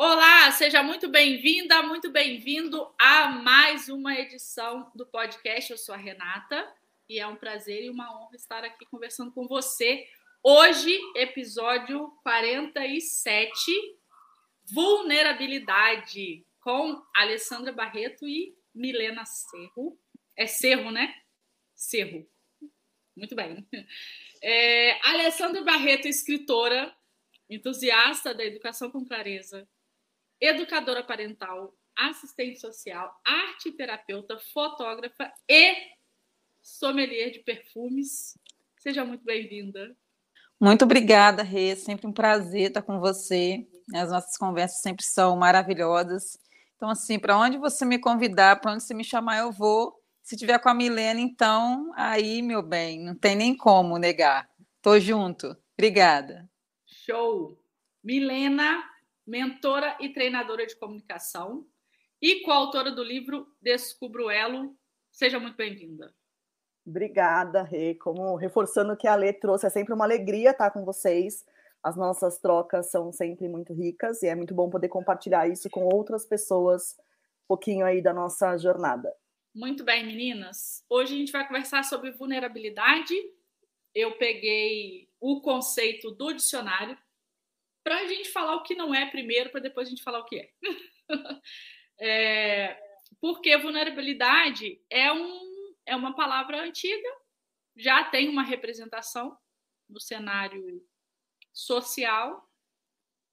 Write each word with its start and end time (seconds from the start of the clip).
Olá, 0.00 0.52
seja 0.52 0.80
muito 0.80 1.08
bem-vinda, 1.08 1.82
muito 1.82 2.08
bem-vindo 2.08 2.88
a 3.00 3.30
mais 3.30 3.88
uma 3.88 4.16
edição 4.16 4.92
do 4.94 5.04
podcast. 5.04 5.72
Eu 5.72 5.76
sou 5.76 5.92
a 5.92 5.98
Renata 5.98 6.72
e 7.08 7.18
é 7.18 7.26
um 7.26 7.34
prazer 7.34 7.82
e 7.82 7.90
uma 7.90 8.16
honra 8.16 8.36
estar 8.36 8.62
aqui 8.62 8.86
conversando 8.86 9.32
com 9.32 9.48
você. 9.48 10.06
Hoje, 10.40 10.96
episódio 11.16 12.12
47, 12.22 13.72
Vulnerabilidade, 14.72 16.46
com 16.60 17.02
Alessandra 17.12 17.72
Barreto 17.72 18.24
e 18.24 18.56
Milena 18.72 19.24
Cerro. 19.24 19.98
É 20.36 20.46
Cerro, 20.46 20.92
né? 20.92 21.12
Cerro. 21.74 22.24
Muito 23.16 23.34
bem. 23.34 23.66
É, 24.40 24.96
Alessandra 25.08 25.64
Barreto, 25.64 26.06
escritora, 26.06 26.96
entusiasta 27.50 28.32
da 28.32 28.44
educação 28.44 28.92
com 28.92 29.04
clareza, 29.04 29.68
educadora 30.40 31.02
parental, 31.02 31.74
assistente 31.96 32.60
social, 32.60 33.12
arte 33.24 33.72
terapeuta, 33.72 34.38
fotógrafa 34.52 35.32
e 35.48 35.74
sommelier 36.62 37.30
de 37.30 37.40
perfumes. 37.40 38.38
Seja 38.78 39.04
muito 39.04 39.24
bem-vinda. 39.24 39.96
Muito 40.60 40.84
obrigada, 40.84 41.42
Rê. 41.42 41.74
Sempre 41.76 42.06
um 42.06 42.12
prazer 42.12 42.68
estar 42.68 42.82
com 42.82 43.00
você. 43.00 43.66
As 43.94 44.10
nossas 44.10 44.36
conversas 44.36 44.80
sempre 44.80 45.04
são 45.04 45.36
maravilhosas. 45.36 46.38
Então, 46.76 46.90
assim, 46.90 47.18
para 47.18 47.36
onde 47.38 47.58
você 47.58 47.84
me 47.84 47.98
convidar, 47.98 48.60
para 48.60 48.72
onde 48.72 48.82
você 48.82 48.94
me 48.94 49.04
chamar, 49.04 49.38
eu 49.38 49.50
vou. 49.50 50.00
Se 50.22 50.36
tiver 50.36 50.58
com 50.58 50.68
a 50.68 50.74
Milena, 50.74 51.20
então, 51.20 51.90
aí, 51.96 52.42
meu 52.42 52.62
bem, 52.62 53.02
não 53.02 53.14
tem 53.14 53.34
nem 53.34 53.56
como 53.56 53.98
negar. 53.98 54.48
Tô 54.82 54.98
junto. 55.00 55.56
Obrigada. 55.76 56.48
Show. 56.86 57.58
Milena 58.04 58.84
mentora 59.28 59.94
e 60.00 60.08
treinadora 60.08 60.66
de 60.66 60.74
comunicação 60.74 61.66
e 62.20 62.40
coautora 62.40 62.90
do 62.90 63.04
livro 63.04 63.46
Descubra 63.60 64.24
o 64.24 64.30
Elo. 64.30 64.74
Seja 65.12 65.38
muito 65.38 65.54
bem-vinda. 65.54 66.14
Obrigada, 66.86 67.62
Rê. 67.62 67.94
Como 67.94 68.34
reforçando 68.36 68.94
o 68.94 68.96
que 68.96 69.06
a 69.06 69.14
Lê 69.14 69.34
trouxe, 69.34 69.66
é 69.66 69.70
sempre 69.70 69.92
uma 69.92 70.06
alegria 70.06 70.52
estar 70.52 70.70
com 70.70 70.82
vocês. 70.82 71.44
As 71.82 71.94
nossas 71.94 72.38
trocas 72.38 72.90
são 72.90 73.12
sempre 73.12 73.46
muito 73.48 73.74
ricas 73.74 74.22
e 74.22 74.28
é 74.28 74.34
muito 74.34 74.54
bom 74.54 74.70
poder 74.70 74.88
compartilhar 74.88 75.46
isso 75.46 75.68
com 75.68 75.84
outras 75.84 76.24
pessoas, 76.24 76.96
um 77.44 77.48
pouquinho 77.48 77.84
aí 77.84 78.00
da 78.00 78.14
nossa 78.14 78.56
jornada. 78.56 79.14
Muito 79.54 79.84
bem, 79.84 80.06
meninas. 80.06 80.82
Hoje 80.88 81.14
a 81.14 81.18
gente 81.18 81.32
vai 81.32 81.46
conversar 81.46 81.84
sobre 81.84 82.12
vulnerabilidade. 82.12 83.14
Eu 83.94 84.16
peguei 84.16 85.10
o 85.20 85.42
conceito 85.42 86.10
do 86.12 86.32
dicionário 86.32 86.96
para 87.88 88.00
a 88.00 88.06
gente 88.06 88.28
falar 88.28 88.54
o 88.54 88.62
que 88.62 88.74
não 88.74 88.94
é 88.94 89.10
primeiro, 89.10 89.48
para 89.48 89.62
depois 89.62 89.88
a 89.88 89.90
gente 89.90 90.02
falar 90.02 90.18
o 90.18 90.26
que 90.26 90.36
é. 90.36 90.52
é. 91.98 92.78
Porque 93.18 93.56
vulnerabilidade 93.56 94.78
é, 94.90 95.10
um, 95.10 95.74
é 95.86 95.96
uma 95.96 96.14
palavra 96.14 96.62
antiga, 96.62 97.08
já 97.74 98.04
tem 98.04 98.28
uma 98.28 98.42
representação 98.42 99.38
no 99.88 99.98
cenário 99.98 100.86
social, 101.50 102.46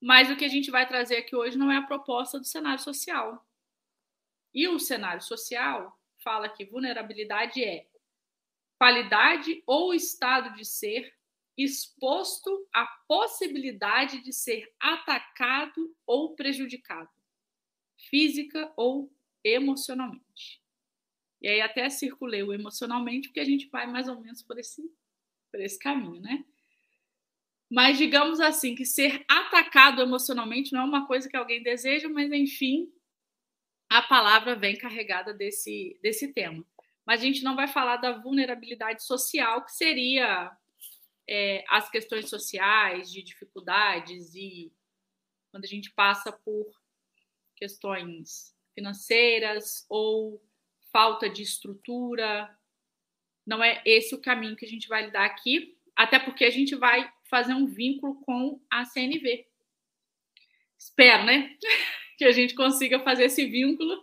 mas 0.01 0.31
o 0.31 0.37
que 0.37 0.45
a 0.45 0.49
gente 0.49 0.71
vai 0.71 0.87
trazer 0.87 1.17
aqui 1.17 1.35
hoje 1.35 1.57
não 1.57 1.69
é 1.69 1.75
a 1.75 1.85
proposta 1.85 2.39
do 2.39 2.45
cenário 2.45 2.81
social. 2.81 3.45
E 4.53 4.69
o 4.69 4.79
cenário 4.79 5.21
social 5.21 5.99
fala 6.23 6.47
que 6.47 6.63
vulnerabilidade 6.63 7.61
é 7.61 7.89
qualidade 8.77 9.61
ou 9.67 9.93
estado 9.93 10.55
de 10.55 10.63
ser 10.63 11.13
exposto 11.57 12.67
à 12.73 12.85
possibilidade 13.07 14.21
de 14.21 14.33
ser 14.33 14.73
atacado 14.79 15.95
ou 16.05 16.35
prejudicado, 16.35 17.09
física 18.09 18.71
ou 18.75 19.11
emocionalmente. 19.43 20.61
E 21.41 21.47
aí 21.47 21.61
até 21.61 21.89
circulei 21.89 22.43
o 22.43 22.53
emocionalmente, 22.53 23.27
porque 23.29 23.39
a 23.39 23.45
gente 23.45 23.69
vai 23.69 23.87
mais 23.87 24.07
ou 24.07 24.19
menos 24.19 24.41
por 24.41 24.57
esse, 24.57 24.81
por 25.51 25.61
esse 25.61 25.77
caminho, 25.77 26.21
né? 26.21 26.44
Mas 27.69 27.97
digamos 27.97 28.39
assim, 28.39 28.75
que 28.75 28.85
ser 28.85 29.23
atacado 29.27 30.01
emocionalmente 30.01 30.73
não 30.73 30.81
é 30.81 30.85
uma 30.85 31.07
coisa 31.07 31.29
que 31.29 31.38
alguém 31.38 31.63
deseja, 31.63 32.09
mas 32.09 32.31
enfim, 32.31 32.91
a 33.89 34.01
palavra 34.01 34.55
vem 34.55 34.77
carregada 34.77 35.33
desse, 35.33 35.97
desse 36.01 36.33
tema. 36.33 36.65
Mas 37.05 37.21
a 37.21 37.23
gente 37.23 37.44
não 37.44 37.55
vai 37.55 37.67
falar 37.67 37.97
da 37.97 38.17
vulnerabilidade 38.17 39.03
social, 39.03 39.63
que 39.63 39.71
seria 39.71 40.51
é, 41.28 41.63
as 41.68 41.90
questões 41.90 42.30
sociais, 42.30 43.12
de 43.12 43.24
dificuldades 43.24 44.36
e 44.36 44.72
quando 45.50 45.63
a 45.63 45.68
gente 45.68 45.91
passa 45.91 46.31
por 46.31 46.66
questões 47.56 48.53
financeiras 48.74 49.86
ou 49.90 50.44
falta 50.91 51.30
de 51.30 51.41
estrutura. 51.41 52.50
Não 53.46 53.63
é 53.63 53.81
esse 53.86 54.13
o 54.13 54.22
caminho 54.22 54.56
que 54.56 54.66
a 54.66 54.68
gente 54.68 54.88
vai 54.88 55.06
lidar 55.06 55.25
aqui, 55.25 55.78
até 55.96 56.19
porque 56.19 56.44
a 56.44 56.50
gente 56.50 56.75
vai 56.75 57.12
fazer 57.30 57.53
um 57.53 57.66
vínculo 57.66 58.16
com 58.22 58.62
a 58.69 58.86
CNV. 58.86 59.47
Espero, 60.78 61.25
né? 61.25 61.57
Que 62.18 62.24
a 62.24 62.31
gente 62.31 62.56
consiga 62.56 62.97
fazer 63.02 63.25
esse 63.25 63.46
vínculo. 63.46 64.02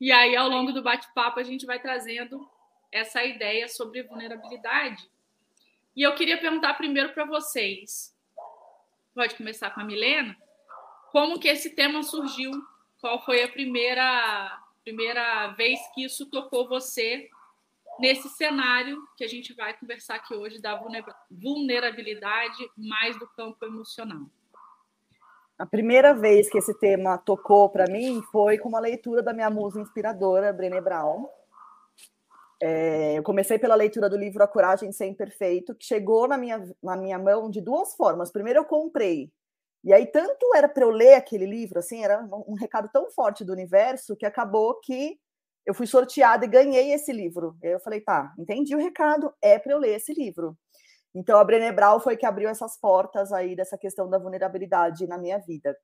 E 0.00 0.12
aí, 0.12 0.36
ao 0.36 0.48
longo 0.48 0.70
do 0.70 0.80
bate-papo, 0.80 1.40
a 1.40 1.42
gente 1.42 1.66
vai 1.66 1.82
trazendo 1.82 2.48
essa 2.92 3.24
ideia 3.24 3.66
sobre 3.66 4.04
vulnerabilidade 4.04 5.10
e 5.96 6.02
eu 6.02 6.14
queria 6.14 6.38
perguntar 6.38 6.74
primeiro 6.74 7.14
para 7.14 7.24
vocês. 7.24 8.14
Pode 9.14 9.34
começar 9.34 9.70
com 9.70 9.80
a 9.80 9.84
Milena. 9.84 10.36
Como 11.10 11.40
que 11.40 11.48
esse 11.48 11.70
tema 11.70 12.02
surgiu? 12.02 12.50
Qual 13.00 13.24
foi 13.24 13.42
a 13.42 13.48
primeira 13.48 14.62
primeira 14.84 15.48
vez 15.48 15.80
que 15.92 16.04
isso 16.04 16.30
tocou 16.30 16.68
você 16.68 17.28
nesse 17.98 18.28
cenário 18.28 19.02
que 19.16 19.24
a 19.24 19.28
gente 19.28 19.52
vai 19.52 19.76
conversar 19.76 20.14
aqui 20.16 20.32
hoje 20.32 20.60
da 20.60 20.80
vulnerabilidade 21.28 22.70
mais 22.76 23.18
do 23.18 23.26
campo 23.26 23.64
emocional? 23.64 24.26
A 25.58 25.66
primeira 25.66 26.14
vez 26.14 26.48
que 26.48 26.58
esse 26.58 26.78
tema 26.78 27.18
tocou 27.18 27.68
para 27.70 27.90
mim 27.90 28.22
foi 28.30 28.58
com 28.58 28.68
uma 28.68 28.78
leitura 28.78 29.22
da 29.22 29.32
minha 29.32 29.50
musa 29.50 29.80
inspiradora, 29.80 30.52
Brené 30.52 30.80
Brown, 30.80 31.26
é, 32.62 33.18
eu 33.18 33.22
comecei 33.22 33.58
pela 33.58 33.74
leitura 33.74 34.08
do 34.08 34.16
livro 34.16 34.42
A 34.42 34.48
Coragem 34.48 34.90
Sem 34.92 35.14
Perfeito, 35.14 35.74
que 35.74 35.84
chegou 35.84 36.26
na 36.26 36.38
minha, 36.38 36.62
na 36.82 36.96
minha 36.96 37.18
mão 37.18 37.50
de 37.50 37.60
duas 37.60 37.94
formas. 37.94 38.32
Primeiro, 38.32 38.60
eu 38.60 38.64
comprei. 38.64 39.30
E 39.84 39.92
aí, 39.92 40.06
tanto 40.06 40.54
era 40.54 40.68
para 40.68 40.84
eu 40.84 40.90
ler 40.90 41.14
aquele 41.14 41.46
livro, 41.46 41.78
assim, 41.78 42.02
era 42.02 42.20
um, 42.48 42.54
recado 42.54 42.88
tão 42.92 43.10
forte 43.10 43.44
do 43.44 43.52
universo, 43.52 44.16
que 44.16 44.26
acabou 44.26 44.80
que 44.80 45.18
eu 45.64 45.74
fui 45.74 45.86
sorteada 45.86 46.44
e 46.44 46.48
ganhei 46.48 46.92
esse 46.92 47.12
livro. 47.12 47.56
E 47.62 47.68
aí 47.68 47.72
eu 47.74 47.80
falei, 47.80 48.00
tá, 48.00 48.32
entendi 48.38 48.74
o 48.74 48.78
recado, 48.78 49.32
é 49.42 49.58
para 49.58 49.72
eu 49.72 49.78
ler 49.78 49.96
esse 49.96 50.12
livro. 50.12 50.56
Então, 51.14 51.38
a 51.38 51.44
Brené 51.44 51.72
Brown 51.72 52.00
foi 52.00 52.16
que 52.16 52.26
abriu 52.26 52.48
essas 52.48 52.78
portas 52.78 53.32
aí 53.32 53.54
dessa 53.56 53.78
questão 53.78 54.08
da 54.08 54.18
vulnerabilidade 54.18 55.06
na 55.06 55.18
minha 55.18 55.38
vida. 55.38 55.76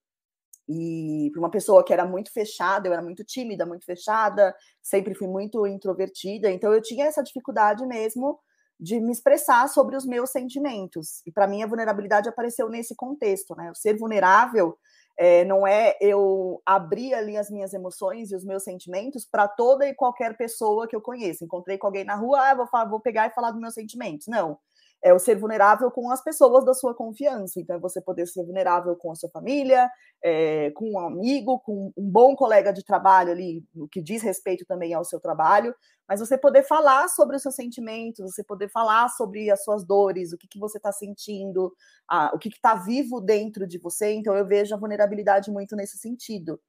E 0.69 1.31
para 1.33 1.41
uma 1.41 1.51
pessoa 1.51 1.85
que 1.85 1.93
era 1.93 2.05
muito 2.05 2.33
fechada, 2.33 2.89
eu 2.89 2.93
era 2.93 3.03
muito 3.03 3.25
tímida, 3.25 3.67
muito 3.67 3.85
fechada, 3.85 4.55
sempre 4.81 5.15
fui 5.15 5.29
muito 5.29 5.67
introvertida, 5.67 6.51
então 6.51 6.73
eu 6.73 6.81
tinha 6.81 7.07
essa 7.07 7.23
dificuldade 7.23 7.85
mesmo 7.87 8.39
de 8.79 9.01
me 9.01 9.13
expressar 9.13 9.69
sobre 9.69 9.97
os 9.97 10.05
meus 10.05 10.31
sentimentos. 10.31 11.23
E 11.27 11.33
para 11.33 11.47
mim 11.47 11.63
a 11.63 11.67
vulnerabilidade 11.67 12.29
apareceu 12.29 12.69
nesse 12.69 12.97
contexto, 12.97 13.55
né? 13.55 13.71
O 13.71 13.75
ser 13.77 13.97
vulnerável 13.97 14.77
é, 15.17 15.45
não 15.45 15.67
é 15.67 15.97
eu 16.01 16.61
abrir 16.67 17.15
ali 17.15 17.37
as 17.37 17.51
minhas 17.51 17.73
emoções 17.75 18.33
e 18.33 18.37
os 18.37 18.45
meus 18.45 18.65
sentimentos 18.65 19.25
para 19.25 19.47
toda 19.47 19.87
e 19.87 19.95
qualquer 19.95 20.37
pessoa 20.37 20.89
que 20.89 20.97
eu 20.97 21.01
conheço. 21.01 21.45
Encontrei 21.45 21.79
com 21.79 21.87
alguém 21.87 22.05
na 22.05 22.17
rua, 22.17 22.41
ah, 22.41 22.55
vou, 22.55 22.67
vou 22.89 23.01
pegar 23.01 23.29
e 23.29 23.35
falar 23.35 23.51
dos 23.53 23.61
meus 23.61 23.75
sentimentos. 23.75 24.27
Não 24.27 24.59
é 25.03 25.13
o 25.13 25.19
ser 25.19 25.35
vulnerável 25.35 25.91
com 25.91 26.11
as 26.11 26.23
pessoas 26.23 26.65
da 26.65 26.73
sua 26.73 26.95
confiança. 26.95 27.61
Então, 27.61 27.77
é 27.77 27.79
você 27.79 28.01
poder 28.01 28.27
ser 28.27 28.45
vulnerável 28.45 28.95
com 28.95 29.11
a 29.11 29.15
sua 29.15 29.29
família, 29.29 29.91
é, 30.23 30.71
com 30.73 30.93
um 30.93 30.99
amigo, 30.99 31.59
com 31.61 31.93
um 31.97 32.11
bom 32.11 32.37
colega 32.37 32.73
de 32.73 32.85
trabalho 32.85 33.33
ali, 33.33 33.65
o 33.75 33.89
que 33.89 34.01
diz 34.01 34.23
respeito 34.23 34.65
também 34.65 34.95
ao 34.95 35.05
seu 35.05 35.19
trabalho, 35.19 35.75
mas 36.09 36.21
você 36.21 36.39
poder 36.39 36.63
falar 36.63 37.09
sobre 37.09 37.37
os 37.37 37.43
seus 37.43 37.55
sentimentos, 37.55 38.33
você 38.33 38.45
poder 38.45 38.69
falar 38.69 39.09
sobre 39.09 39.51
as 39.51 39.65
suas 39.65 39.85
dores, 39.85 40.33
o 40.33 40.39
que, 40.39 40.47
que 40.47 40.59
você 40.59 40.77
está 40.79 40.93
sentindo, 40.93 41.73
a, 42.09 42.31
o 42.35 42.39
que 42.39 42.49
está 42.49 42.75
vivo 42.75 43.21
dentro 43.21 43.67
de 43.67 43.79
você. 43.79 44.13
Então, 44.13 44.37
eu 44.37 44.47
vejo 44.47 44.75
a 44.75 44.79
vulnerabilidade 44.79 45.51
muito 45.51 45.75
nesse 45.75 45.99
sentido. 45.99 46.61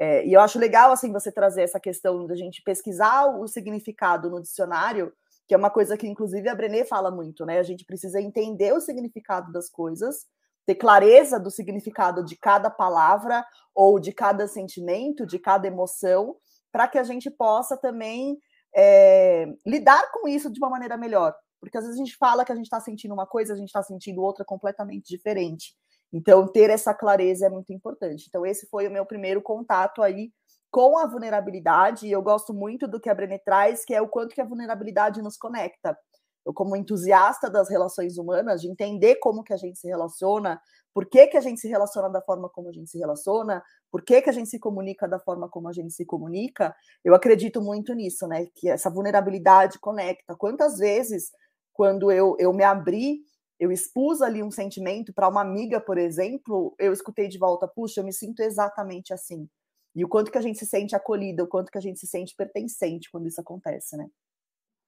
É, 0.00 0.24
e 0.26 0.32
eu 0.32 0.40
acho 0.40 0.58
legal, 0.58 0.92
assim, 0.92 1.12
você 1.12 1.32
trazer 1.32 1.62
essa 1.62 1.80
questão 1.80 2.26
da 2.26 2.36
gente 2.36 2.62
pesquisar 2.62 3.26
o 3.26 3.48
significado 3.48 4.30
no 4.30 4.40
dicionário, 4.40 5.12
que 5.48 5.54
é 5.54 5.58
uma 5.58 5.70
coisa 5.70 5.96
que, 5.96 6.06
inclusive, 6.06 6.46
a 6.46 6.54
Brené 6.54 6.84
fala 6.84 7.10
muito, 7.10 7.46
né? 7.46 7.58
A 7.58 7.62
gente 7.62 7.84
precisa 7.86 8.20
entender 8.20 8.74
o 8.74 8.80
significado 8.80 9.50
das 9.50 9.70
coisas, 9.70 10.26
ter 10.66 10.74
clareza 10.74 11.40
do 11.40 11.50
significado 11.50 12.22
de 12.22 12.36
cada 12.36 12.68
palavra 12.68 13.42
ou 13.74 13.98
de 13.98 14.12
cada 14.12 14.46
sentimento, 14.46 15.26
de 15.26 15.38
cada 15.38 15.66
emoção, 15.66 16.36
para 16.70 16.86
que 16.86 16.98
a 16.98 17.02
gente 17.02 17.30
possa 17.30 17.78
também 17.78 18.38
é, 18.76 19.46
lidar 19.66 20.10
com 20.12 20.28
isso 20.28 20.52
de 20.52 20.60
uma 20.60 20.68
maneira 20.68 20.98
melhor. 20.98 21.34
Porque 21.58 21.78
às 21.78 21.84
vezes 21.84 21.98
a 21.98 22.04
gente 22.04 22.16
fala 22.18 22.44
que 22.44 22.52
a 22.52 22.54
gente 22.54 22.66
está 22.66 22.78
sentindo 22.78 23.14
uma 23.14 23.26
coisa, 23.26 23.54
a 23.54 23.56
gente 23.56 23.68
está 23.68 23.82
sentindo 23.82 24.20
outra 24.20 24.44
completamente 24.44 25.08
diferente. 25.08 25.74
Então, 26.12 26.46
ter 26.46 26.68
essa 26.68 26.92
clareza 26.92 27.46
é 27.46 27.50
muito 27.50 27.72
importante. 27.72 28.26
Então, 28.28 28.44
esse 28.44 28.66
foi 28.68 28.86
o 28.86 28.90
meu 28.90 29.06
primeiro 29.06 29.40
contato 29.40 30.02
aí 30.02 30.30
com 30.70 30.98
a 30.98 31.06
vulnerabilidade, 31.06 32.06
e 32.06 32.12
eu 32.12 32.22
gosto 32.22 32.52
muito 32.52 32.86
do 32.86 33.00
que 33.00 33.08
a 33.08 33.14
Brené 33.14 33.38
traz, 33.38 33.84
que 33.84 33.94
é 33.94 34.02
o 34.02 34.08
quanto 34.08 34.34
que 34.34 34.40
a 34.40 34.44
vulnerabilidade 34.44 35.22
nos 35.22 35.36
conecta. 35.36 35.96
Eu, 36.44 36.52
como 36.52 36.76
entusiasta 36.76 37.50
das 37.50 37.68
relações 37.68 38.16
humanas, 38.16 38.60
de 38.60 38.68
entender 38.68 39.16
como 39.16 39.42
que 39.42 39.52
a 39.52 39.56
gente 39.56 39.78
se 39.78 39.86
relaciona, 39.86 40.60
por 40.94 41.06
que, 41.06 41.26
que 41.28 41.36
a 41.36 41.40
gente 41.40 41.60
se 41.60 41.68
relaciona 41.68 42.08
da 42.08 42.20
forma 42.22 42.48
como 42.48 42.68
a 42.68 42.72
gente 42.72 42.90
se 42.90 42.98
relaciona, 42.98 43.62
por 43.90 44.02
que, 44.02 44.20
que 44.22 44.30
a 44.30 44.32
gente 44.32 44.48
se 44.48 44.58
comunica 44.58 45.06
da 45.06 45.18
forma 45.18 45.48
como 45.48 45.68
a 45.68 45.72
gente 45.72 45.92
se 45.92 46.04
comunica, 46.04 46.74
eu 47.04 47.14
acredito 47.14 47.60
muito 47.62 47.94
nisso, 47.94 48.26
né? 48.26 48.46
Que 48.54 48.68
essa 48.68 48.90
vulnerabilidade 48.90 49.78
conecta. 49.78 50.34
Quantas 50.36 50.78
vezes, 50.78 51.30
quando 51.72 52.10
eu, 52.10 52.34
eu 52.38 52.52
me 52.52 52.64
abri, 52.64 53.20
eu 53.60 53.70
expus 53.72 54.22
ali 54.22 54.42
um 54.42 54.50
sentimento 54.50 55.12
para 55.12 55.28
uma 55.28 55.40
amiga, 55.40 55.80
por 55.80 55.98
exemplo, 55.98 56.74
eu 56.78 56.92
escutei 56.92 57.28
de 57.28 57.38
volta, 57.38 57.68
puxa, 57.68 58.00
eu 58.00 58.04
me 58.04 58.12
sinto 58.12 58.40
exatamente 58.40 59.12
assim. 59.12 59.48
E 59.98 60.04
o 60.04 60.08
quanto 60.08 60.30
que 60.30 60.38
a 60.38 60.40
gente 60.40 60.56
se 60.58 60.66
sente 60.66 60.94
acolhida, 60.94 61.42
o 61.42 61.48
quanto 61.48 61.72
que 61.72 61.78
a 61.78 61.80
gente 61.80 61.98
se 61.98 62.06
sente 62.06 62.32
pertencente 62.36 63.10
quando 63.10 63.26
isso 63.26 63.40
acontece, 63.40 63.96
né? 63.96 64.08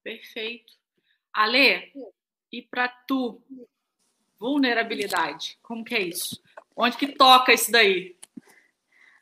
Perfeito. 0.05 0.73
Ale, 1.33 1.93
e 2.53 2.63
para 2.63 2.89
tu, 3.09 3.43
vulnerabilidade, 4.39 5.59
como 5.63 5.85
que 5.85 5.97
é 5.97 6.01
isso? 6.01 6.41
Onde 6.77 6.97
que 6.97 7.09
toca 7.09 7.53
isso 7.53 7.73
daí? 7.73 8.17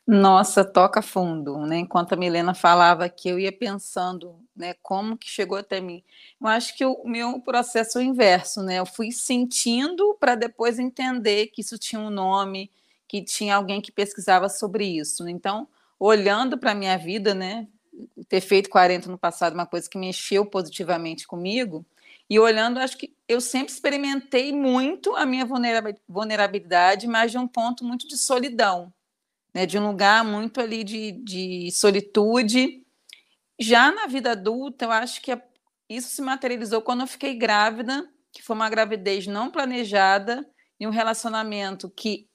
Nossa, 0.05 0.63
toca 0.63 1.01
fundo, 1.01 1.57
né? 1.65 1.79
Enquanto 1.79 2.13
a 2.13 2.15
Milena 2.15 2.53
falava 2.53 3.05
aqui, 3.05 3.29
eu 3.29 3.39
ia 3.39 3.51
pensando, 3.51 4.39
né, 4.55 4.75
como 4.83 5.17
que 5.17 5.27
chegou 5.27 5.57
até 5.57 5.81
mim. 5.81 6.03
Eu 6.39 6.47
acho 6.47 6.75
que 6.77 6.85
o 6.85 7.03
meu 7.03 7.39
processo 7.41 7.97
é 7.97 8.01
o 8.01 8.05
inverso, 8.05 8.61
né? 8.61 8.77
Eu 8.77 8.85
fui 8.85 9.11
sentindo 9.11 10.15
para 10.19 10.35
depois 10.35 10.77
entender 10.77 11.47
que 11.47 11.61
isso 11.61 11.79
tinha 11.79 11.99
um 11.99 12.11
nome, 12.11 12.71
que 13.07 13.23
tinha 13.23 13.55
alguém 13.55 13.81
que 13.81 13.91
pesquisava 13.91 14.49
sobre 14.49 14.85
isso. 14.85 15.27
Então, 15.27 15.67
olhando 15.99 16.57
para 16.57 16.71
a 16.71 16.75
minha 16.75 16.97
vida, 16.97 17.33
né, 17.33 17.67
ter 18.27 18.41
feito 18.41 18.69
40 18.69 19.09
no 19.09 19.17
passado, 19.17 19.53
uma 19.53 19.65
coisa 19.65 19.89
que 19.89 19.97
mexeu 19.97 20.45
positivamente 20.45 21.27
comigo, 21.27 21.85
e 22.29 22.39
olhando, 22.39 22.79
acho 22.79 22.97
que 22.97 23.13
eu 23.27 23.41
sempre 23.41 23.73
experimentei 23.73 24.53
muito 24.53 25.15
a 25.15 25.25
minha 25.25 25.47
vulnerabilidade, 26.07 27.07
mas 27.07 27.31
de 27.31 27.37
um 27.37 27.47
ponto 27.47 27.83
muito 27.83 28.07
de 28.07 28.17
solidão 28.17 28.93
né, 29.53 29.65
de 29.65 29.77
um 29.77 29.87
lugar 29.87 30.23
muito 30.23 30.61
ali 30.61 30.83
de, 30.83 31.11
de 31.11 31.71
solitude. 31.71 32.83
Já 33.59 33.91
na 33.91 34.07
vida 34.07 34.31
adulta, 34.31 34.85
eu 34.85 34.91
acho 34.91 35.21
que 35.21 35.37
isso 35.89 36.09
se 36.09 36.21
materializou 36.21 36.81
quando 36.81 37.01
eu 37.01 37.07
fiquei 37.07 37.35
grávida, 37.35 38.07
que 38.31 38.41
foi 38.41 38.55
uma 38.55 38.69
gravidez 38.69 39.27
não 39.27 39.49
planejada 39.49 40.47
e 40.79 40.87
um 40.87 40.91
relacionamento 40.91 41.89
que 41.89 42.28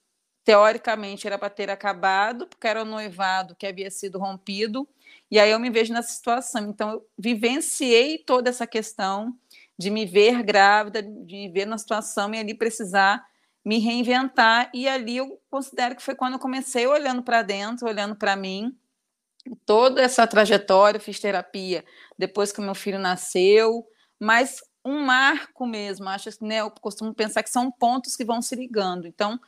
teoricamente 0.45 1.25
era 1.25 1.39
para 1.39 1.49
ter 1.49 1.71
acabado, 1.71 2.45
porque 2.45 2.67
era 2.67 2.83
um 2.83 2.85
noivado 2.85 3.55
que 3.55 3.65
havia 3.65 3.89
sido 3.89 4.19
rompido, 4.19 4.87
e 5.29 5.39
aí 5.39 5.49
eu 5.49 5.59
me 5.59 5.71
vejo 5.71 5.91
nessa 5.91 6.13
situação. 6.13 6.69
Então, 6.69 6.91
eu 6.91 7.07
vivenciei 7.17 8.19
toda 8.19 8.49
essa 8.49 8.67
questão 8.67 9.35
de 9.77 9.89
me 9.89 10.05
ver 10.05 10.43
grávida, 10.43 11.01
de 11.01 11.35
me 11.35 11.49
ver 11.49 11.65
na 11.65 11.79
situação 11.79 12.33
e 12.33 12.37
ali 12.37 12.53
precisar 12.53 13.25
me 13.65 13.79
reinventar. 13.79 14.69
E 14.71 14.87
ali 14.87 15.17
eu 15.17 15.41
considero 15.49 15.95
que 15.95 16.03
foi 16.03 16.13
quando 16.13 16.33
eu 16.33 16.39
comecei 16.39 16.85
olhando 16.85 17.23
para 17.23 17.41
dentro, 17.41 17.87
olhando 17.87 18.15
para 18.15 18.35
mim. 18.35 18.77
Toda 19.65 20.01
essa 20.01 20.27
trajetória, 20.27 20.99
fiz 20.99 21.19
terapia 21.19 21.83
depois 22.17 22.51
que 22.51 22.61
meu 22.61 22.75
filho 22.75 22.99
nasceu, 22.99 23.85
mas 24.19 24.59
um 24.83 25.01
marco 25.03 25.65
mesmo, 25.65 26.07
acho 26.07 26.29
né, 26.41 26.61
eu 26.61 26.69
costumo 26.69 27.13
pensar 27.13 27.41
que 27.41 27.49
são 27.49 27.71
pontos 27.71 28.15
que 28.15 28.23
vão 28.23 28.41
se 28.41 28.55
ligando. 28.55 29.07
Então, 29.07 29.39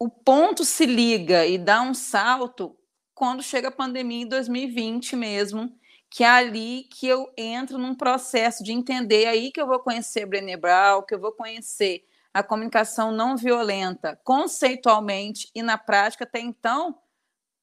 o 0.00 0.08
ponto 0.08 0.64
se 0.64 0.86
liga 0.86 1.46
e 1.46 1.58
dá 1.58 1.82
um 1.82 1.92
salto 1.92 2.74
quando 3.14 3.42
chega 3.42 3.68
a 3.68 3.70
pandemia 3.70 4.22
em 4.22 4.26
2020 4.26 5.14
mesmo, 5.14 5.70
que 6.08 6.24
é 6.24 6.28
ali 6.28 6.84
que 6.84 7.06
eu 7.06 7.30
entro 7.36 7.76
num 7.76 7.94
processo 7.94 8.64
de 8.64 8.72
entender 8.72 9.26
aí 9.26 9.52
que 9.52 9.60
eu 9.60 9.66
vou 9.66 9.78
conhecer 9.78 10.24
Brené 10.24 10.56
Brown, 10.56 11.02
que 11.02 11.14
eu 11.14 11.20
vou 11.20 11.32
conhecer 11.32 12.02
a 12.32 12.42
comunicação 12.42 13.12
não 13.12 13.36
violenta 13.36 14.18
conceitualmente 14.24 15.50
e 15.54 15.62
na 15.62 15.76
prática 15.76 16.24
até 16.24 16.40
então. 16.40 16.98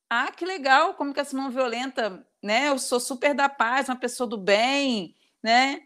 Ah, 0.10 0.31
que 0.31 0.45
legal, 0.45 0.94
comunicação 0.94 1.42
não 1.42 1.50
violenta, 1.50 2.24
né? 2.44 2.69
Eu 2.69 2.78
sou 2.78 3.00
super 3.00 3.33
da 3.33 3.50
paz, 3.50 3.90
uma 3.90 3.95
pessoa 3.95 4.28
do 4.28 4.38
bem, 4.38 5.16
né? 5.42 5.81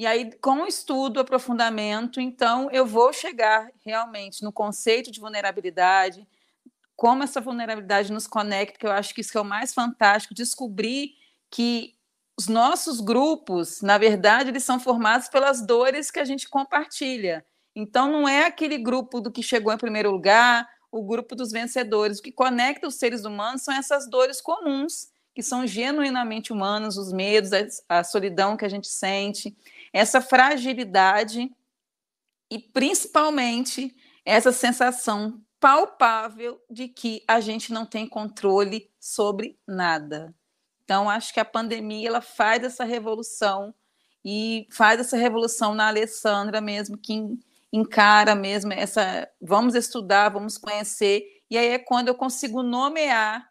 E 0.00 0.06
aí, 0.06 0.32
com 0.40 0.66
estudo, 0.66 1.20
aprofundamento, 1.20 2.22
então 2.22 2.70
eu 2.70 2.86
vou 2.86 3.12
chegar 3.12 3.70
realmente 3.84 4.42
no 4.42 4.50
conceito 4.50 5.10
de 5.10 5.20
vulnerabilidade, 5.20 6.26
como 6.96 7.22
essa 7.22 7.38
vulnerabilidade 7.38 8.10
nos 8.10 8.26
conecta, 8.26 8.78
que 8.78 8.86
eu 8.86 8.92
acho 8.92 9.14
que 9.14 9.20
isso 9.20 9.36
é 9.36 9.40
o 9.42 9.44
mais 9.44 9.74
fantástico, 9.74 10.32
descobrir 10.32 11.16
que 11.50 11.94
os 12.34 12.48
nossos 12.48 12.98
grupos, 12.98 13.82
na 13.82 13.98
verdade, 13.98 14.48
eles 14.48 14.64
são 14.64 14.80
formados 14.80 15.28
pelas 15.28 15.60
dores 15.66 16.10
que 16.10 16.18
a 16.18 16.24
gente 16.24 16.48
compartilha. 16.48 17.44
Então, 17.76 18.10
não 18.10 18.26
é 18.26 18.46
aquele 18.46 18.78
grupo 18.78 19.20
do 19.20 19.30
que 19.30 19.42
chegou 19.42 19.70
em 19.70 19.76
primeiro 19.76 20.10
lugar, 20.10 20.66
o 20.90 21.02
grupo 21.02 21.36
dos 21.36 21.52
vencedores. 21.52 22.20
O 22.20 22.22
que 22.22 22.32
conecta 22.32 22.88
os 22.88 22.94
seres 22.94 23.26
humanos 23.26 23.64
são 23.64 23.74
essas 23.74 24.08
dores 24.08 24.40
comuns, 24.40 25.10
que 25.34 25.42
são 25.42 25.66
genuinamente 25.66 26.54
humanas, 26.54 26.96
os 26.96 27.12
medos, 27.12 27.50
a 27.86 28.02
solidão 28.02 28.56
que 28.56 28.64
a 28.64 28.68
gente 28.68 28.88
sente, 28.88 29.54
essa 29.92 30.20
fragilidade 30.20 31.50
e, 32.50 32.58
principalmente, 32.58 33.94
essa 34.24 34.52
sensação 34.52 35.40
palpável 35.58 36.60
de 36.70 36.88
que 36.88 37.22
a 37.28 37.40
gente 37.40 37.72
não 37.72 37.84
tem 37.84 38.06
controle 38.06 38.90
sobre 38.98 39.58
nada. 39.66 40.34
Então, 40.84 41.08
acho 41.08 41.32
que 41.32 41.40
a 41.40 41.44
pandemia 41.44 42.08
ela 42.08 42.20
faz 42.20 42.64
essa 42.64 42.84
revolução 42.84 43.74
e 44.24 44.66
faz 44.72 45.00
essa 45.00 45.16
revolução 45.16 45.74
na 45.74 45.88
Alessandra 45.88 46.60
mesmo, 46.60 46.98
que 46.98 47.38
encara 47.72 48.34
mesmo 48.34 48.72
essa, 48.72 49.28
vamos 49.40 49.74
estudar, 49.74 50.30
vamos 50.30 50.58
conhecer, 50.58 51.24
e 51.48 51.56
aí 51.56 51.68
é 51.68 51.78
quando 51.78 52.08
eu 52.08 52.14
consigo 52.14 52.62
nomear 52.62 53.48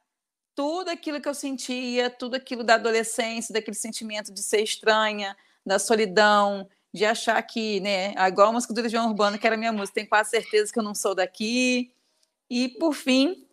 tudo 0.53 0.89
aquilo 0.89 1.21
que 1.21 1.29
eu 1.29 1.33
sentia, 1.33 2.09
tudo 2.09 2.35
aquilo 2.35 2.63
da 2.63 2.75
adolescência, 2.75 3.53
daquele 3.53 3.77
sentimento 3.77 4.33
de 4.33 4.43
ser 4.43 4.61
estranha, 4.61 5.35
da 5.65 5.79
solidão, 5.79 6.67
de 6.93 7.05
achar 7.05 7.41
que, 7.43 7.79
né, 7.79 8.13
igual 8.27 8.49
a 8.49 8.53
música 8.53 8.73
do 8.73 8.81
Legião 8.81 9.07
Urbana, 9.07 9.37
que 9.37 9.45
era 9.45 9.57
minha 9.57 9.71
música, 9.71 9.95
tenho 9.95 10.09
quase 10.09 10.31
certeza 10.31 10.71
que 10.71 10.79
eu 10.79 10.83
não 10.83 10.95
sou 10.95 11.13
daqui. 11.13 11.93
E, 12.49 12.69
por 12.79 12.93
fim, 12.93 13.47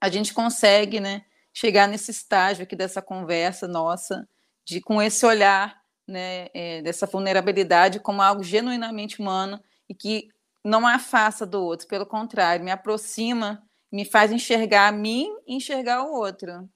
a 0.00 0.08
gente 0.08 0.34
consegue, 0.34 1.00
né, 1.00 1.24
chegar 1.52 1.88
nesse 1.88 2.10
estágio 2.10 2.62
aqui 2.62 2.76
dessa 2.76 3.02
conversa 3.02 3.66
nossa, 3.66 4.28
de 4.64 4.80
com 4.80 5.00
esse 5.00 5.24
olhar, 5.24 5.82
né, 6.06 6.48
é, 6.54 6.82
dessa 6.82 7.06
vulnerabilidade 7.06 8.00
como 8.00 8.22
algo 8.22 8.42
genuinamente 8.42 9.20
humano 9.20 9.62
e 9.88 9.94
que 9.94 10.28
não 10.64 10.86
afasta 10.86 11.46
do 11.46 11.62
outro, 11.62 11.88
pelo 11.88 12.06
contrário, 12.06 12.64
me 12.64 12.70
aproxima, 12.70 13.66
me 13.90 14.04
faz 14.04 14.30
enxergar 14.30 14.88
a 14.88 14.92
mim 14.92 15.34
e 15.46 15.54
enxergar 15.54 16.04
o 16.04 16.12
outro. 16.12 16.68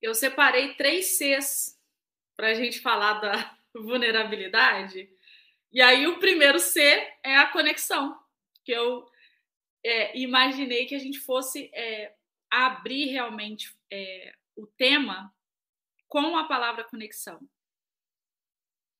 Eu 0.00 0.14
separei 0.14 0.74
três 0.74 1.18
Cs 1.18 1.77
para 2.38 2.50
a 2.50 2.54
gente 2.54 2.78
falar 2.78 3.14
da 3.14 3.58
vulnerabilidade. 3.74 5.10
E 5.72 5.82
aí 5.82 6.06
o 6.06 6.20
primeiro 6.20 6.60
C 6.60 6.80
é 7.24 7.36
a 7.36 7.48
conexão, 7.48 8.16
que 8.64 8.70
eu 8.70 9.10
é, 9.84 10.16
imaginei 10.16 10.86
que 10.86 10.94
a 10.94 11.00
gente 11.00 11.18
fosse 11.18 11.68
é, 11.74 12.14
abrir 12.48 13.06
realmente 13.06 13.76
é, 13.90 14.32
o 14.54 14.68
tema 14.68 15.34
com 16.06 16.36
a 16.36 16.44
palavra 16.44 16.84
conexão. 16.84 17.40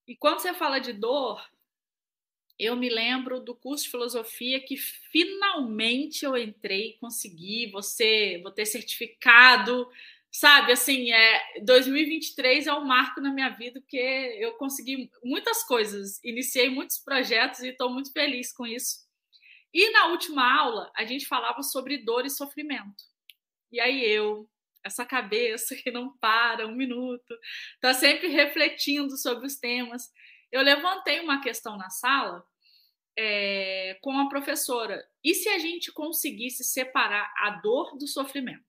E 0.04 0.16
quando 0.16 0.40
você 0.40 0.52
fala 0.52 0.80
de 0.80 0.92
dor, 0.92 1.40
eu 2.58 2.74
me 2.74 2.88
lembro 2.88 3.38
do 3.38 3.54
curso 3.54 3.84
de 3.84 3.90
filosofia 3.90 4.60
que 4.60 4.76
finalmente 4.76 6.24
eu 6.24 6.36
entrei, 6.36 6.98
consegui, 7.00 7.70
você, 7.70 8.40
vou 8.42 8.50
ter 8.50 8.66
certificado, 8.66 9.88
sabe? 10.32 10.72
Assim, 10.72 11.12
é 11.12 11.60
2023 11.64 12.66
é 12.66 12.72
um 12.72 12.84
marco 12.84 13.20
na 13.20 13.32
minha 13.32 13.48
vida 13.50 13.80
porque 13.80 13.96
eu 14.38 14.52
consegui 14.54 15.10
muitas 15.22 15.64
coisas, 15.64 16.22
iniciei 16.24 16.68
muitos 16.70 16.98
projetos 16.98 17.60
e 17.60 17.68
estou 17.68 17.90
muito 17.90 18.12
feliz 18.12 18.52
com 18.52 18.66
isso. 18.66 19.06
E 19.72 19.90
na 19.90 20.06
última 20.06 20.60
aula 20.60 20.90
a 20.96 21.04
gente 21.04 21.26
falava 21.26 21.62
sobre 21.62 21.98
dor 21.98 22.24
e 22.26 22.30
sofrimento. 22.30 23.04
E 23.70 23.80
aí 23.80 24.04
eu, 24.04 24.48
essa 24.84 25.04
cabeça 25.04 25.74
que 25.76 25.90
não 25.90 26.16
para 26.18 26.66
um 26.66 26.74
minuto, 26.74 27.34
está 27.74 27.92
sempre 27.92 28.28
refletindo 28.28 29.16
sobre 29.16 29.46
os 29.46 29.56
temas 29.56 30.10
eu 30.50 30.62
levantei 30.62 31.20
uma 31.20 31.40
questão 31.40 31.76
na 31.76 31.90
sala 31.90 32.44
é, 33.16 33.98
com 34.00 34.18
a 34.18 34.28
professora. 34.28 35.06
E 35.22 35.34
se 35.34 35.48
a 35.48 35.58
gente 35.58 35.92
conseguisse 35.92 36.64
separar 36.64 37.32
a 37.38 37.50
dor 37.50 37.96
do 37.98 38.06
sofrimento? 38.06 38.64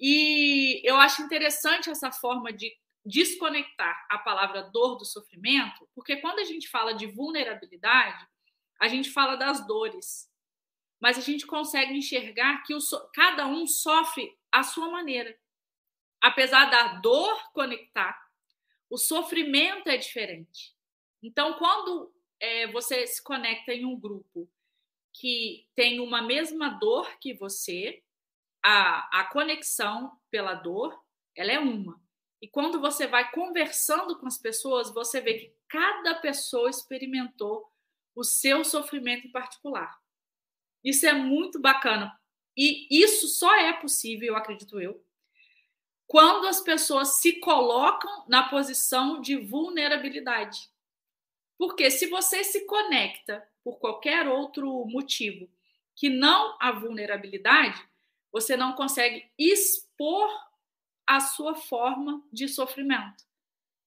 E 0.00 0.80
eu 0.82 0.96
acho 0.96 1.22
interessante 1.22 1.90
essa 1.90 2.10
forma 2.10 2.52
de 2.52 2.74
desconectar 3.04 4.06
a 4.10 4.18
palavra 4.18 4.62
dor 4.62 4.96
do 4.96 5.04
sofrimento, 5.04 5.88
porque 5.94 6.16
quando 6.16 6.38
a 6.38 6.44
gente 6.44 6.68
fala 6.68 6.94
de 6.94 7.06
vulnerabilidade, 7.06 8.26
a 8.80 8.88
gente 8.88 9.10
fala 9.10 9.36
das 9.36 9.66
dores. 9.66 10.28
mas 11.00 11.16
a 11.16 11.22
gente 11.22 11.46
consegue 11.46 11.94
enxergar 11.94 12.62
que 12.62 12.74
o, 12.74 12.78
cada 13.14 13.46
um 13.46 13.66
sofre 13.66 14.36
à 14.52 14.62
sua 14.62 14.90
maneira. 14.90 15.34
Apesar 16.20 16.66
da 16.66 17.00
dor 17.00 17.50
conectar, 17.52 18.20
o 18.90 18.98
sofrimento 18.98 19.88
é 19.88 19.96
diferente. 19.96 20.74
Então, 21.22 21.54
quando 21.54 22.12
é, 22.38 22.66
você 22.66 23.06
se 23.06 23.22
conecta 23.24 23.72
em 23.72 23.86
um 23.86 23.98
grupo 23.98 24.46
que 25.12 25.66
tem 25.74 26.00
uma 26.00 26.20
mesma 26.20 26.68
dor 26.68 27.18
que 27.18 27.32
você, 27.32 28.02
a, 28.62 29.20
a 29.20 29.24
conexão 29.24 30.18
pela 30.30 30.54
dor, 30.54 30.98
ela 31.36 31.52
é 31.52 31.58
uma. 31.58 32.00
E 32.40 32.48
quando 32.48 32.80
você 32.80 33.06
vai 33.06 33.30
conversando 33.32 34.18
com 34.18 34.26
as 34.26 34.38
pessoas, 34.38 34.92
você 34.92 35.20
vê 35.20 35.34
que 35.34 35.54
cada 35.68 36.14
pessoa 36.16 36.70
experimentou 36.70 37.70
o 38.14 38.24
seu 38.24 38.64
sofrimento 38.64 39.26
em 39.26 39.30
particular. 39.30 39.98
Isso 40.82 41.06
é 41.06 41.12
muito 41.12 41.60
bacana. 41.60 42.18
E 42.56 42.86
isso 42.90 43.28
só 43.28 43.54
é 43.56 43.72
possível, 43.74 44.28
eu 44.28 44.36
acredito 44.36 44.80
eu, 44.80 45.04
quando 46.06 46.48
as 46.48 46.60
pessoas 46.60 47.20
se 47.20 47.38
colocam 47.38 48.24
na 48.26 48.48
posição 48.48 49.20
de 49.20 49.36
vulnerabilidade. 49.36 50.68
Porque 51.56 51.90
se 51.90 52.06
você 52.06 52.42
se 52.42 52.66
conecta 52.66 53.46
por 53.62 53.78
qualquer 53.78 54.26
outro 54.26 54.84
motivo 54.86 55.48
que 55.94 56.08
não 56.08 56.56
a 56.58 56.72
vulnerabilidade, 56.72 57.80
você 58.32 58.56
não 58.56 58.74
consegue 58.74 59.30
expor 59.38 60.28
a 61.06 61.20
sua 61.20 61.54
forma 61.54 62.22
de 62.32 62.48
sofrimento. 62.48 63.24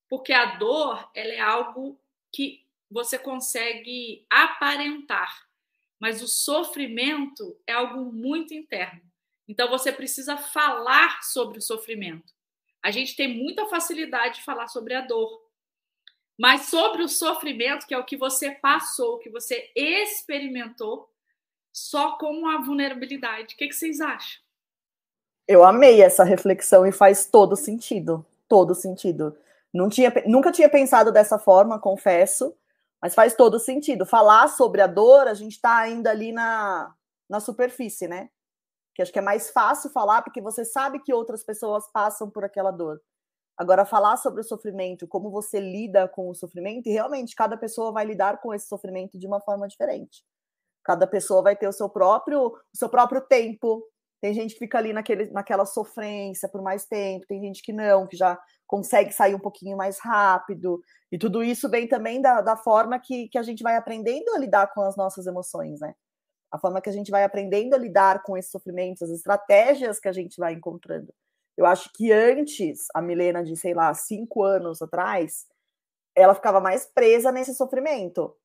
Porque 0.10 0.34
a 0.34 0.58
dor, 0.58 1.10
ela 1.16 1.34
é 1.34 1.40
algo 1.40 2.00
que 2.32 2.66
você 2.90 3.18
consegue 3.18 4.26
aparentar 4.30 5.48
mas 6.04 6.22
o 6.22 6.28
sofrimento 6.28 7.58
é 7.66 7.72
algo 7.72 8.12
muito 8.12 8.54
interno. 8.54 9.02
Então 9.48 9.70
você 9.70 9.90
precisa 9.90 10.36
falar 10.36 11.24
sobre 11.24 11.60
o 11.60 11.62
sofrimento. 11.62 12.34
A 12.82 12.92
gente 12.92 13.16
tem 13.16 13.34
muita 13.42 13.68
facilidade 13.68 14.40
de 14.40 14.44
falar 14.44 14.68
sobre 14.68 14.96
a 14.96 15.00
dor, 15.00 15.42
mas 16.38 16.64
sobre 16.64 17.04
o 17.04 17.08
sofrimento, 17.08 17.88
que 17.88 17.94
é 17.94 17.98
o 17.98 18.04
que 18.04 18.18
você 18.18 18.52
passou, 18.52 19.16
o 19.16 19.20
que 19.20 19.30
você 19.30 19.72
experimentou, 19.74 21.10
só 21.74 22.18
com 22.18 22.48
a 22.48 22.62
vulnerabilidade. 22.62 23.56
O 23.56 23.58
que, 23.58 23.68
que 23.68 23.74
vocês 23.76 24.00
acham? 24.00 24.42
Eu 25.48 25.66
amei 25.66 26.02
essa 26.02 26.24
reflexão 26.24 26.86
e 26.86 26.92
faz 26.92 27.26
todo 27.26 27.56
sentido. 27.56 28.26
Todo 28.48 28.76
sentido. 28.76 29.36
Não 29.74 29.90
tinha, 29.90 30.14
nunca 30.28 30.52
tinha 30.52 30.70
pensado 30.70 31.12
dessa 31.12 31.40
forma, 31.40 31.80
confesso. 31.80 32.56
Mas 33.02 33.16
faz 33.16 33.36
todo 33.36 33.60
sentido. 33.60 34.06
Falar 34.06 34.48
sobre 34.48 34.80
a 34.80 34.88
dor, 34.88 35.28
a 35.28 35.34
gente 35.34 35.54
está 35.54 35.78
ainda 35.78 36.12
ali 36.12 36.32
na, 36.32 36.94
na 37.28 37.40
superfície, 37.40 38.08
né? 38.08 38.30
Que 38.96 39.02
acho 39.02 39.12
que 39.12 39.20
é 39.20 39.24
mais 39.24 39.50
fácil 39.50 39.90
falar 39.90 40.22
porque 40.22 40.40
você 40.40 40.64
sabe 40.64 41.00
que 41.00 41.12
outras 41.12 41.44
pessoas 41.44 41.92
passam 41.92 42.30
por 42.30 42.46
aquela 42.46 42.72
dor. 42.72 43.02
Agora, 43.58 43.86
falar 43.86 44.18
sobre 44.18 44.42
o 44.42 44.44
sofrimento, 44.44 45.08
como 45.08 45.30
você 45.30 45.60
lida 45.60 46.08
com 46.08 46.30
o 46.30 46.36
sofrimento, 46.36 46.88
e 46.88 46.92
realmente 46.92 47.36
cada 47.36 47.58
pessoa 47.58 47.92
vai 47.92 48.06
lidar 48.06 48.40
com 48.40 48.54
esse 48.54 48.68
sofrimento 48.68 49.18
de 49.18 49.28
uma 49.28 49.40
forma 49.42 49.68
diferente. 49.68 50.24
Cada 50.84 51.08
pessoa 51.08 51.42
vai 51.42 51.56
ter 51.56 51.68
o 51.68 51.74
seu 51.74 51.90
próprio, 51.90 52.48
o 52.48 52.78
seu 52.78 52.90
próprio 52.90 53.22
tempo. 53.22 53.84
Tem 54.22 54.34
gente 54.34 54.54
que 54.54 54.60
fica 54.60 54.78
ali 54.78 54.94
naquele, 54.94 55.30
naquela 55.32 55.66
sofrência 55.66 56.48
por 56.48 56.62
mais 56.62 56.86
tempo, 56.86 57.26
tem 57.28 57.42
gente 57.42 57.62
que 57.62 57.74
não, 57.74 58.08
que 58.08 58.16
já 58.16 58.40
consegue 58.66 59.12
sair 59.12 59.36
um 59.36 59.40
pouquinho 59.40 59.76
mais 59.78 60.00
rápido. 60.00 60.82
E 61.12 61.18
tudo 61.18 61.44
isso 61.44 61.70
vem 61.70 61.88
também 61.88 62.22
da, 62.22 62.42
da 62.42 62.56
forma 62.56 63.00
que, 63.00 63.28
que 63.28 63.38
a 63.38 63.44
gente 63.44 63.62
vai 63.62 63.76
aprendendo 63.76 64.34
a 64.34 64.38
lidar 64.38 64.74
com 64.74 64.82
as 64.82 64.96
nossas 64.96 65.28
emoções, 65.28 65.80
né? 65.80 65.94
A 66.52 66.58
forma 66.58 66.82
que 66.82 66.90
a 66.90 66.94
gente 66.94 67.12
vai 67.12 67.24
aprendendo 67.24 67.74
a 67.74 67.78
lidar 67.78 68.24
com 68.24 68.38
esses 68.38 68.52
sofrimentos, 68.52 69.04
as 69.04 69.10
estratégias 69.10 70.00
que 70.00 70.08
a 70.08 70.14
gente 70.14 70.38
vai 70.38 70.54
encontrando. 70.54 71.14
Eu 71.58 71.66
acho 71.66 71.92
que 71.94 72.12
antes, 72.12 72.86
a 72.96 73.02
Milena 73.02 73.44
de, 73.44 73.56
sei 73.56 73.74
lá, 73.74 73.94
cinco 73.94 74.44
anos 74.44 74.82
atrás, 74.82 75.46
ela 76.16 76.34
ficava 76.34 76.60
mais 76.60 76.86
presa 76.86 77.32
nesse 77.32 77.54
sofrimento. 77.54 78.36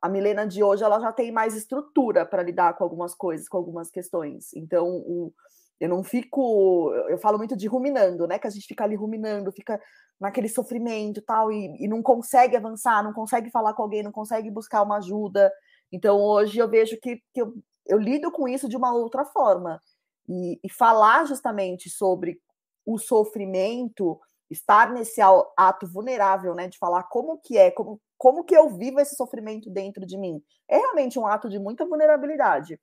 A 0.00 0.08
Milena 0.08 0.46
de 0.46 0.62
hoje, 0.62 0.84
ela 0.84 1.00
já 1.00 1.12
tem 1.12 1.32
mais 1.32 1.54
estrutura 1.54 2.26
para 2.26 2.42
lidar 2.42 2.74
com 2.74 2.84
algumas 2.84 3.14
coisas, 3.14 3.48
com 3.48 3.56
algumas 3.56 3.90
questões. 3.90 4.52
Então, 4.54 4.86
o, 4.88 5.32
eu 5.80 5.88
não 5.88 6.02
fico. 6.02 6.92
Eu 7.08 7.18
falo 7.18 7.38
muito 7.38 7.56
de 7.56 7.66
ruminando, 7.66 8.26
né? 8.26 8.38
Que 8.38 8.46
a 8.46 8.50
gente 8.50 8.66
fica 8.66 8.84
ali 8.84 8.94
ruminando, 8.94 9.52
fica 9.52 9.80
naquele 10.18 10.48
sofrimento 10.48 11.20
tal, 11.22 11.52
e, 11.52 11.84
e 11.84 11.88
não 11.88 12.02
consegue 12.02 12.56
avançar, 12.56 13.04
não 13.04 13.12
consegue 13.12 13.50
falar 13.50 13.74
com 13.74 13.82
alguém, 13.82 14.02
não 14.02 14.12
consegue 14.12 14.50
buscar 14.50 14.82
uma 14.82 14.96
ajuda. 14.96 15.52
Então, 15.92 16.20
hoje 16.20 16.58
eu 16.58 16.68
vejo 16.68 16.98
que, 17.00 17.22
que 17.34 17.42
eu, 17.42 17.54
eu 17.86 17.98
lido 17.98 18.30
com 18.32 18.48
isso 18.48 18.68
de 18.68 18.76
uma 18.76 18.94
outra 18.94 19.24
forma. 19.24 19.80
E, 20.28 20.58
e 20.64 20.70
falar 20.70 21.24
justamente 21.24 21.88
sobre 21.88 22.40
o 22.84 22.98
sofrimento, 22.98 24.18
estar 24.50 24.92
nesse 24.92 25.20
ato 25.56 25.86
vulnerável, 25.86 26.54
né? 26.54 26.68
De 26.68 26.78
falar 26.78 27.04
como 27.04 27.38
que 27.38 27.58
é, 27.58 27.70
como, 27.70 28.00
como 28.16 28.44
que 28.44 28.56
eu 28.56 28.70
vivo 28.70 29.00
esse 29.00 29.16
sofrimento 29.16 29.70
dentro 29.70 30.06
de 30.06 30.16
mim. 30.16 30.42
É 30.68 30.78
realmente 30.78 31.18
um 31.18 31.26
ato 31.26 31.48
de 31.48 31.58
muita 31.58 31.84
vulnerabilidade. 31.84 32.80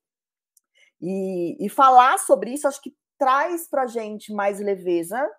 E, 1.02 1.58
e 1.66 1.70
falar 1.70 2.18
sobre 2.20 2.52
isso, 2.52 2.68
acho 2.68 2.82
que 2.82 2.96
traz 3.18 3.68
para 3.70 3.88
gente 3.88 4.34
mais 4.34 4.60
leveza. 4.60 5.30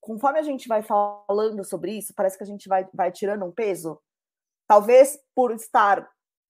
Conforme 0.00 0.38
a 0.38 0.42
gente 0.42 0.66
vai 0.68 0.82
falando 0.82 1.64
sobre 1.64 1.92
isso, 1.92 2.12
parece 2.14 2.36
que 2.36 2.44
a 2.44 2.46
gente 2.46 2.68
vai, 2.68 2.86
vai 2.92 3.12
tirando 3.12 3.44
um 3.44 3.52
peso. 3.52 4.00
Talvez 4.66 5.18
por 5.34 5.52
estar 5.52 6.08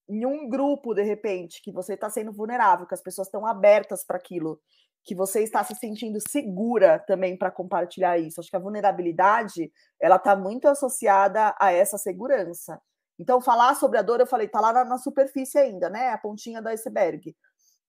em 0.09 0.25
um 0.25 0.49
grupo, 0.49 0.93
de 0.93 1.03
repente, 1.03 1.61
que 1.61 1.71
você 1.71 1.93
está 1.93 2.09
sendo 2.09 2.31
vulnerável, 2.31 2.87
que 2.87 2.93
as 2.93 3.01
pessoas 3.01 3.27
estão 3.27 3.45
abertas 3.45 4.05
para 4.05 4.17
aquilo, 4.17 4.59
que 5.07 5.15
você 5.15 5.41
está 5.41 5.63
se 5.63 5.73
sentindo 5.75 6.19
segura 6.27 6.99
também 6.99 7.37
para 7.37 7.49
compartilhar 7.49 8.17
isso. 8.17 8.41
Acho 8.41 8.49
que 8.49 8.57
a 8.57 8.59
vulnerabilidade 8.59 9.71
ela 10.01 10.17
está 10.17 10.35
muito 10.35 10.67
associada 10.67 11.55
a 11.57 11.71
essa 11.71 11.97
segurança. 11.97 12.79
Então, 13.17 13.39
falar 13.39 13.73
sobre 13.75 13.97
a 13.97 14.01
dor, 14.01 14.19
eu 14.19 14.27
falei, 14.27 14.47
está 14.47 14.59
lá 14.59 14.73
na, 14.73 14.83
na, 14.83 14.97
superfície 14.97 15.57
ainda, 15.57 15.89
né? 15.89 16.09
A 16.09 16.17
pontinha 16.17 16.61
do 16.61 16.67
iceberg. 16.67 17.33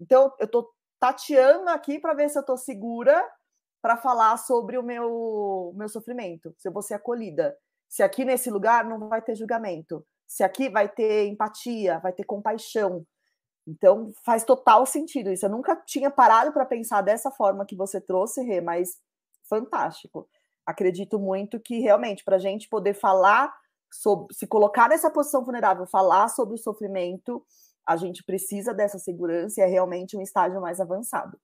Então, 0.01 0.33
eu 0.39 0.47
estou 0.47 0.71
tateando 1.01 1.69
aqui 1.71 1.99
para 1.99 2.15
ver 2.15 2.31
se 2.31 2.39
eu 2.39 2.41
estou 2.41 2.57
segura 2.57 3.21
para 3.83 3.97
falar 3.97 4.37
sobre 4.37 4.79
o 4.79 4.83
meu, 4.83 5.73
meu 5.77 5.89
sofrimento, 5.89 6.55
se 6.57 6.69
eu 6.69 6.73
vou 6.73 6.83
ser 6.83 6.95
acolhida. 6.95 7.57
Se 7.89 8.03
aqui 8.03 8.25
nesse 8.25 8.49
lugar 8.49 8.85
não 8.85 9.09
vai 9.09 9.21
ter 9.21 9.35
julgamento, 9.35 10.07
se 10.27 10.45
aqui 10.45 10.69
vai 10.69 10.89
ter 10.89 11.27
empatia, 11.27 11.99
vai 11.99 12.13
ter 12.13 12.25
compaixão. 12.25 13.05
Então, 13.69 14.11
faz 14.25 14.45
total 14.45 14.87
sentido 14.87 15.31
isso. 15.31 15.45
Eu 15.45 15.51
nunca 15.51 15.77
tinha 15.77 16.11
parado 16.11 16.53
para 16.53 16.65
pensar 16.65 17.03
dessa 17.03 17.31
forma 17.31 17.67
que 17.67 17.77
você 17.77 18.01
trouxe, 18.01 18.43
Rê, 18.43 18.63
mas 18.63 18.99
fantástico. 19.47 20.27
Acredito 20.65 21.19
muito 21.19 21.61
que 21.61 21.79
realmente, 21.79 22.25
para 22.25 22.37
a 22.37 22.39
gente 22.39 22.67
poder 22.67 22.95
falar 22.95 23.55
sobre, 23.93 24.35
se 24.35 24.47
colocar 24.47 24.89
nessa 24.89 25.11
posição 25.11 25.45
vulnerável, 25.45 25.87
falar 25.87 26.29
sobre 26.29 26.55
o 26.55 26.59
sofrimento, 26.59 27.45
a 27.87 27.95
gente 27.95 28.25
precisa 28.25 28.73
dessa 28.73 28.99
segurança 28.99 29.61
e 29.61 29.65
é 29.65 29.67
realmente 29.67 30.17
um 30.17 30.23
estágio 30.23 30.63
mais 30.63 30.81
avançado. 30.81 31.39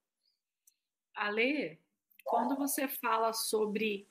Ale, 1.13 1.79
quando 2.23 2.55
você 2.55 2.87
fala 2.87 3.33
sobre 3.33 4.07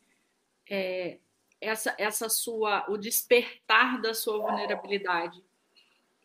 é, 0.70 1.18
essa, 1.60 1.96
essa 1.98 2.28
sua, 2.28 2.88
o 2.88 2.96
despertar 2.96 4.00
da 4.00 4.14
sua 4.14 4.38
vulnerabilidade, 4.38 5.44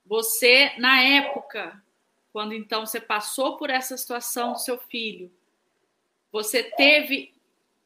você, 0.09 0.73
na 0.79 1.03
época, 1.03 1.79
quando 2.33 2.53
então 2.55 2.83
você 2.83 2.99
passou 2.99 3.57
por 3.57 3.69
essa 3.69 3.95
situação 3.95 4.53
do 4.53 4.59
seu 4.59 4.79
filho, 4.79 5.31
você 6.31 6.63
teve 6.63 7.31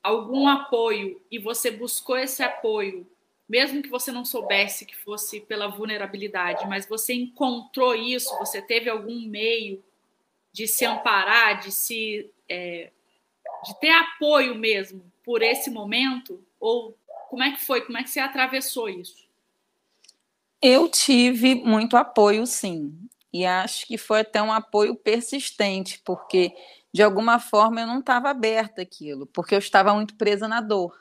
algum 0.01 0.47
apoio 0.47 1.21
e 1.29 1.37
você 1.37 1.69
buscou 1.69 2.17
esse 2.17 2.41
apoio 2.41 3.05
mesmo 3.47 3.83
que 3.83 3.89
você 3.89 4.11
não 4.11 4.23
soubesse 4.23 4.85
que 4.85 4.95
fosse 4.95 5.41
pela 5.41 5.67
vulnerabilidade, 5.67 6.65
mas 6.67 6.87
você 6.87 7.13
encontrou 7.13 7.93
isso, 7.93 8.35
você 8.39 8.61
teve 8.61 8.89
algum 8.89 9.21
meio 9.27 9.83
de 10.51 10.65
se 10.65 10.85
amparar, 10.85 11.59
de 11.59 11.71
se 11.71 12.31
é, 12.47 12.89
de 13.65 13.79
ter 13.79 13.89
apoio 13.89 14.55
mesmo 14.55 15.03
por 15.23 15.41
esse 15.41 15.69
momento? 15.69 16.43
Ou 16.59 16.97
como 17.29 17.43
é 17.43 17.51
que 17.51 17.61
foi? 17.63 17.81
Como 17.81 17.97
é 17.97 18.03
que 18.03 18.09
você 18.09 18.19
atravessou 18.19 18.89
isso? 18.89 19.27
Eu 20.65 20.87
tive 20.87 21.55
muito 21.55 21.97
apoio, 21.97 22.47
sim. 22.47 22.97
E 23.33 23.45
acho 23.45 23.85
que 23.85 23.97
foi 23.97 24.21
até 24.21 24.41
um 24.41 24.51
apoio 24.53 24.95
persistente, 24.95 26.01
porque 26.05 26.53
de 26.93 27.03
alguma 27.03 27.37
forma 27.37 27.81
eu 27.81 27.87
não 27.87 27.99
estava 27.99 28.29
aberta 28.29 28.81
aquilo, 28.81 29.27
porque 29.27 29.53
eu 29.53 29.59
estava 29.59 29.93
muito 29.93 30.15
presa 30.15 30.47
na 30.47 30.61
dor. 30.61 30.97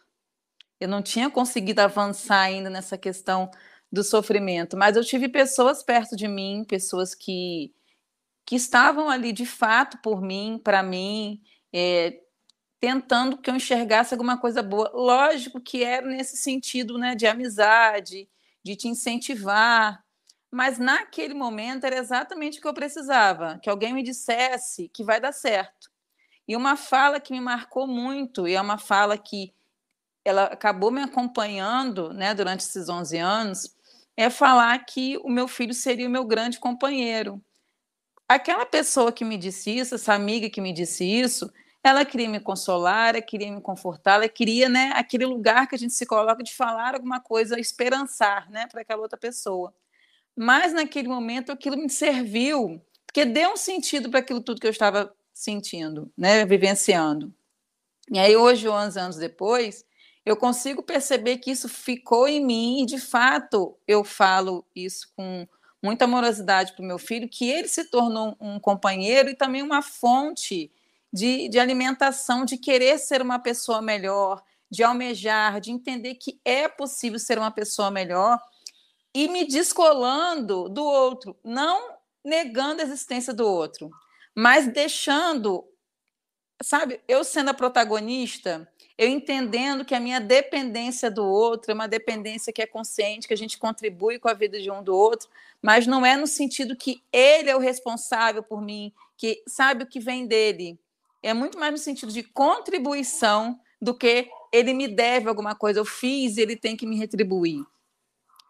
Eu 0.81 0.89
não 0.89 1.01
tinha 1.01 1.31
conseguido 1.31 1.81
avançar 1.81 2.41
ainda 2.41 2.69
nessa 2.69 2.99
questão 2.99 3.51
do 3.91 4.03
sofrimento, 4.03 4.77
mas 4.77 4.97
eu 4.97 5.05
tive 5.05 5.29
pessoas 5.29 5.83
perto 5.83 6.17
de 6.17 6.27
mim, 6.27 6.65
pessoas 6.69 7.15
que, 7.15 7.73
que 8.47 8.57
estavam 8.57 9.09
ali 9.11 9.33
de 9.33 9.47
fato 9.47 9.99
por 10.03 10.23
mim, 10.23 10.61
para 10.65 10.83
mim, 10.83 11.41
é, 11.73 12.21
tentando 12.81 13.39
que 13.39 13.51
eu 13.51 13.57
enxergasse 13.57 14.15
alguma 14.15 14.39
coisa 14.41 14.63
boa. 14.63 14.91
Lógico 14.95 15.61
que 15.61 15.85
era 15.85 16.07
nesse 16.07 16.37
sentido 16.39 16.99
né, 16.99 17.15
de 17.15 17.27
amizade, 17.29 18.29
de 18.65 18.77
te 18.77 18.89
incentivar, 18.89 20.03
mas 20.51 20.79
naquele 20.79 21.35
momento 21.35 21.85
era 21.85 21.97
exatamente 21.97 22.59
o 22.59 22.63
que 22.63 22.69
eu 22.69 22.75
precisava, 22.75 23.59
que 23.63 23.71
alguém 23.71 23.93
me 23.93 24.03
dissesse 24.03 24.89
que 24.89 25.03
vai 25.03 25.21
dar 25.21 25.33
certo. 25.33 25.91
E 26.47 26.55
uma 26.55 26.77
fala 26.77 27.19
que 27.19 27.33
me 27.33 27.41
marcou 27.41 27.87
muito, 27.87 28.47
e 28.47 28.55
é 28.55 28.61
uma 28.61 28.79
fala 28.79 29.17
que 29.17 29.55
ela 30.25 30.45
acabou 30.45 30.91
me 30.91 31.03
acompanhando 31.03 32.13
né, 32.13 32.35
durante 32.35 32.61
esses 32.61 32.89
11 32.89 33.19
anos, 33.19 33.77
é 34.17 34.29
falar 34.29 34.79
que 34.85 35.17
o 35.19 35.31
meu 35.31 35.49
filho 35.49 35.75
seria 35.75 36.07
o 36.07 36.11
meu 36.11 36.25
grande 36.25 36.61
companheiro. 36.61 37.43
Aquela 38.29 38.67
pessoa 38.67 39.13
que 39.13 39.25
me 39.25 39.37
disse 39.37 39.71
isso, 39.71 39.95
essa 39.95 40.15
amiga 40.15 40.49
que 40.49 40.61
me 40.61 40.73
disse 40.73 41.05
isso, 41.05 41.53
ela 41.83 42.05
queria 42.05 42.29
me 42.29 42.39
consolar, 42.39 43.11
ela 43.11 43.23
queria 43.23 43.51
me 43.51 43.61
confortar, 43.61 44.15
ela 44.15 44.29
queria 44.29 44.69
né, 44.69 44.93
aquele 44.95 45.27
lugar 45.27 45.67
que 45.67 45.75
a 45.75 45.79
gente 45.79 45.93
se 45.93 46.07
coloca 46.07 46.43
de 46.43 46.55
falar 46.55 46.95
alguma 46.95 47.21
coisa, 47.21 47.59
esperançar 47.59 48.49
né, 48.51 48.67
para 48.69 48.83
aquela 48.83 49.03
outra 49.03 49.19
pessoa. 49.19 49.75
Mas 50.37 50.73
naquele 50.73 51.09
momento 51.09 51.51
aquilo 51.51 51.77
me 51.77 51.91
serviu, 51.91 52.81
porque 53.07 53.25
deu 53.25 53.53
um 53.53 53.57
sentido 53.57 54.11
para 54.11 54.21
aquilo 54.21 54.41
tudo 54.41 54.61
que 54.61 54.67
eu 54.67 54.71
estava 54.71 55.13
sentindo, 55.33 56.11
né, 56.17 56.45
vivenciando. 56.45 57.35
E 58.11 58.19
aí 58.19 58.37
hoje, 58.37 58.69
11 58.69 58.99
anos 58.99 59.17
depois, 59.17 59.85
eu 60.25 60.37
consigo 60.37 60.83
perceber 60.83 61.39
que 61.39 61.51
isso 61.51 61.69
ficou 61.69 62.29
em 62.29 62.45
mim 62.45 62.83
e, 62.83 62.87
de 62.87 62.99
fato, 62.99 63.77
eu 63.89 64.05
falo 64.05 64.65
isso 64.75 65.13
com 65.17 65.49
muita 65.83 66.05
amorosidade 66.05 66.75
para 66.75 66.83
o 66.83 66.87
meu 66.87 66.99
filho, 66.99 67.29
que 67.29 67.51
ele 67.51 67.67
se 67.67 67.91
tornou 67.91 68.37
um 68.41 68.61
companheiro 68.61 69.29
e 69.29 69.35
também 69.35 69.63
uma 69.63 69.83
fonte 69.83 70.71
de, 71.13 71.49
de 71.49 71.59
alimentação, 71.59 72.45
de 72.45 72.57
querer 72.57 72.99
ser 72.99 73.21
uma 73.21 73.39
pessoa 73.39 73.83
melhor, 73.83 74.43
de 74.71 74.83
almejar, 74.83 75.61
de 75.61 75.71
entender 75.71 76.15
que 76.15 76.41
é 76.45 76.67
possível 76.67 77.19
ser 77.19 77.39
uma 77.39 77.51
pessoa 77.51 77.91
melhor 77.91 78.41
e 79.15 79.29
me 79.29 79.47
descolando 79.47 80.69
do 80.69 80.83
outro, 80.83 81.37
não 81.45 81.97
negando 82.25 82.81
a 82.81 82.85
existência 82.85 83.35
do 83.35 83.47
outro, 83.47 83.91
mas 84.35 84.67
deixando, 84.67 85.69
sabe, 86.63 87.01
eu 87.07 87.23
sendo 87.23 87.51
a 87.51 87.55
protagonista, 87.55 88.67
eu 88.97 89.09
entendendo 89.09 89.85
que 89.85 89.95
a 89.95 90.01
minha 90.01 90.21
dependência 90.21 91.11
do 91.11 91.25
outro 91.25 91.73
é 91.73 91.75
uma 91.75 91.89
dependência 91.89 92.53
que 92.53 92.63
é 92.63 92.67
consciente, 92.67 93.27
que 93.27 93.35
a 93.35 93.37
gente 93.37 93.59
contribui 93.59 94.19
com 94.19 94.29
a 94.29 94.35
vida 94.35 94.61
de 94.61 94.71
um 94.71 94.83
do 94.83 94.97
outro, 94.97 95.29
mas 95.61 95.87
não 95.87 96.07
é 96.07 96.17
no 96.17 96.27
sentido 96.27 96.77
que 96.77 97.03
ele 97.13 97.51
é 97.51 97.57
o 97.57 97.61
responsável 97.61 98.43
por 98.43 98.63
mim, 98.63 98.93
que 99.17 99.43
sabe 99.47 99.85
o 99.85 99.87
que 99.87 100.01
vem 100.01 100.27
dele. 100.27 100.79
É 101.23 101.33
muito 101.33 101.59
mais 101.59 101.73
no 101.73 101.79
sentido 101.79 102.13
de 102.13 102.23
contribuição 102.23 103.59
do 103.81 103.95
que 103.95 104.29
ele 104.53 104.75
me 104.75 104.89
deve 104.89 105.29
alguma 105.29 105.55
coisa, 105.55 105.81
eu 105.81 105.85
fiz 105.85 106.37
e 106.37 106.41
ele 106.41 106.57
tem 106.57 106.77
que 106.77 106.87
me 106.87 106.97
retribuir. 106.97 107.65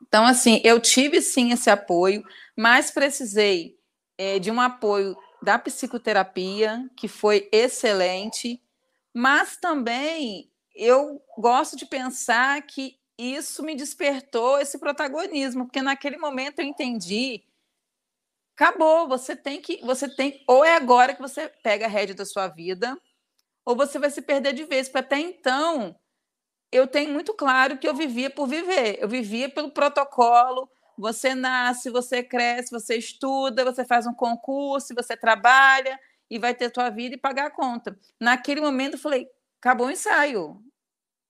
Então, 0.06 0.26
assim, 0.26 0.60
eu 0.64 0.80
tive 0.80 1.22
sim 1.22 1.52
esse 1.52 1.70
apoio, 1.70 2.24
mas 2.56 2.90
precisei 2.90 3.78
é, 4.18 4.38
de 4.38 4.50
um 4.50 4.60
apoio 4.60 5.16
da 5.40 5.58
psicoterapia, 5.58 6.88
que 6.96 7.08
foi 7.08 7.48
excelente, 7.52 8.60
mas 9.14 9.56
também 9.56 10.50
eu 10.74 11.20
gosto 11.38 11.76
de 11.76 11.86
pensar 11.86 12.60
que 12.62 12.96
isso 13.18 13.62
me 13.62 13.74
despertou 13.74 14.58
esse 14.58 14.78
protagonismo, 14.78 15.66
porque 15.66 15.82
naquele 15.82 16.16
momento 16.16 16.58
eu 16.58 16.64
entendi 16.64 17.42
acabou, 18.54 19.08
você 19.08 19.36
tem 19.36 19.60
que, 19.60 19.80
você 19.84 20.08
tem, 20.08 20.42
ou 20.48 20.64
é 20.64 20.76
agora 20.76 21.14
que 21.14 21.20
você 21.22 21.48
pega 21.62 21.86
a 21.86 21.88
rédea 21.88 22.14
da 22.14 22.24
sua 22.24 22.48
vida, 22.48 22.96
ou 23.64 23.76
você 23.76 23.98
vai 23.98 24.10
se 24.10 24.22
perder 24.22 24.52
de 24.54 24.64
vez, 24.64 24.88
porque 24.88 24.98
até 24.98 25.18
então 25.18 25.96
eu 26.72 26.86
tenho 26.86 27.12
muito 27.12 27.34
claro 27.34 27.78
que 27.78 27.88
eu 27.88 27.94
vivia 27.94 28.30
por 28.30 28.46
viver, 28.48 28.98
eu 29.00 29.08
vivia 29.08 29.48
pelo 29.48 29.70
protocolo, 29.72 30.70
você 30.98 31.34
nasce, 31.34 31.90
você 31.90 32.22
cresce, 32.22 32.70
você 32.70 32.96
estuda, 32.96 33.64
você 33.64 33.84
faz 33.84 34.06
um 34.06 34.14
concurso, 34.14 34.94
você 34.94 35.16
trabalha, 35.16 35.98
e 36.32 36.38
vai 36.38 36.54
ter 36.54 36.70
tua 36.70 36.88
vida 36.88 37.14
e 37.14 37.18
pagar 37.18 37.48
a 37.48 37.50
conta. 37.50 37.94
Naquele 38.18 38.62
momento 38.62 38.94
eu 38.94 38.98
falei, 38.98 39.28
acabou 39.60 39.88
o 39.88 39.90
ensaio. 39.90 40.62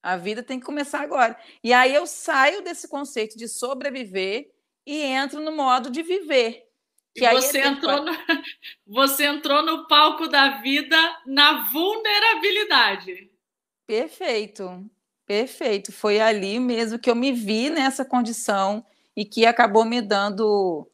A 0.01 0.17
vida 0.17 0.45
tem 0.45 0.61
que 0.61 0.67
começar 0.67 1.01
agora. 1.01 1.37
E 1.63 1.73
aí 1.73 1.93
eu 1.93 2.07
saio 2.07 2.63
desse 2.63 2.89
conceito 2.89 3.37
de 3.37 3.49
sobreviver 3.49 4.49
e 4.87 5.03
entro 5.03 5.41
no 5.41 5.51
modo 5.51 5.91
de 5.91 6.05
viver. 6.05 6.65
Que 7.15 7.25
e 7.25 7.31
você, 7.33 7.59
é 7.59 7.67
entrou 7.67 8.05
no, 8.05 8.13
você 8.87 9.25
entrou 9.25 9.63
no 9.63 9.87
palco 9.87 10.29
da 10.29 10.61
vida 10.61 10.97
na 11.27 11.65
vulnerabilidade. 11.71 13.31
Perfeito, 13.87 14.91
perfeito. 15.27 15.93
Foi 15.93 16.21
ali 16.21 16.59
mesmo 16.59 16.99
que 16.99 17.11
eu 17.11 17.15
me 17.15 17.33
vi 17.33 17.69
nessa 17.69 18.05
condição 18.05 18.85
e 19.17 19.25
que 19.25 19.45
acabou 19.45 19.85
me 19.85 20.01
dando 20.01 20.89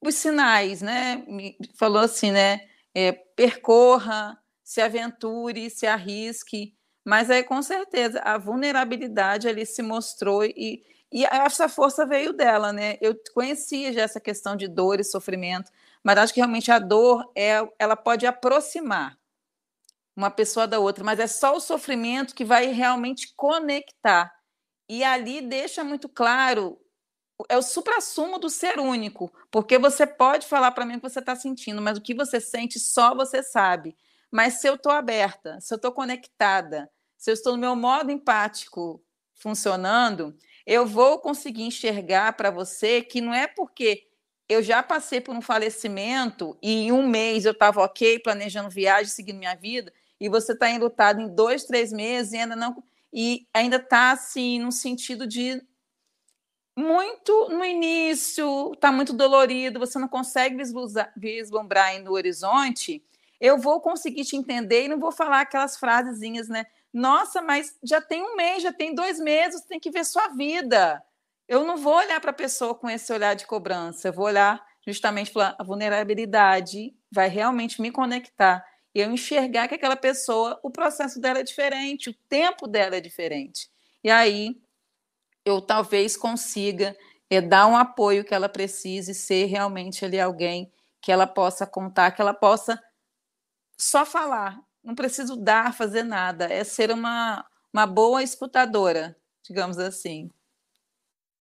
os 0.00 0.14
sinais, 0.14 0.80
né? 0.80 1.24
Me 1.26 1.56
falou 1.76 2.02
assim, 2.02 2.30
né? 2.30 2.68
é, 2.98 3.12
percorra, 3.12 4.36
se 4.64 4.80
aventure, 4.80 5.70
se 5.70 5.86
arrisque, 5.86 6.74
mas 7.04 7.30
aí 7.30 7.44
com 7.44 7.62
certeza 7.62 8.20
a 8.20 8.36
vulnerabilidade 8.36 9.48
ali 9.48 9.64
se 9.64 9.82
mostrou 9.82 10.44
e, 10.44 10.82
e 11.12 11.24
essa 11.24 11.68
força 11.68 12.04
veio 12.06 12.32
dela, 12.32 12.72
né? 12.72 12.96
Eu 13.00 13.18
conhecia 13.34 13.92
já 13.92 14.02
essa 14.02 14.20
questão 14.20 14.56
de 14.56 14.68
dor 14.68 15.00
e 15.00 15.04
sofrimento, 15.04 15.70
mas 16.02 16.18
acho 16.18 16.34
que 16.34 16.40
realmente 16.40 16.70
a 16.70 16.78
dor 16.78 17.30
é, 17.36 17.66
ela 17.78 17.96
pode 17.96 18.26
aproximar 18.26 19.18
uma 20.14 20.30
pessoa 20.30 20.66
da 20.66 20.78
outra, 20.78 21.04
mas 21.04 21.18
é 21.20 21.26
só 21.26 21.56
o 21.56 21.60
sofrimento 21.60 22.34
que 22.34 22.44
vai 22.44 22.66
realmente 22.66 23.32
conectar. 23.36 24.32
E 24.88 25.04
ali 25.04 25.40
deixa 25.40 25.84
muito 25.84 26.08
claro 26.08 26.78
é 27.48 27.56
o 27.56 27.62
suprassumo 27.62 28.38
do 28.38 28.50
ser 28.50 28.80
único, 28.80 29.32
porque 29.50 29.78
você 29.78 30.06
pode 30.06 30.46
falar 30.46 30.72
para 30.72 30.84
mim 30.84 30.94
o 30.94 31.00
que 31.00 31.08
você 31.08 31.20
está 31.20 31.36
sentindo, 31.36 31.80
mas 31.80 31.96
o 31.96 32.00
que 32.00 32.14
você 32.14 32.40
sente 32.40 32.80
só 32.80 33.14
você 33.14 33.42
sabe. 33.42 33.96
Mas 34.30 34.54
se 34.54 34.68
eu 34.68 34.74
estou 34.74 34.90
aberta, 34.90 35.60
se 35.60 35.72
eu 35.72 35.76
estou 35.76 35.92
conectada, 35.92 36.90
se 37.16 37.30
eu 37.30 37.34
estou 37.34 37.52
no 37.52 37.58
meu 37.58 37.76
modo 37.76 38.10
empático 38.10 39.02
funcionando, 39.34 40.36
eu 40.68 40.84
vou 40.84 41.18
conseguir 41.18 41.62
enxergar 41.62 42.34
para 42.34 42.50
você 42.50 43.00
que 43.00 43.22
não 43.22 43.32
é 43.32 43.46
porque 43.46 44.06
eu 44.46 44.62
já 44.62 44.82
passei 44.82 45.18
por 45.18 45.34
um 45.34 45.40
falecimento 45.40 46.58
e 46.62 46.84
em 46.84 46.92
um 46.92 47.08
mês 47.08 47.46
eu 47.46 47.52
estava 47.52 47.80
ok, 47.82 48.18
planejando 48.18 48.68
viagem, 48.68 49.06
seguindo 49.06 49.38
minha 49.38 49.54
vida, 49.54 49.90
e 50.20 50.28
você 50.28 50.52
está 50.52 50.68
enlutado 50.70 51.22
em 51.22 51.34
dois, 51.34 51.64
três 51.64 51.90
meses 51.90 52.34
e 52.34 52.36
ainda 52.36 52.54
não 52.54 52.84
e 53.10 53.48
ainda 53.54 53.76
está 53.76 54.10
assim 54.10 54.58
no 54.58 54.70
sentido 54.70 55.26
de 55.26 55.58
muito 56.76 57.48
no 57.48 57.64
início, 57.64 58.72
está 58.74 58.92
muito 58.92 59.14
dolorido, 59.14 59.80
você 59.80 59.98
não 59.98 60.06
consegue 60.06 60.62
vislumbrar 61.16 61.86
aí 61.86 61.98
no 61.98 62.12
horizonte, 62.12 63.02
eu 63.40 63.56
vou 63.56 63.80
conseguir 63.80 64.24
te 64.26 64.36
entender 64.36 64.84
e 64.84 64.88
não 64.88 64.98
vou 64.98 65.12
falar 65.12 65.40
aquelas 65.40 65.78
frasezinhas, 65.78 66.46
né? 66.46 66.66
Nossa, 66.98 67.40
mas 67.40 67.78
já 67.80 68.00
tem 68.00 68.24
um 68.24 68.34
mês, 68.34 68.60
já 68.60 68.72
tem 68.72 68.92
dois 68.92 69.20
meses, 69.20 69.60
tem 69.62 69.78
que 69.78 69.88
ver 69.88 70.04
sua 70.04 70.26
vida. 70.30 71.00
Eu 71.46 71.64
não 71.64 71.76
vou 71.76 71.94
olhar 71.94 72.20
para 72.20 72.32
a 72.32 72.34
pessoa 72.34 72.74
com 72.74 72.90
esse 72.90 73.12
olhar 73.12 73.34
de 73.34 73.46
cobrança, 73.46 74.08
eu 74.08 74.12
vou 74.12 74.24
olhar 74.24 74.60
justamente 74.84 75.30
para 75.30 75.54
a 75.56 75.62
vulnerabilidade, 75.62 76.92
vai 77.08 77.28
realmente 77.28 77.80
me 77.80 77.92
conectar 77.92 78.64
e 78.92 79.00
eu 79.00 79.12
enxergar 79.12 79.68
que 79.68 79.76
aquela 79.76 79.94
pessoa, 79.94 80.58
o 80.60 80.72
processo 80.72 81.20
dela 81.20 81.38
é 81.38 81.44
diferente, 81.44 82.10
o 82.10 82.14
tempo 82.28 82.66
dela 82.66 82.96
é 82.96 83.00
diferente. 83.00 83.70
E 84.02 84.10
aí 84.10 84.60
eu 85.44 85.60
talvez 85.60 86.16
consiga 86.16 86.96
é, 87.30 87.40
dar 87.40 87.68
um 87.68 87.76
apoio 87.76 88.24
que 88.24 88.34
ela 88.34 88.48
precise, 88.48 89.14
ser 89.14 89.44
realmente 89.44 90.04
ali 90.04 90.18
alguém 90.18 90.72
que 91.00 91.12
ela 91.12 91.28
possa 91.28 91.64
contar, 91.64 92.10
que 92.10 92.20
ela 92.20 92.34
possa 92.34 92.82
só 93.78 94.04
falar, 94.04 94.58
não 94.88 94.94
preciso 94.94 95.36
dar, 95.36 95.74
fazer 95.74 96.02
nada, 96.02 96.46
é 96.46 96.64
ser 96.64 96.90
uma, 96.90 97.46
uma 97.70 97.86
boa 97.86 98.22
escutadora, 98.22 99.14
digamos 99.42 99.76
assim. 99.78 100.30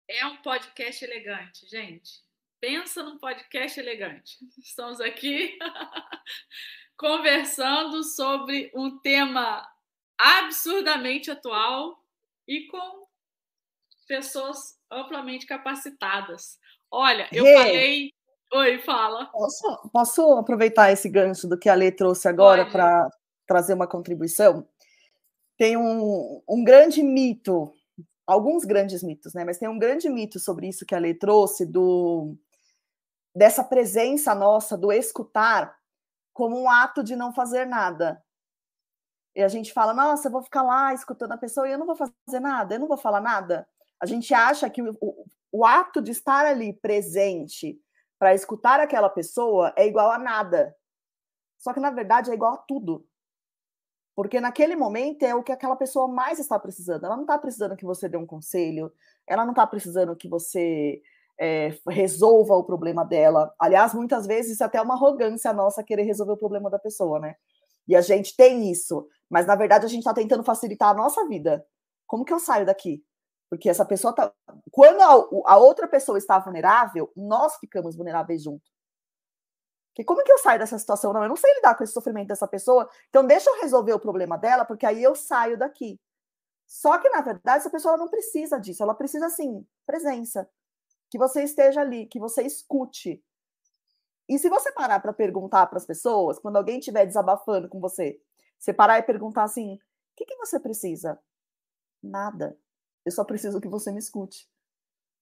É 0.07 0.25
um 0.25 0.37
podcast 0.37 1.03
elegante, 1.03 1.67
gente. 1.67 2.23
Pensa 2.61 3.03
num 3.03 3.17
podcast 3.17 3.77
elegante. 3.77 4.37
Estamos 4.57 5.01
aqui 5.01 5.59
conversando 6.97 8.05
sobre 8.05 8.71
um 8.73 8.99
tema 8.99 9.67
absurdamente 10.17 11.29
atual 11.29 12.01
e 12.47 12.67
com 12.67 13.05
pessoas 14.07 14.79
amplamente 14.89 15.45
capacitadas. 15.45 16.57
Olha, 16.89 17.27
eu 17.33 17.43
Rê, 17.43 17.53
falei. 17.53 18.13
Oi, 18.53 18.79
fala. 18.79 19.25
Posso, 19.25 19.89
posso, 19.91 20.31
aproveitar 20.37 20.89
esse 20.89 21.09
gancho 21.09 21.49
do 21.49 21.59
que 21.59 21.67
a 21.67 21.75
Lê 21.75 21.91
trouxe 21.91 22.29
agora 22.29 22.65
para 22.65 23.09
trazer 23.45 23.73
uma 23.73 23.87
contribuição? 23.87 24.67
Tem 25.57 25.77
um, 25.77 26.41
um 26.47 26.63
grande 26.63 27.01
mito, 27.01 27.73
alguns 28.27 28.65
grandes 28.65 29.03
mitos, 29.03 29.33
né? 29.33 29.45
Mas 29.45 29.57
tem 29.57 29.69
um 29.69 29.79
grande 29.79 30.09
mito 30.09 30.39
sobre 30.39 30.67
isso 30.67 30.85
que 30.85 30.95
a 30.95 30.99
Lê 30.99 31.13
trouxe, 31.13 31.65
do, 31.65 32.35
dessa 33.35 33.63
presença 33.63 34.33
nossa, 34.33 34.77
do 34.77 34.91
escutar, 34.91 35.77
como 36.33 36.59
um 36.59 36.69
ato 36.69 37.03
de 37.03 37.15
não 37.15 37.33
fazer 37.33 37.65
nada. 37.65 38.21
E 39.35 39.43
a 39.43 39.47
gente 39.49 39.73
fala, 39.73 39.93
nossa, 39.93 40.27
eu 40.27 40.31
vou 40.31 40.41
ficar 40.41 40.63
lá 40.63 40.93
escutando 40.93 41.33
a 41.33 41.37
pessoa 41.37 41.67
e 41.67 41.71
eu 41.71 41.77
não 41.77 41.85
vou 41.85 41.95
fazer 41.95 42.39
nada, 42.39 42.75
eu 42.75 42.79
não 42.79 42.87
vou 42.87 42.97
falar 42.97 43.19
nada. 43.19 43.67
A 43.99 44.05
gente 44.05 44.33
acha 44.33 44.69
que 44.69 44.81
o, 44.81 44.97
o, 45.01 45.25
o 45.51 45.65
ato 45.65 46.01
de 46.01 46.11
estar 46.11 46.45
ali 46.45 46.71
presente 46.71 47.79
para 48.17 48.33
escutar 48.33 48.79
aquela 48.79 49.09
pessoa 49.09 49.73
é 49.75 49.85
igual 49.85 50.09
a 50.11 50.17
nada. 50.17 50.73
Só 51.57 51.73
que 51.73 51.79
na 51.79 51.91
verdade 51.91 52.31
é 52.31 52.33
igual 52.33 52.53
a 52.53 52.57
tudo. 52.57 53.05
Porque 54.15 54.39
naquele 54.39 54.75
momento 54.75 55.23
é 55.23 55.35
o 55.35 55.43
que 55.43 55.51
aquela 55.51 55.75
pessoa 55.75 56.07
mais 56.07 56.39
está 56.39 56.57
precisando. 56.57 57.05
Ela 57.05 57.15
não 57.15 57.23
está 57.23 57.37
precisando 57.37 57.75
que 57.75 57.85
você 57.85 58.07
dê 58.07 58.17
um 58.17 58.25
conselho, 58.25 58.91
ela 59.27 59.43
não 59.43 59.51
está 59.51 59.67
precisando 59.67 60.15
que 60.15 60.29
você 60.29 61.01
é, 61.39 61.77
resolva 61.89 62.55
o 62.55 62.63
problema 62.63 63.03
dela. 63.03 63.53
Aliás, 63.59 63.93
muitas 63.93 64.25
vezes 64.25 64.53
isso 64.53 64.63
é 64.63 64.65
até 64.65 64.81
uma 64.81 64.93
arrogância 64.93 65.51
nossa 65.51 65.83
querer 65.83 66.03
resolver 66.03 66.33
o 66.33 66.37
problema 66.37 66.69
da 66.69 66.79
pessoa, 66.79 67.19
né? 67.19 67.35
E 67.87 67.95
a 67.95 68.01
gente 68.01 68.35
tem 68.35 68.71
isso, 68.71 69.07
mas 69.29 69.45
na 69.45 69.55
verdade 69.55 69.85
a 69.85 69.89
gente 69.89 69.99
está 69.99 70.13
tentando 70.13 70.43
facilitar 70.43 70.89
a 70.89 70.93
nossa 70.93 71.27
vida. 71.27 71.65
Como 72.07 72.25
que 72.25 72.33
eu 72.33 72.39
saio 72.39 72.65
daqui? 72.65 73.03
Porque 73.49 73.69
essa 73.69 73.85
pessoa 73.85 74.13
tá. 74.13 74.31
Quando 74.71 75.01
a, 75.01 75.53
a 75.53 75.57
outra 75.57 75.87
pessoa 75.87 76.17
está 76.17 76.39
vulnerável, 76.39 77.11
nós 77.15 77.57
ficamos 77.57 77.95
vulneráveis 77.95 78.43
junto. 78.43 78.63
Que 79.95 80.03
como 80.03 80.21
que 80.23 80.31
eu 80.31 80.37
saio 80.39 80.59
dessa 80.59 80.77
situação? 80.77 81.13
Não, 81.13 81.23
eu 81.23 81.29
não 81.29 81.37
sei 81.37 81.53
lidar 81.55 81.73
com 81.75 81.83
esse 81.83 81.93
sofrimento 81.93 82.27
dessa 82.27 82.47
pessoa, 82.47 82.89
então 83.09 83.25
deixa 83.25 83.49
eu 83.49 83.61
resolver 83.61 83.93
o 83.93 83.99
problema 83.99 84.37
dela, 84.37 84.65
porque 84.65 84.85
aí 84.85 85.01
eu 85.01 85.15
saio 85.15 85.57
daqui. 85.57 85.97
Só 86.67 86.97
que, 86.97 87.09
na 87.09 87.21
verdade, 87.21 87.59
essa 87.59 87.69
pessoa 87.69 87.95
não 87.95 88.09
precisa 88.09 88.59
disso, 88.59 88.83
ela 88.83 88.93
precisa, 88.93 89.27
assim, 89.27 89.65
presença. 89.85 90.49
Que 91.09 91.17
você 91.17 91.43
esteja 91.43 91.79
ali, 91.79 92.07
que 92.07 92.19
você 92.19 92.43
escute. 92.43 93.23
E 94.27 94.37
se 94.37 94.49
você 94.49 94.71
parar 94.71 94.99
para 94.99 95.13
perguntar 95.13 95.67
para 95.67 95.77
as 95.77 95.85
pessoas, 95.85 96.39
quando 96.39 96.57
alguém 96.57 96.79
estiver 96.79 97.05
desabafando 97.05 97.69
com 97.69 97.79
você, 97.79 98.19
você 98.59 98.73
parar 98.73 98.99
e 98.99 99.03
perguntar 99.03 99.43
assim: 99.43 99.75
o 99.75 99.79
que, 100.17 100.25
que 100.25 100.35
você 100.35 100.59
precisa? 100.59 101.17
Nada. 102.03 102.57
Eu 103.05 103.11
só 103.11 103.23
preciso 103.23 103.61
que 103.61 103.67
você 103.67 103.91
me 103.91 103.99
escute. 103.99 104.49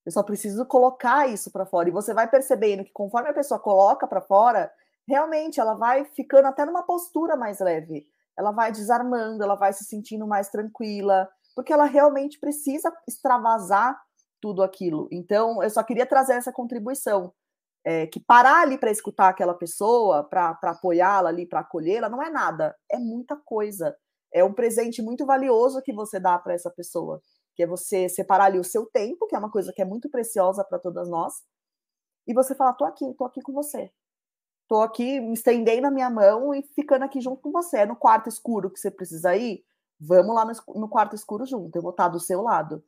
Eu 0.06 0.12
só 0.12 0.22
preciso 0.22 0.66
colocar 0.66 1.28
isso 1.30 1.52
para 1.52 1.66
fora. 1.66 1.89
E 1.89 1.92
você 1.92 2.13
vai 2.13 2.30
percebendo 2.30 2.84
que 2.84 2.92
conforme 2.92 3.30
a 3.30 3.34
pessoa 3.34 3.60
coloca 3.60 4.06
para 4.06 4.22
fora, 4.22 4.72
realmente 5.08 5.60
ela 5.60 5.76
vai 5.76 6.06
ficando 6.06 6.48
até 6.48 6.66
numa 6.66 6.84
postura 6.84 7.36
mais 7.36 7.60
leve. 7.60 8.08
Ela 8.38 8.52
vai 8.52 8.72
desarmando, 8.72 9.44
ela 9.44 9.56
vai 9.56 9.72
se 9.72 9.86
sentindo 9.86 10.28
mais 10.28 10.50
tranquila, 10.50 11.30
porque 11.56 11.72
ela 11.72 11.86
realmente 11.86 12.39
precisa 12.39 12.92
extravasar 13.08 14.00
tudo 14.42 14.63
aquilo. 14.63 15.08
Então, 15.12 15.63
eu 15.63 15.70
só 15.70 15.82
queria 15.84 16.06
trazer 16.06 16.34
essa 16.34 16.52
contribuição. 16.52 17.34
É, 17.86 18.08
que 18.08 18.18
parar 18.18 18.62
ali 18.62 18.78
para 18.78 18.92
escutar 18.92 19.28
aquela 19.28 19.54
pessoa, 19.54 20.24
para 20.24 20.58
apoiá-la 20.63 21.28
ali, 21.28 21.46
para 21.46 21.60
acolhê-la, 21.60 22.08
não 22.08 22.24
é 22.24 22.30
nada, 22.30 22.74
é 22.89 22.98
muita 22.98 23.36
coisa. 23.36 23.94
É 24.34 24.42
um 24.42 24.54
presente 24.54 25.02
muito 25.02 25.26
valioso 25.26 25.82
que 25.82 25.92
você 25.92 26.18
dá 26.18 26.39
para 26.39 26.54
essa 26.54 26.72
pessoa 26.72 27.22
que 27.56 27.63
é 27.63 27.68
você 27.68 28.10
separar 28.10 28.46
ali 28.46 28.60
o 28.60 28.63
seu 28.63 28.86
tempo, 28.86 29.28
que 29.28 29.36
é 29.36 29.39
uma 29.39 29.52
coisa 29.52 29.72
que 29.74 29.82
é 29.82 29.86
muito 29.86 30.10
preciosa 30.10 30.63
para 30.63 30.80
todas 30.80 31.10
nós, 31.10 31.34
e 32.28 32.34
você 32.34 32.56
falar: 32.56 32.74
tô 32.74 32.86
aqui, 32.86 33.13
tô 33.16 33.26
aqui 33.26 33.42
com 33.42 33.54
você. 33.54 33.92
Tô 34.68 34.82
aqui 34.82 35.20
me 35.20 35.34
estendendo 35.34 35.88
a 35.88 35.92
minha 35.92 36.10
mão 36.10 36.54
e 36.54 36.63
ficando 36.63 37.04
aqui 37.04 37.20
junto 37.22 37.42
com 37.42 37.52
você. 37.52 37.80
É 37.80 37.86
no 37.86 37.96
quarto 37.96 38.30
escuro 38.30 38.72
que 38.72 38.80
você 38.80 38.89
precisa 38.89 39.36
ir? 39.36 39.63
Vamos 40.00 40.34
lá 40.34 40.46
no, 40.46 40.80
no 40.80 40.89
quarto 40.89 41.16
escuro 41.16 41.46
junto, 41.46 41.76
eu 41.76 41.82
vou 41.82 41.92
estar 41.92 42.08
do 42.08 42.20
seu 42.20 42.42
lado. 42.42 42.84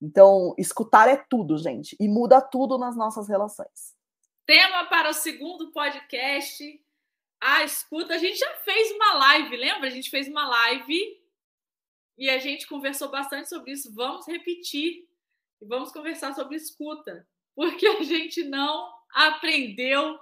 Então, 0.00 0.54
escutar 0.58 1.08
é 1.08 1.16
tudo, 1.16 1.56
gente, 1.56 1.96
e 1.98 2.08
muda 2.08 2.40
tudo 2.40 2.78
nas 2.78 2.96
nossas 2.96 3.28
relações. 3.28 3.94
Tema 4.46 4.84
para 4.86 5.10
o 5.10 5.14
segundo 5.14 5.72
podcast. 5.72 6.64
A 7.42 7.64
escuta. 7.64 8.14
A 8.14 8.18
gente 8.18 8.38
já 8.38 8.50
fez 8.64 8.92
uma 8.92 9.14
live, 9.14 9.56
lembra? 9.56 9.88
A 9.88 9.90
gente 9.90 10.08
fez 10.08 10.28
uma 10.28 10.46
live 10.46 11.25
e 12.16 12.30
a 12.30 12.38
gente 12.38 12.66
conversou 12.66 13.10
bastante 13.10 13.48
sobre 13.48 13.72
isso. 13.72 13.92
Vamos 13.94 14.26
repetir 14.26 15.06
e 15.60 15.66
vamos 15.66 15.92
conversar 15.92 16.34
sobre 16.34 16.56
escuta, 16.56 17.26
porque 17.54 17.86
a 17.86 18.02
gente 18.02 18.44
não 18.44 18.90
aprendeu 19.12 20.18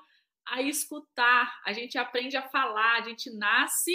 a 0.47 0.63
escutar, 0.63 1.61
a 1.65 1.73
gente 1.73 1.97
aprende 1.97 2.37
a 2.37 2.49
falar, 2.49 2.99
a 2.99 3.09
gente 3.09 3.31
nasce 3.31 3.95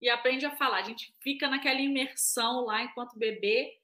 e 0.00 0.08
aprende 0.08 0.46
a 0.46 0.56
falar, 0.56 0.78
a 0.78 0.82
gente 0.82 1.14
fica 1.20 1.48
naquela 1.48 1.80
imersão 1.80 2.64
lá 2.64 2.82
enquanto 2.82 3.18
bebê, 3.18 3.78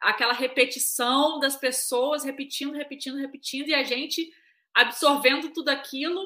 aquela 0.00 0.32
repetição 0.32 1.38
das 1.38 1.56
pessoas 1.56 2.24
repetindo, 2.24 2.72
repetindo, 2.72 3.16
repetindo, 3.16 3.68
e 3.68 3.74
a 3.74 3.82
gente 3.82 4.30
absorvendo 4.74 5.50
tudo 5.52 5.70
aquilo 5.70 6.20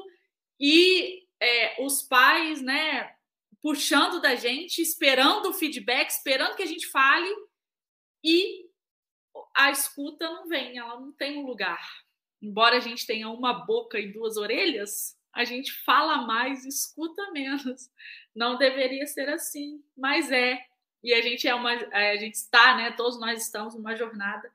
e 0.59 1.23
é, 1.39 1.83
os 1.85 2.03
pais, 2.03 2.61
né, 2.61 3.15
puxando 3.63 4.21
da 4.21 4.35
gente, 4.35 4.81
esperando 4.81 5.51
o 5.51 5.53
feedback, 5.53 6.09
esperando 6.09 6.57
que 6.57 6.63
a 6.63 6.67
gente 6.67 6.87
fale 6.87 7.29
e 8.25 8.69
a 9.55 9.71
escuta 9.71 10.29
não 10.29 10.49
vem, 10.49 10.79
ela 10.79 10.99
não 10.99 11.13
tem 11.13 11.39
um 11.39 11.47
lugar. 11.47 11.81
Embora 12.41 12.77
a 12.77 12.81
gente 12.81 13.07
tenha 13.07 13.29
uma 13.29 13.53
boca 13.53 13.99
e 13.99 14.13
duas 14.13 14.37
orelhas, 14.37 15.17
a 15.33 15.45
gente 15.45 15.73
fala 15.85 16.27
mais, 16.27 16.65
escuta 16.65 17.31
menos. 17.33 17.91
Não 18.35 18.57
deveria 18.57 19.07
ser 19.07 19.29
assim, 19.29 19.83
mas 19.97 20.31
é. 20.31 20.65
E 21.03 21.13
a 21.13 21.21
gente 21.21 21.47
é 21.47 21.55
uma, 21.55 21.73
a 21.73 22.17
gente 22.17 22.35
está, 22.35 22.77
né? 22.77 22.93
Todos 22.93 23.19
nós 23.21 23.43
estamos 23.43 23.75
numa 23.75 23.97
jornada 23.97 24.51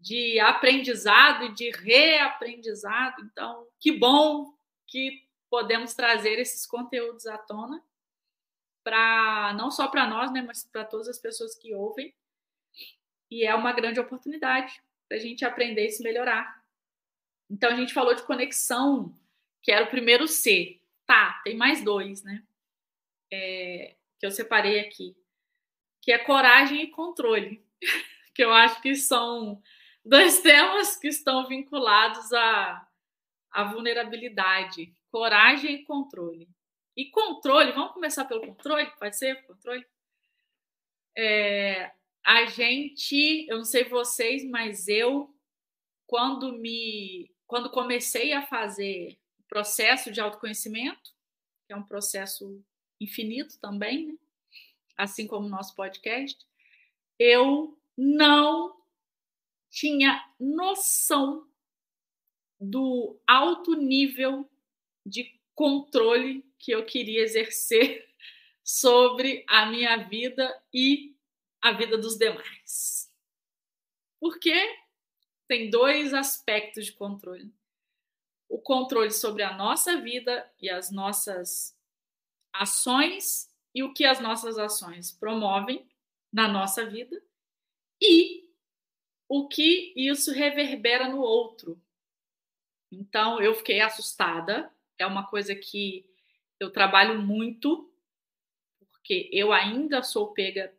de 0.00 0.38
aprendizado 0.40 1.46
e 1.46 1.54
de 1.54 1.70
reaprendizado. 1.70 3.22
Então, 3.22 3.66
que 3.80 3.92
bom 3.92 4.54
que 4.86 5.24
podemos 5.50 5.94
trazer 5.94 6.38
esses 6.38 6.66
conteúdos 6.66 7.26
à 7.26 7.36
tona 7.38 7.82
para 8.88 9.52
não 9.52 9.70
só 9.70 9.86
para 9.86 10.06
nós, 10.06 10.32
né, 10.32 10.40
mas 10.40 10.64
para 10.64 10.82
todas 10.82 11.08
as 11.08 11.18
pessoas 11.18 11.54
que 11.54 11.74
ouvem. 11.74 12.14
E 13.30 13.44
é 13.44 13.54
uma 13.54 13.70
grande 13.74 14.00
oportunidade 14.00 14.82
para 15.06 15.18
a 15.18 15.20
gente 15.20 15.44
aprender 15.44 15.84
e 15.84 15.90
se 15.90 16.02
melhorar. 16.02 16.64
Então 17.50 17.70
a 17.70 17.76
gente 17.76 17.92
falou 17.92 18.14
de 18.14 18.22
conexão, 18.22 19.14
que 19.62 19.70
era 19.70 19.84
o 19.84 19.90
primeiro 19.90 20.26
C. 20.26 20.80
Tá, 21.04 21.38
tem 21.44 21.54
mais 21.54 21.84
dois, 21.84 22.22
né? 22.22 22.42
É, 23.30 23.94
que 24.18 24.24
eu 24.24 24.30
separei 24.30 24.80
aqui, 24.80 25.14
que 26.00 26.10
é 26.10 26.16
coragem 26.16 26.84
e 26.84 26.90
controle, 26.90 27.62
que 28.34 28.42
eu 28.42 28.54
acho 28.54 28.80
que 28.80 28.94
são 28.94 29.62
dois 30.02 30.40
temas 30.40 30.96
que 30.96 31.08
estão 31.08 31.46
vinculados 31.46 32.32
à, 32.32 32.88
à 33.50 33.64
vulnerabilidade, 33.64 34.94
coragem 35.10 35.74
e 35.74 35.84
controle. 35.84 36.48
E 36.98 37.08
controle, 37.12 37.70
vamos 37.70 37.92
começar 37.92 38.24
pelo 38.24 38.40
controle? 38.40 38.90
Pode 38.98 39.16
ser? 39.16 39.46
Controle? 39.46 39.86
É, 41.16 41.92
a 42.26 42.46
gente, 42.46 43.46
eu 43.48 43.58
não 43.58 43.64
sei 43.64 43.84
vocês, 43.84 44.44
mas 44.44 44.88
eu, 44.88 45.32
quando 46.08 46.58
me. 46.58 47.32
Quando 47.46 47.70
comecei 47.70 48.32
a 48.32 48.44
fazer 48.44 49.16
o 49.38 49.44
processo 49.44 50.10
de 50.10 50.20
autoconhecimento, 50.20 51.14
que 51.68 51.72
é 51.72 51.76
um 51.76 51.86
processo 51.86 52.60
infinito 53.00 53.60
também, 53.60 54.08
né? 54.08 54.18
assim 54.96 55.24
como 55.24 55.46
o 55.46 55.50
nosso 55.50 55.76
podcast, 55.76 56.36
eu 57.16 57.78
não 57.96 58.76
tinha 59.70 60.28
noção 60.40 61.48
do 62.60 63.16
alto 63.24 63.76
nível 63.76 64.50
de 65.06 65.37
controle 65.58 66.48
que 66.56 66.70
eu 66.70 66.86
queria 66.86 67.20
exercer 67.20 68.08
sobre 68.62 69.44
a 69.48 69.66
minha 69.66 69.96
vida 69.96 70.56
e 70.72 71.16
a 71.60 71.72
vida 71.72 71.98
dos 71.98 72.16
demais. 72.16 73.12
Porque 74.20 74.54
tem 75.48 75.68
dois 75.68 76.14
aspectos 76.14 76.86
de 76.86 76.92
controle. 76.92 77.52
O 78.48 78.60
controle 78.60 79.10
sobre 79.10 79.42
a 79.42 79.56
nossa 79.56 80.00
vida 80.00 80.48
e 80.62 80.70
as 80.70 80.92
nossas 80.92 81.76
ações 82.52 83.52
e 83.74 83.82
o 83.82 83.92
que 83.92 84.04
as 84.04 84.20
nossas 84.20 84.58
ações 84.58 85.10
promovem 85.10 85.84
na 86.32 86.46
nossa 86.46 86.88
vida 86.88 87.20
e 88.00 88.48
o 89.28 89.48
que 89.48 89.92
isso 89.96 90.30
reverbera 90.30 91.08
no 91.08 91.18
outro. 91.18 91.82
Então, 92.92 93.42
eu 93.42 93.56
fiquei 93.56 93.80
assustada. 93.80 94.72
É 94.98 95.06
uma 95.06 95.26
coisa 95.26 95.54
que 95.54 96.04
eu 96.58 96.70
trabalho 96.70 97.20
muito, 97.20 97.92
porque 98.90 99.28
eu 99.32 99.52
ainda 99.52 100.02
sou 100.02 100.32
pega 100.32 100.74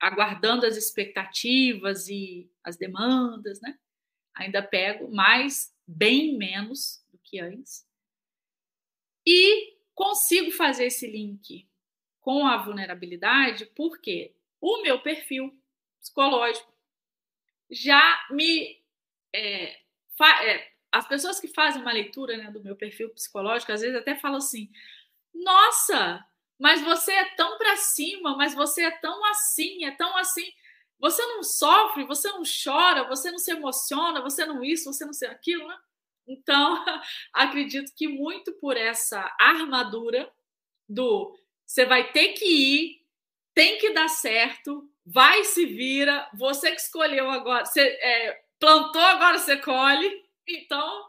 aguardando 0.00 0.66
as 0.66 0.76
expectativas 0.76 2.08
e 2.08 2.50
as 2.62 2.76
demandas, 2.76 3.60
né? 3.60 3.78
Ainda 4.34 4.62
pego, 4.62 5.10
mas 5.10 5.74
bem 5.86 6.36
menos 6.36 7.02
do 7.10 7.18
que 7.18 7.40
antes. 7.40 7.86
E 9.26 9.78
consigo 9.94 10.50
fazer 10.50 10.86
esse 10.86 11.06
link 11.06 11.66
com 12.20 12.46
a 12.46 12.56
vulnerabilidade 12.58 13.66
porque 13.74 14.34
o 14.60 14.82
meu 14.82 15.00
perfil 15.00 15.56
psicológico 16.00 16.72
já 17.70 18.26
me. 18.30 18.82
É, 19.32 19.80
é, 20.42 20.73
as 20.94 21.08
pessoas 21.08 21.40
que 21.40 21.48
fazem 21.48 21.82
uma 21.82 21.92
leitura 21.92 22.36
né, 22.36 22.50
do 22.52 22.62
meu 22.62 22.76
perfil 22.76 23.10
psicológico, 23.10 23.72
às 23.72 23.80
vezes 23.80 23.96
até 23.96 24.14
falam 24.14 24.38
assim: 24.38 24.70
nossa, 25.34 26.24
mas 26.56 26.80
você 26.82 27.12
é 27.12 27.24
tão 27.34 27.58
para 27.58 27.76
cima, 27.76 28.36
mas 28.36 28.54
você 28.54 28.84
é 28.84 28.90
tão 28.92 29.24
assim, 29.26 29.84
é 29.84 29.90
tão 29.90 30.16
assim. 30.16 30.48
Você 31.00 31.20
não 31.26 31.42
sofre, 31.42 32.04
você 32.04 32.28
não 32.28 32.42
chora, 32.44 33.02
você 33.08 33.30
não 33.30 33.38
se 33.38 33.50
emociona, 33.50 34.22
você 34.22 34.46
não 34.46 34.62
isso, 34.62 34.92
você 34.92 35.04
não 35.04 35.12
sei 35.12 35.28
aquilo, 35.28 35.66
né? 35.66 35.76
Então, 36.28 36.82
acredito 37.34 37.92
que 37.94 38.06
muito 38.06 38.52
por 38.54 38.76
essa 38.76 39.34
armadura 39.38 40.32
do 40.88 41.36
você 41.66 41.84
vai 41.84 42.12
ter 42.12 42.34
que 42.34 42.44
ir, 42.44 43.04
tem 43.52 43.78
que 43.78 43.90
dar 43.92 44.08
certo, 44.08 44.88
vai 45.04 45.42
se 45.44 45.66
vira, 45.66 46.28
você 46.34 46.70
que 46.70 46.80
escolheu 46.80 47.28
agora, 47.30 47.64
você 47.64 47.80
é, 47.80 48.44
plantou, 48.60 49.02
agora 49.02 49.38
você 49.38 49.56
colhe. 49.56 50.23
Então, 50.46 51.08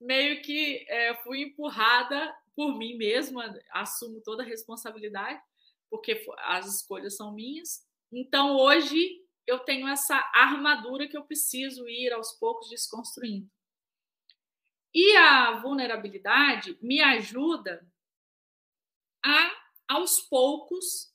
meio 0.00 0.42
que 0.42 0.84
é, 0.88 1.14
fui 1.22 1.42
empurrada 1.42 2.34
por 2.54 2.76
mim 2.76 2.96
mesma, 2.96 3.52
assumo 3.70 4.20
toda 4.20 4.42
a 4.42 4.46
responsabilidade, 4.46 5.40
porque 5.90 6.24
as 6.38 6.66
escolhas 6.66 7.16
são 7.16 7.32
minhas. 7.32 7.86
Então, 8.12 8.56
hoje, 8.56 9.24
eu 9.46 9.58
tenho 9.60 9.88
essa 9.88 10.16
armadura 10.34 11.08
que 11.08 11.16
eu 11.16 11.24
preciso 11.24 11.88
ir 11.88 12.12
aos 12.12 12.32
poucos 12.32 12.68
desconstruindo. 12.68 13.50
E 14.94 15.16
a 15.16 15.58
vulnerabilidade 15.60 16.78
me 16.80 17.00
ajuda 17.00 17.84
a, 19.24 19.50
aos 19.88 20.20
poucos, 20.20 21.12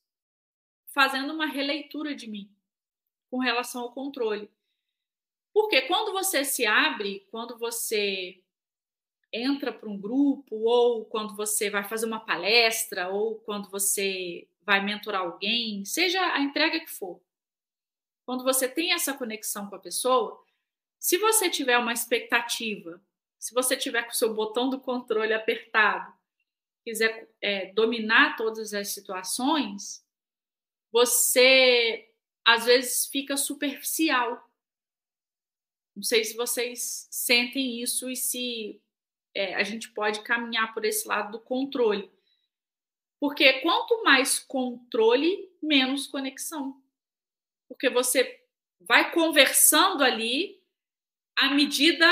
fazendo 0.93 1.33
uma 1.33 1.45
releitura 1.45 2.13
de 2.13 2.27
mim 2.27 2.53
com 3.29 3.37
relação 3.37 3.83
ao 3.83 3.93
controle. 3.93 4.51
Porque 5.53 5.81
quando 5.83 6.11
você 6.11 6.45
se 6.45 6.65
abre, 6.65 7.27
quando 7.31 7.57
você 7.57 8.41
entra 9.31 9.71
para 9.71 9.89
um 9.89 9.99
grupo, 9.99 10.55
ou 10.55 11.05
quando 11.05 11.35
você 11.35 11.69
vai 11.69 11.83
fazer 11.87 12.05
uma 12.05 12.19
palestra, 12.19 13.09
ou 13.09 13.35
quando 13.39 13.69
você 13.69 14.47
vai 14.61 14.83
mentorar 14.83 15.21
alguém, 15.21 15.83
seja 15.85 16.21
a 16.33 16.39
entrega 16.39 16.79
que 16.79 16.89
for. 16.89 17.21
Quando 18.25 18.43
você 18.43 18.67
tem 18.67 18.93
essa 18.93 19.13
conexão 19.13 19.67
com 19.67 19.75
a 19.75 19.79
pessoa, 19.79 20.43
se 20.99 21.17
você 21.17 21.49
tiver 21.49 21.77
uma 21.77 21.93
expectativa, 21.93 23.01
se 23.37 23.53
você 23.53 23.75
tiver 23.77 24.03
com 24.03 24.11
o 24.11 24.15
seu 24.15 24.33
botão 24.33 24.69
do 24.69 24.79
controle 24.79 25.33
apertado, 25.33 26.13
quiser 26.83 27.29
é, 27.41 27.73
dominar 27.73 28.35
todas 28.35 28.73
as 28.73 28.89
situações, 28.89 30.05
você 30.91 32.09
às 32.45 32.65
vezes 32.65 33.05
fica 33.07 33.37
superficial. 33.37 34.48
Não 35.99 36.03
sei 36.03 36.23
se 36.23 36.33
vocês 36.37 37.09
sentem 37.11 37.81
isso 37.81 38.09
e 38.09 38.15
se 38.15 38.81
é, 39.35 39.55
a 39.55 39.63
gente 39.63 39.91
pode 39.91 40.21
caminhar 40.21 40.73
por 40.73 40.85
esse 40.85 41.05
lado 41.05 41.33
do 41.33 41.41
controle. 41.41 42.09
Porque 43.19 43.59
quanto 43.59 44.01
mais 44.01 44.39
controle, 44.39 45.51
menos 45.61 46.07
conexão. 46.07 46.81
Porque 47.67 47.89
você 47.89 48.41
vai 48.79 49.11
conversando 49.11 50.01
ali 50.01 50.63
à 51.35 51.53
medida 51.53 52.07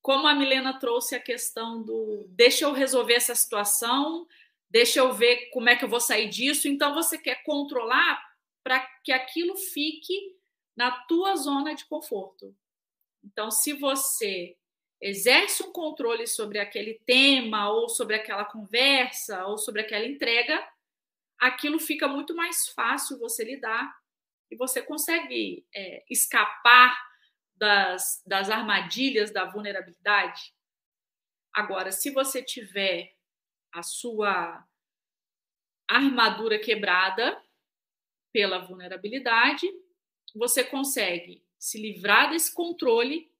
como 0.00 0.28
a 0.28 0.34
Milena 0.36 0.78
trouxe 0.78 1.16
a 1.16 1.20
questão 1.20 1.82
do 1.82 2.28
deixa 2.28 2.64
eu 2.64 2.70
resolver 2.70 3.14
essa 3.14 3.34
situação, 3.34 4.24
deixa 4.70 5.00
eu 5.00 5.12
ver 5.12 5.50
como 5.50 5.68
é 5.68 5.74
que 5.74 5.84
eu 5.84 5.88
vou 5.88 5.98
sair 5.98 6.28
disso. 6.28 6.68
Então 6.68 6.94
você 6.94 7.18
quer 7.18 7.42
controlar 7.42 8.22
para 8.62 8.78
que 9.02 9.10
aquilo 9.10 9.56
fique 9.56 10.38
na 10.76 10.92
tua 10.92 11.34
zona 11.34 11.74
de 11.74 11.84
conforto. 11.86 12.54
Então, 13.24 13.50
se 13.50 13.72
você 13.72 14.56
exerce 15.00 15.62
um 15.62 15.72
controle 15.72 16.26
sobre 16.26 16.58
aquele 16.58 17.00
tema, 17.06 17.70
ou 17.70 17.88
sobre 17.88 18.16
aquela 18.16 18.44
conversa, 18.44 19.46
ou 19.46 19.58
sobre 19.58 19.80
aquela 19.80 20.04
entrega, 20.04 20.66
aquilo 21.38 21.78
fica 21.78 22.06
muito 22.06 22.34
mais 22.34 22.68
fácil 22.68 23.18
você 23.18 23.44
lidar 23.44 23.94
e 24.50 24.56
você 24.56 24.80
consegue 24.80 25.66
é, 25.74 26.04
escapar 26.08 26.96
das, 27.56 28.22
das 28.26 28.50
armadilhas 28.50 29.32
da 29.32 29.44
vulnerabilidade. 29.44 30.54
Agora, 31.52 31.92
se 31.92 32.10
você 32.10 32.42
tiver 32.42 33.14
a 33.72 33.82
sua 33.82 34.66
armadura 35.88 36.58
quebrada 36.58 37.40
pela 38.32 38.58
vulnerabilidade, 38.58 39.66
você 40.34 40.64
consegue 40.64 41.43
se 41.64 41.80
livrar 41.80 42.28
desse 42.28 42.52
controle 42.52 43.32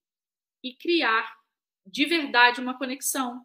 e 0.63 0.75
criar 0.75 1.39
de 1.85 2.07
verdade 2.07 2.59
uma 2.59 2.79
conexão. 2.79 3.45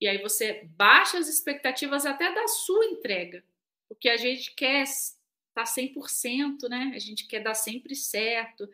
E 0.00 0.08
aí 0.08 0.22
você 0.22 0.66
baixa 0.74 1.18
as 1.18 1.28
expectativas 1.28 2.06
até 2.06 2.32
da 2.32 2.48
sua 2.48 2.86
entrega, 2.86 3.44
porque 3.90 4.08
a 4.08 4.16
gente 4.16 4.54
quer 4.54 4.84
estar 4.84 5.12
tá 5.52 5.64
100%, 5.64 6.66
né? 6.70 6.92
A 6.94 6.98
gente 6.98 7.26
quer 7.28 7.40
dar 7.40 7.52
sempre 7.52 7.94
certo. 7.94 8.66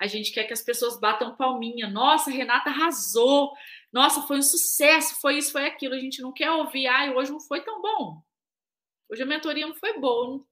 A 0.00 0.08
gente 0.08 0.32
quer 0.32 0.42
que 0.42 0.52
as 0.52 0.62
pessoas 0.62 0.98
batam 0.98 1.36
palminha. 1.36 1.88
Nossa, 1.88 2.28
Renata 2.28 2.70
arrasou. 2.70 3.52
Nossa, 3.92 4.22
foi 4.22 4.38
um 4.38 4.42
sucesso, 4.42 5.20
foi 5.20 5.38
isso, 5.38 5.52
foi 5.52 5.64
aquilo. 5.64 5.94
A 5.94 6.00
gente 6.00 6.20
não 6.20 6.32
quer 6.32 6.50
ouvir, 6.50 6.88
ai, 6.88 7.14
hoje 7.14 7.30
não 7.30 7.40
foi 7.40 7.62
tão 7.62 7.80
bom. 7.80 8.20
Hoje 9.08 9.22
a 9.22 9.26
mentoria 9.26 9.64
não 9.64 9.76
foi 9.76 9.96
boa. 10.00 10.44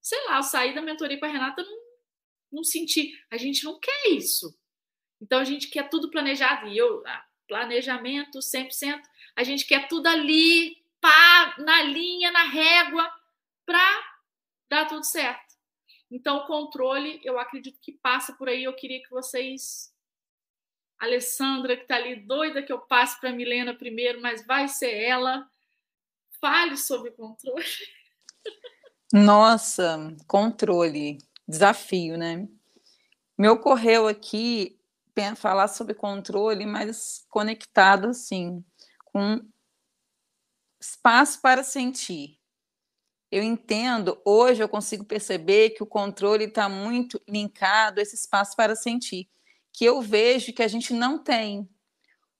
Sei 0.00 0.18
lá, 0.28 0.38
eu 0.38 0.42
saí 0.42 0.74
da 0.74 0.80
mentoria 0.80 1.20
com 1.20 1.26
a 1.26 1.28
Renata, 1.28 1.62
não, 1.62 1.87
não 2.50 2.64
senti. 2.64 3.12
A 3.30 3.36
gente 3.36 3.64
não 3.64 3.78
quer 3.78 4.08
isso. 4.10 4.58
Então 5.20 5.40
a 5.40 5.44
gente 5.44 5.68
quer 5.68 5.88
tudo 5.88 6.10
planejado. 6.10 6.68
E 6.68 6.76
eu, 6.76 7.02
ah, 7.06 7.24
planejamento 7.46 8.38
100%, 8.38 9.00
a 9.36 9.42
gente 9.44 9.66
quer 9.66 9.88
tudo 9.88 10.06
ali, 10.06 10.76
pá, 11.00 11.56
na 11.58 11.82
linha, 11.82 12.30
na 12.30 12.44
régua, 12.44 13.10
para 13.64 14.18
dar 14.68 14.86
tudo 14.86 15.04
certo. 15.04 15.56
Então 16.10 16.38
o 16.38 16.46
controle, 16.46 17.20
eu 17.22 17.38
acredito 17.38 17.78
que 17.80 17.92
passa 17.92 18.32
por 18.32 18.48
aí. 18.48 18.64
Eu 18.64 18.74
queria 18.74 19.02
que 19.02 19.10
vocês 19.10 19.92
Alessandra, 20.98 21.76
que 21.76 21.82
está 21.82 21.94
ali 21.94 22.16
doida 22.16 22.62
que 22.62 22.72
eu 22.72 22.80
passe 22.80 23.20
para 23.20 23.30
a 23.30 23.32
Milena 23.32 23.72
primeiro, 23.72 24.20
mas 24.20 24.44
vai 24.44 24.66
ser 24.66 24.92
ela. 24.92 25.48
Fale 26.40 26.76
sobre 26.76 27.12
controle. 27.12 27.64
Nossa, 29.12 30.14
controle, 30.26 31.18
desafio, 31.48 32.18
né? 32.18 32.46
Me 33.36 33.48
ocorreu 33.48 34.06
aqui 34.06 34.78
falar 35.36 35.66
sobre 35.66 35.94
controle, 35.94 36.64
mas 36.64 37.26
conectado 37.28 38.06
assim, 38.06 38.64
com 39.04 39.40
espaço 40.80 41.40
para 41.42 41.64
sentir. 41.64 42.38
Eu 43.30 43.42
entendo, 43.42 44.20
hoje 44.24 44.62
eu 44.62 44.68
consigo 44.68 45.04
perceber 45.04 45.70
que 45.70 45.82
o 45.82 45.86
controle 45.86 46.44
está 46.44 46.68
muito 46.68 47.20
linkado 47.28 47.98
a 47.98 48.02
esse 48.02 48.14
espaço 48.14 48.54
para 48.56 48.76
sentir, 48.76 49.28
que 49.72 49.84
eu 49.84 50.00
vejo 50.00 50.52
que 50.52 50.62
a 50.62 50.68
gente 50.68 50.94
não 50.94 51.22
tem. 51.22 51.68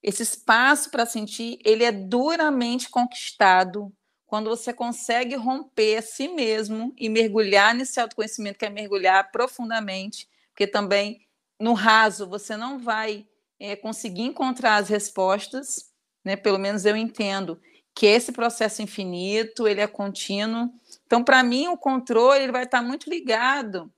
Esse 0.03 0.23
espaço 0.23 0.91
para 0.91 1.05
sentir, 1.05 1.59
ele 1.65 1.83
é 1.83 1.91
duramente 1.91 2.89
conquistado 2.89 3.93
quando 4.29 4.51
você 4.51 4.75
consegue 4.75 5.35
romper 5.35 5.97
a 5.97 6.03
si 6.03 6.29
mesmo 6.29 6.93
e 6.99 7.09
mergulhar 7.09 7.75
nesse 7.75 7.99
autoconhecimento, 7.99 8.59
que 8.59 8.67
é 8.67 8.71
mergulhar 8.71 9.33
profundamente, 9.33 10.29
porque 10.51 10.67
também 10.67 11.27
no 11.59 11.73
raso 11.73 12.29
você 12.29 12.55
não 12.55 12.79
vai 12.79 13.27
é, 13.59 13.75
conseguir 13.75 14.23
encontrar 14.23 14.77
as 14.77 14.91
respostas, 14.91 15.91
né? 16.23 16.37
Pelo 16.37 16.59
menos 16.59 16.85
eu 16.85 16.95
entendo 16.95 17.59
que 17.95 18.05
esse 18.05 18.31
processo 18.31 18.83
infinito 18.83 19.67
ele 19.67 19.81
é 19.81 19.87
contínuo. 19.87 20.71
Então, 21.07 21.25
para 21.25 21.43
mim, 21.43 21.69
o 21.69 21.79
controle 21.79 22.43
ele 22.43 22.53
vai 22.53 22.65
estar 22.65 22.83
muito 22.83 23.09
ligado 23.09 23.91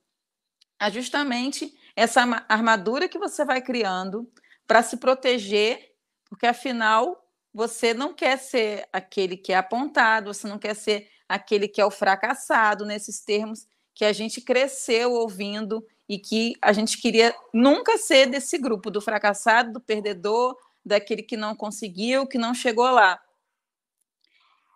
a 0.79 0.89
justamente 0.89 1.75
essa 1.93 2.21
armadura 2.47 3.09
que 3.09 3.19
você 3.19 3.43
vai 3.43 3.61
criando 3.61 4.31
para 4.65 4.81
se 4.81 4.95
proteger, 4.95 5.91
porque 6.29 6.47
afinal 6.47 7.20
você 7.53 7.93
não 7.93 8.13
quer 8.13 8.37
ser 8.37 8.87
aquele 8.91 9.35
que 9.35 9.51
é 9.51 9.57
apontado, 9.57 10.33
você 10.33 10.47
não 10.47 10.57
quer 10.57 10.75
ser 10.75 11.09
aquele 11.27 11.67
que 11.67 11.81
é 11.81 11.85
o 11.85 11.91
fracassado 11.91 12.85
nesses 12.85 13.21
termos 13.21 13.65
que 13.93 14.05
a 14.05 14.13
gente 14.13 14.41
cresceu 14.41 15.11
ouvindo 15.13 15.85
e 16.07 16.17
que 16.17 16.55
a 16.61 16.73
gente 16.73 16.97
queria 16.97 17.35
nunca 17.53 17.97
ser 17.97 18.27
desse 18.27 18.57
grupo, 18.57 18.91
do 18.91 19.01
fracassado, 19.01 19.73
do 19.73 19.81
perdedor, 19.81 20.57
daquele 20.85 21.23
que 21.23 21.37
não 21.37 21.55
conseguiu, 21.55 22.27
que 22.27 22.37
não 22.37 22.53
chegou 22.53 22.89
lá. 22.89 23.19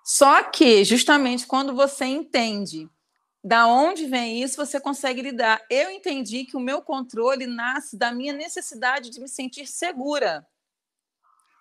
Só 0.04 0.44
que, 0.44 0.84
justamente 0.84 1.48
quando 1.48 1.74
você 1.74 2.06
entende 2.06 2.90
da 3.44 3.68
onde 3.68 4.06
vem 4.06 4.42
isso, 4.42 4.56
você 4.56 4.80
consegue 4.80 5.22
lidar. 5.22 5.62
Eu 5.70 5.90
entendi 5.92 6.46
que 6.46 6.58
o 6.58 6.60
meu 6.60 6.82
controle 6.82 7.46
nasce 7.46 7.98
da 7.98 8.12
minha 8.12 8.34
necessidade 8.34 9.10
de 9.10 9.20
me 9.20 9.28
sentir 9.28 9.68
segura. 9.68 10.46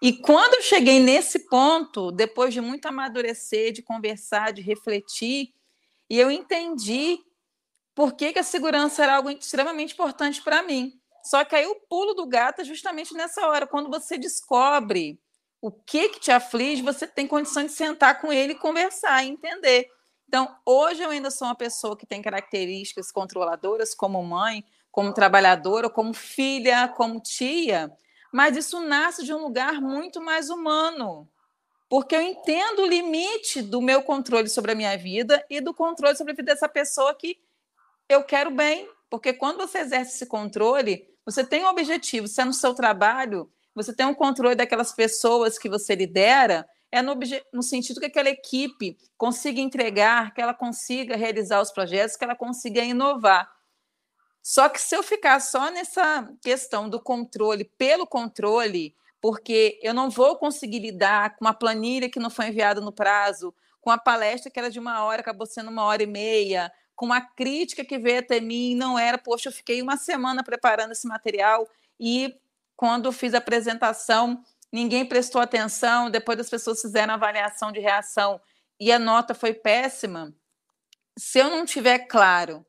E 0.04 0.12
quando 0.12 0.52
eu 0.52 0.60
cheguei 0.60 1.00
nesse 1.00 1.48
ponto, 1.48 2.12
depois 2.12 2.52
de 2.52 2.60
muito 2.60 2.84
amadurecer, 2.84 3.72
de 3.72 3.80
conversar, 3.80 4.52
de 4.52 4.60
refletir, 4.60 5.54
e 6.10 6.20
eu 6.20 6.30
entendi 6.30 7.18
por 7.94 8.12
que, 8.12 8.34
que 8.34 8.38
a 8.38 8.42
segurança 8.42 9.02
era 9.02 9.16
algo 9.16 9.30
extremamente 9.30 9.94
importante 9.94 10.42
para 10.42 10.62
mim. 10.62 10.92
Só 11.24 11.42
que 11.42 11.56
aí 11.56 11.64
o 11.64 11.80
pulo 11.88 12.12
do 12.12 12.26
gato 12.26 12.60
é 12.60 12.64
justamente 12.64 13.14
nessa 13.14 13.48
hora, 13.48 13.66
quando 13.66 13.88
você 13.88 14.18
descobre 14.18 15.18
o 15.58 15.72
que, 15.72 16.10
que 16.10 16.20
te 16.20 16.30
aflige, 16.30 16.82
você 16.82 17.06
tem 17.06 17.26
condição 17.26 17.64
de 17.64 17.72
sentar 17.72 18.20
com 18.20 18.30
ele 18.30 18.52
e 18.52 18.58
conversar, 18.58 19.24
e 19.24 19.30
entender. 19.30 19.88
Então, 20.28 20.54
hoje 20.66 21.02
eu 21.02 21.08
ainda 21.08 21.30
sou 21.30 21.48
uma 21.48 21.54
pessoa 21.54 21.96
que 21.96 22.04
tem 22.04 22.20
características 22.20 23.10
controladoras 23.10 23.94
como 23.94 24.22
mãe, 24.22 24.66
como 24.92 25.14
trabalhadora, 25.14 25.88
como 25.88 26.12
filha, 26.12 26.88
como 26.88 27.22
tia, 27.22 27.90
mas 28.34 28.56
isso 28.56 28.80
nasce 28.80 29.24
de 29.24 29.32
um 29.32 29.40
lugar 29.40 29.80
muito 29.80 30.20
mais 30.20 30.50
humano, 30.50 31.30
porque 31.88 32.16
eu 32.16 32.20
entendo 32.20 32.82
o 32.82 32.86
limite 32.86 33.62
do 33.62 33.80
meu 33.80 34.02
controle 34.02 34.48
sobre 34.48 34.72
a 34.72 34.74
minha 34.74 34.98
vida 34.98 35.46
e 35.48 35.60
do 35.60 35.72
controle 35.72 36.16
sobre 36.16 36.32
a 36.32 36.34
vida 36.34 36.52
dessa 36.52 36.68
pessoa 36.68 37.14
que 37.14 37.38
eu 38.08 38.24
quero 38.24 38.50
bem, 38.50 38.90
porque 39.08 39.32
quando 39.32 39.58
você 39.58 39.78
exerce 39.78 40.16
esse 40.16 40.26
controle, 40.26 41.06
você 41.24 41.44
tem 41.44 41.62
um 41.62 41.68
objetivo, 41.68 42.26
se 42.26 42.40
é 42.40 42.44
no 42.44 42.52
seu 42.52 42.74
trabalho, 42.74 43.48
você 43.72 43.94
tem 43.94 44.04
um 44.04 44.14
controle 44.14 44.56
daquelas 44.56 44.90
pessoas 44.90 45.56
que 45.56 45.68
você 45.68 45.94
lidera, 45.94 46.68
é 46.90 47.00
no, 47.00 47.14
no, 47.52 47.62
sentido 47.62 48.00
que 48.00 48.06
aquela 48.06 48.30
equipe 48.30 48.96
consiga 49.16 49.60
entregar, 49.60 50.34
que 50.34 50.42
ela 50.42 50.54
consiga 50.54 51.14
realizar 51.14 51.60
os 51.60 51.70
projetos, 51.70 52.16
que 52.16 52.24
ela 52.24 52.34
consiga 52.34 52.82
inovar. 52.82 53.48
Só 54.46 54.68
que 54.68 54.78
se 54.78 54.94
eu 54.94 55.02
ficar 55.02 55.40
só 55.40 55.70
nessa 55.70 56.30
questão 56.42 56.86
do 56.86 57.00
controle 57.00 57.64
pelo 57.78 58.06
controle, 58.06 58.94
porque 59.18 59.80
eu 59.82 59.94
não 59.94 60.10
vou 60.10 60.36
conseguir 60.36 60.80
lidar 60.80 61.34
com 61.34 61.46
uma 61.46 61.54
planilha 61.54 62.10
que 62.10 62.20
não 62.20 62.28
foi 62.28 62.48
enviada 62.48 62.78
no 62.78 62.92
prazo, 62.92 63.54
com 63.80 63.90
a 63.90 63.96
palestra 63.96 64.50
que 64.50 64.58
era 64.58 64.70
de 64.70 64.78
uma 64.78 65.02
hora, 65.02 65.22
acabou 65.22 65.46
sendo 65.46 65.70
uma 65.70 65.84
hora 65.84 66.02
e 66.02 66.06
meia, 66.06 66.70
com 66.94 67.06
uma 67.06 67.22
crítica 67.22 67.82
que 67.86 67.98
veio 67.98 68.18
até 68.18 68.38
mim, 68.38 68.74
não 68.74 68.98
era, 68.98 69.16
poxa, 69.16 69.48
eu 69.48 69.52
fiquei 69.52 69.80
uma 69.80 69.96
semana 69.96 70.44
preparando 70.44 70.92
esse 70.92 71.08
material 71.08 71.66
e 71.98 72.36
quando 72.76 73.10
fiz 73.12 73.32
a 73.32 73.38
apresentação, 73.38 74.44
ninguém 74.70 75.06
prestou 75.06 75.40
atenção, 75.40 76.10
depois 76.10 76.38
as 76.38 76.50
pessoas 76.50 76.82
fizeram 76.82 77.14
avaliação 77.14 77.72
de 77.72 77.80
reação 77.80 78.38
e 78.78 78.92
a 78.92 78.98
nota 78.98 79.32
foi 79.32 79.54
péssima. 79.54 80.34
Se 81.16 81.38
eu 81.38 81.48
não 81.48 81.64
tiver 81.64 82.00
claro 82.00 82.64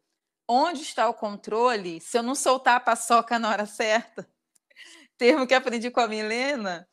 onde 0.47 0.81
está 0.81 1.09
o 1.09 1.13
controle, 1.13 1.99
se 1.99 2.17
eu 2.17 2.23
não 2.23 2.35
soltar 2.35 2.75
a 2.75 2.79
paçoca 2.79 3.39
na 3.39 3.49
hora 3.49 3.65
certa, 3.65 4.27
termo 5.17 5.47
que 5.47 5.53
aprendi 5.53 5.89
com 5.89 5.99
a 5.99 6.07
Milena, 6.07 6.87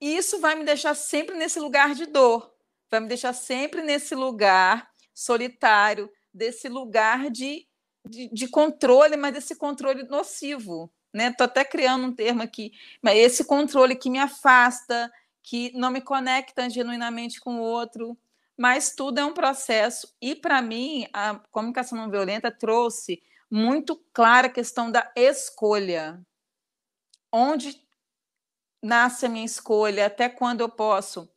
isso 0.00 0.40
vai 0.40 0.54
me 0.54 0.64
deixar 0.64 0.94
sempre 0.94 1.36
nesse 1.36 1.60
lugar 1.60 1.94
de 1.94 2.06
dor, 2.06 2.52
vai 2.90 3.00
me 3.00 3.08
deixar 3.08 3.32
sempre 3.32 3.82
nesse 3.82 4.14
lugar 4.14 4.90
solitário, 5.14 6.10
desse 6.32 6.68
lugar 6.68 7.30
de, 7.30 7.66
de, 8.04 8.28
de 8.28 8.48
controle, 8.48 9.16
mas 9.16 9.34
desse 9.34 9.54
controle 9.54 10.02
nocivo. 10.04 10.92
Né? 11.12 11.28
Estou 11.28 11.44
até 11.44 11.64
criando 11.64 12.06
um 12.06 12.14
termo 12.14 12.42
aqui, 12.42 12.72
mas 13.02 13.18
esse 13.18 13.44
controle 13.44 13.94
que 13.94 14.08
me 14.08 14.18
afasta, 14.18 15.12
que 15.42 15.70
não 15.74 15.90
me 15.90 16.00
conecta 16.00 16.70
genuinamente 16.70 17.40
com 17.40 17.56
o 17.56 17.62
outro, 17.62 18.16
mas 18.58 18.94
tudo 18.94 19.18
é 19.18 19.24
um 19.24 19.34
processo. 19.34 20.14
E 20.20 20.34
para 20.34 20.60
mim, 20.62 21.06
a 21.12 21.36
comunicação 21.50 21.96
não 21.98 22.10
violenta 22.10 22.50
trouxe 22.50 23.22
muito 23.50 23.96
clara 24.12 24.46
a 24.46 24.50
questão 24.50 24.90
da 24.90 25.10
escolha. 25.16 26.20
Onde 27.32 27.80
nasce 28.82 29.26
a 29.26 29.28
minha 29.28 29.44
escolha, 29.44 30.06
até 30.06 30.28
quando 30.28 30.60
eu 30.60 30.68
posso 30.68 31.30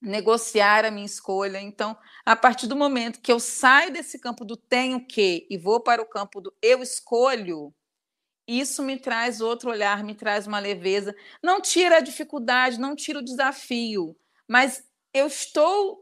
negociar 0.00 0.84
a 0.84 0.90
minha 0.90 1.06
escolha. 1.06 1.60
Então, 1.60 1.96
a 2.26 2.34
partir 2.34 2.66
do 2.66 2.74
momento 2.74 3.20
que 3.20 3.30
eu 3.30 3.38
saio 3.38 3.92
desse 3.92 4.18
campo 4.18 4.44
do 4.44 4.56
tenho 4.56 5.06
que 5.06 5.46
e 5.48 5.56
vou 5.56 5.80
para 5.80 6.02
o 6.02 6.08
campo 6.08 6.40
do 6.40 6.52
eu 6.60 6.82
escolho, 6.82 7.72
isso 8.46 8.82
me 8.82 8.98
traz 8.98 9.40
outro 9.40 9.70
olhar, 9.70 10.02
me 10.02 10.14
traz 10.14 10.46
uma 10.46 10.58
leveza. 10.58 11.14
Não 11.42 11.60
tira 11.60 11.98
a 11.98 12.00
dificuldade, 12.00 12.80
não 12.80 12.96
tira 12.96 13.20
o 13.20 13.24
desafio, 13.24 14.16
mas 14.48 14.84
eu 15.14 15.28
estou 15.28 16.01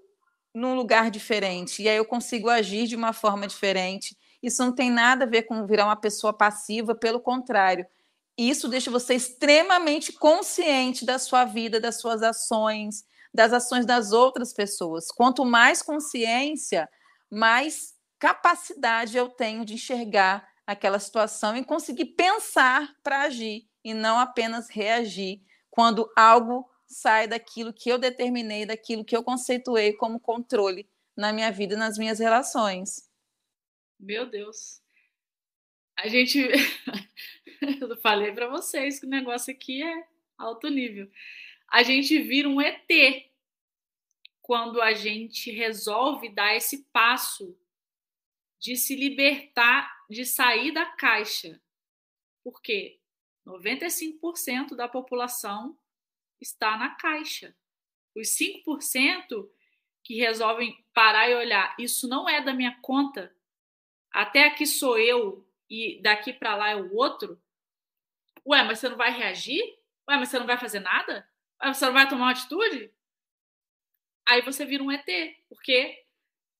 num 0.54 0.74
lugar 0.74 1.10
diferente 1.10 1.82
e 1.82 1.88
aí 1.88 1.96
eu 1.96 2.04
consigo 2.04 2.48
agir 2.48 2.86
de 2.86 2.96
uma 2.96 3.12
forma 3.12 3.46
diferente. 3.46 4.16
Isso 4.42 4.64
não 4.64 4.74
tem 4.74 4.90
nada 4.90 5.24
a 5.24 5.28
ver 5.28 5.42
com 5.42 5.66
virar 5.66 5.84
uma 5.86 5.96
pessoa 5.96 6.32
passiva, 6.32 6.94
pelo 6.94 7.20
contrário. 7.20 7.86
Isso 8.36 8.68
deixa 8.68 8.90
você 8.90 9.14
extremamente 9.14 10.12
consciente 10.12 11.04
da 11.04 11.18
sua 11.18 11.44
vida, 11.44 11.78
das 11.78 12.00
suas 12.00 12.22
ações, 12.22 13.04
das 13.34 13.52
ações 13.52 13.84
das 13.84 14.12
outras 14.12 14.52
pessoas. 14.52 15.08
Quanto 15.08 15.44
mais 15.44 15.82
consciência, 15.82 16.88
mais 17.30 17.94
capacidade 18.18 19.16
eu 19.16 19.28
tenho 19.28 19.64
de 19.64 19.74
enxergar 19.74 20.48
aquela 20.66 20.98
situação 20.98 21.56
e 21.56 21.64
conseguir 21.64 22.06
pensar 22.16 22.94
para 23.02 23.22
agir 23.22 23.66
e 23.84 23.92
não 23.92 24.18
apenas 24.18 24.68
reagir 24.70 25.42
quando 25.70 26.10
algo 26.16 26.69
sai 26.90 27.29
daquilo 27.29 27.72
que 27.72 27.88
eu 27.88 27.98
determinei, 27.98 28.66
daquilo 28.66 29.05
que 29.05 29.16
eu 29.16 29.22
conceituei 29.22 29.92
como 29.92 30.20
controle 30.20 30.88
na 31.16 31.33
minha 31.33 31.50
vida 31.50 31.74
e 31.74 31.79
nas 31.79 31.96
minhas 31.96 32.18
relações. 32.18 33.09
Meu 33.98 34.26
Deus. 34.26 34.83
A 35.96 36.09
gente 36.09 36.38
eu 37.81 37.96
falei 37.98 38.33
para 38.33 38.48
vocês 38.48 38.98
que 38.98 39.07
o 39.07 39.11
negócio 39.11 39.53
aqui 39.53 39.83
é 39.83 40.07
alto 40.38 40.68
nível 40.68 41.11
a 41.70 41.85
gente 41.85 42.18
vira 42.20 42.48
um 42.48 42.61
ET 42.61 43.31
quando 44.42 44.83
a 44.83 44.92
gente 44.92 45.53
resolve 45.53 46.29
dar 46.29 46.57
esse 46.57 46.85
passo 46.92 47.57
de 48.59 48.76
se 48.76 48.96
libertar, 48.96 49.88
de 50.11 50.26
sair 50.26 50.72
da 50.72 50.85
caixa. 50.85 51.62
Porque 52.42 52.98
95% 53.46 54.74
da 54.74 54.88
população 54.88 55.79
está 56.40 56.76
na 56.76 56.90
caixa. 56.94 57.55
Os 58.16 58.29
5% 58.29 59.48
que 60.03 60.16
resolvem 60.16 60.85
parar 60.92 61.29
e 61.29 61.35
olhar, 61.35 61.74
isso 61.79 62.09
não 62.09 62.29
é 62.29 62.40
da 62.40 62.53
minha 62.53 62.76
conta, 62.81 63.35
até 64.11 64.46
aqui 64.46 64.66
sou 64.66 64.98
eu 64.98 65.46
e 65.68 66.00
daqui 66.03 66.33
para 66.33 66.57
lá 66.57 66.70
é 66.70 66.76
o 66.76 66.94
outro. 66.94 67.40
Ué, 68.46 68.62
mas 68.64 68.79
você 68.79 68.88
não 68.88 68.96
vai 68.96 69.12
reagir? 69.12 69.62
Ué, 70.09 70.16
mas 70.16 70.29
você 70.29 70.38
não 70.38 70.46
vai 70.46 70.59
fazer 70.59 70.81
nada? 70.81 71.29
você 71.62 71.85
não 71.85 71.92
vai 71.92 72.09
tomar 72.09 72.24
uma 72.24 72.31
atitude? 72.33 72.92
Aí 74.26 74.40
você 74.42 74.64
vira 74.64 74.83
um 74.83 74.90
ET, 74.90 75.07
porque 75.48 76.05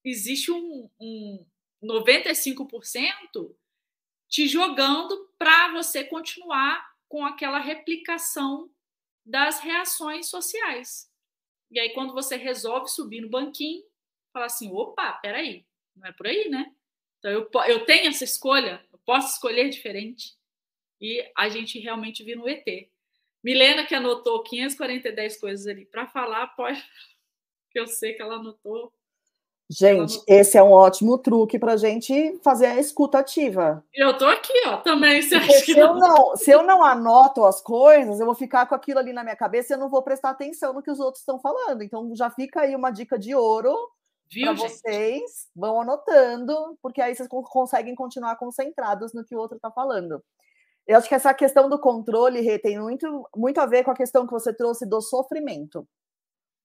existe 0.05 0.53
um, 0.53 0.91
um 1.01 1.47
95% 1.83 3.55
te 4.29 4.47
jogando 4.47 5.33
para 5.39 5.73
você 5.73 6.05
continuar 6.05 6.95
com 7.09 7.25
aquela 7.25 7.59
replicação 7.59 8.71
das 9.25 9.61
reações 9.61 10.29
sociais. 10.29 11.11
E 11.71 11.79
aí, 11.79 11.91
quando 11.91 12.13
você 12.13 12.37
resolve 12.37 12.89
subir 12.89 13.21
no 13.21 13.29
banquinho, 13.29 13.85
fala 14.33 14.47
assim: 14.47 14.73
opa, 14.73 15.13
peraí, 15.15 15.65
não 15.95 16.09
é 16.09 16.13
por 16.13 16.27
aí, 16.27 16.49
né? 16.49 16.75
Então, 17.19 17.31
eu, 17.31 17.51
eu 17.69 17.85
tenho 17.85 18.09
essa 18.09 18.25
escolha, 18.25 18.85
eu 18.93 18.99
posso 19.05 19.35
escolher 19.35 19.69
diferente. 19.69 20.37
E 21.01 21.31
a 21.37 21.49
gente 21.49 21.79
realmente 21.79 22.23
vira 22.23 22.41
um 22.41 22.49
ET. 22.49 22.91
Milena, 23.43 23.87
que 23.87 23.95
anotou 23.95 24.43
540 24.43 25.39
coisas 25.39 25.67
ali 25.67 25.87
para 25.87 26.07
falar, 26.07 26.49
pode. 26.49 26.83
Que 27.73 27.79
eu 27.79 27.87
sei 27.87 28.15
que 28.15 28.21
ela 28.21 28.35
anotou. 28.35 28.93
Gente, 29.71 30.21
esse 30.27 30.59
é 30.59 30.63
um 30.63 30.73
ótimo 30.73 31.17
truque 31.17 31.57
para 31.57 31.75
a 31.75 31.77
gente 31.77 32.37
fazer 32.43 32.67
a 32.67 32.81
escuta 32.81 33.21
ativa. 33.21 33.85
Eu 33.95 34.19
tô 34.19 34.27
aqui, 34.27 34.53
ó, 34.67 34.79
também. 34.79 35.23
Você 35.23 35.37
acha 35.37 35.53
se, 35.53 35.79
eu 35.79 35.95
não, 35.95 36.37
se 36.37 36.51
eu 36.51 36.65
não 36.65 36.83
anoto 36.83 37.45
as 37.45 37.61
coisas, 37.61 38.19
eu 38.19 38.27
vou 38.27 38.35
ficar 38.35 38.67
com 38.67 38.75
aquilo 38.75 38.99
ali 38.99 39.13
na 39.13 39.23
minha 39.23 39.37
cabeça 39.37 39.73
e 39.73 39.75
eu 39.77 39.79
não 39.79 39.89
vou 39.89 40.03
prestar 40.03 40.31
atenção 40.31 40.73
no 40.73 40.83
que 40.83 40.91
os 40.91 40.99
outros 40.99 41.23
estão 41.23 41.39
falando. 41.39 41.83
Então, 41.83 42.11
já 42.17 42.29
fica 42.29 42.63
aí 42.63 42.75
uma 42.75 42.91
dica 42.91 43.17
de 43.17 43.33
ouro 43.33 43.73
para 44.43 44.53
vocês. 44.55 45.47
Vão 45.55 45.81
anotando, 45.81 46.77
porque 46.83 47.01
aí 47.01 47.15
vocês 47.15 47.29
conseguem 47.29 47.95
continuar 47.95 48.35
concentrados 48.35 49.15
no 49.15 49.25
que 49.25 49.37
o 49.37 49.39
outro 49.39 49.57
está 49.57 49.71
falando. 49.71 50.21
Eu 50.85 50.99
acho 50.99 51.09
que 51.09 51.15
essa 51.15 51.33
questão 51.33 51.69
do 51.69 51.79
controle 51.79 52.41
Rê, 52.41 52.59
tem 52.59 52.77
muito, 52.77 53.25
muito 53.37 53.61
a 53.61 53.67
ver 53.67 53.85
com 53.85 53.93
a 53.93 53.97
questão 53.97 54.27
que 54.27 54.33
você 54.33 54.53
trouxe 54.53 54.85
do 54.85 55.01
sofrimento. 55.01 55.87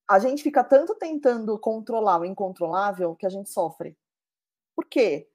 A 0.08 0.20
gente 0.20 0.44
fica 0.44 0.64
tanto 0.64 0.96
tentando 0.96 1.58
controlar 1.60 2.20
o 2.20 2.26
incontrolável 2.26 3.16
que 3.16 3.26
a 3.26 3.30
gente 3.30 3.50
sofre. 3.50 3.98
Por 4.76 4.86
quê? 4.86 5.28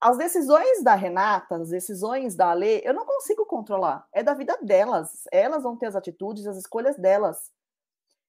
As 0.00 0.18
decisões 0.18 0.82
da 0.82 0.94
Renata, 0.94 1.56
as 1.56 1.70
decisões 1.70 2.34
da 2.34 2.50
Alê, 2.50 2.80
eu 2.84 2.94
não 2.94 3.06
consigo 3.06 3.46
controlar. 3.46 4.06
É 4.12 4.22
da 4.22 4.34
vida 4.34 4.58
delas. 4.62 5.22
Elas 5.32 5.62
vão 5.62 5.76
ter 5.76 5.86
as 5.86 5.96
atitudes, 5.96 6.46
as 6.46 6.56
escolhas 6.56 6.96
delas. 6.96 7.50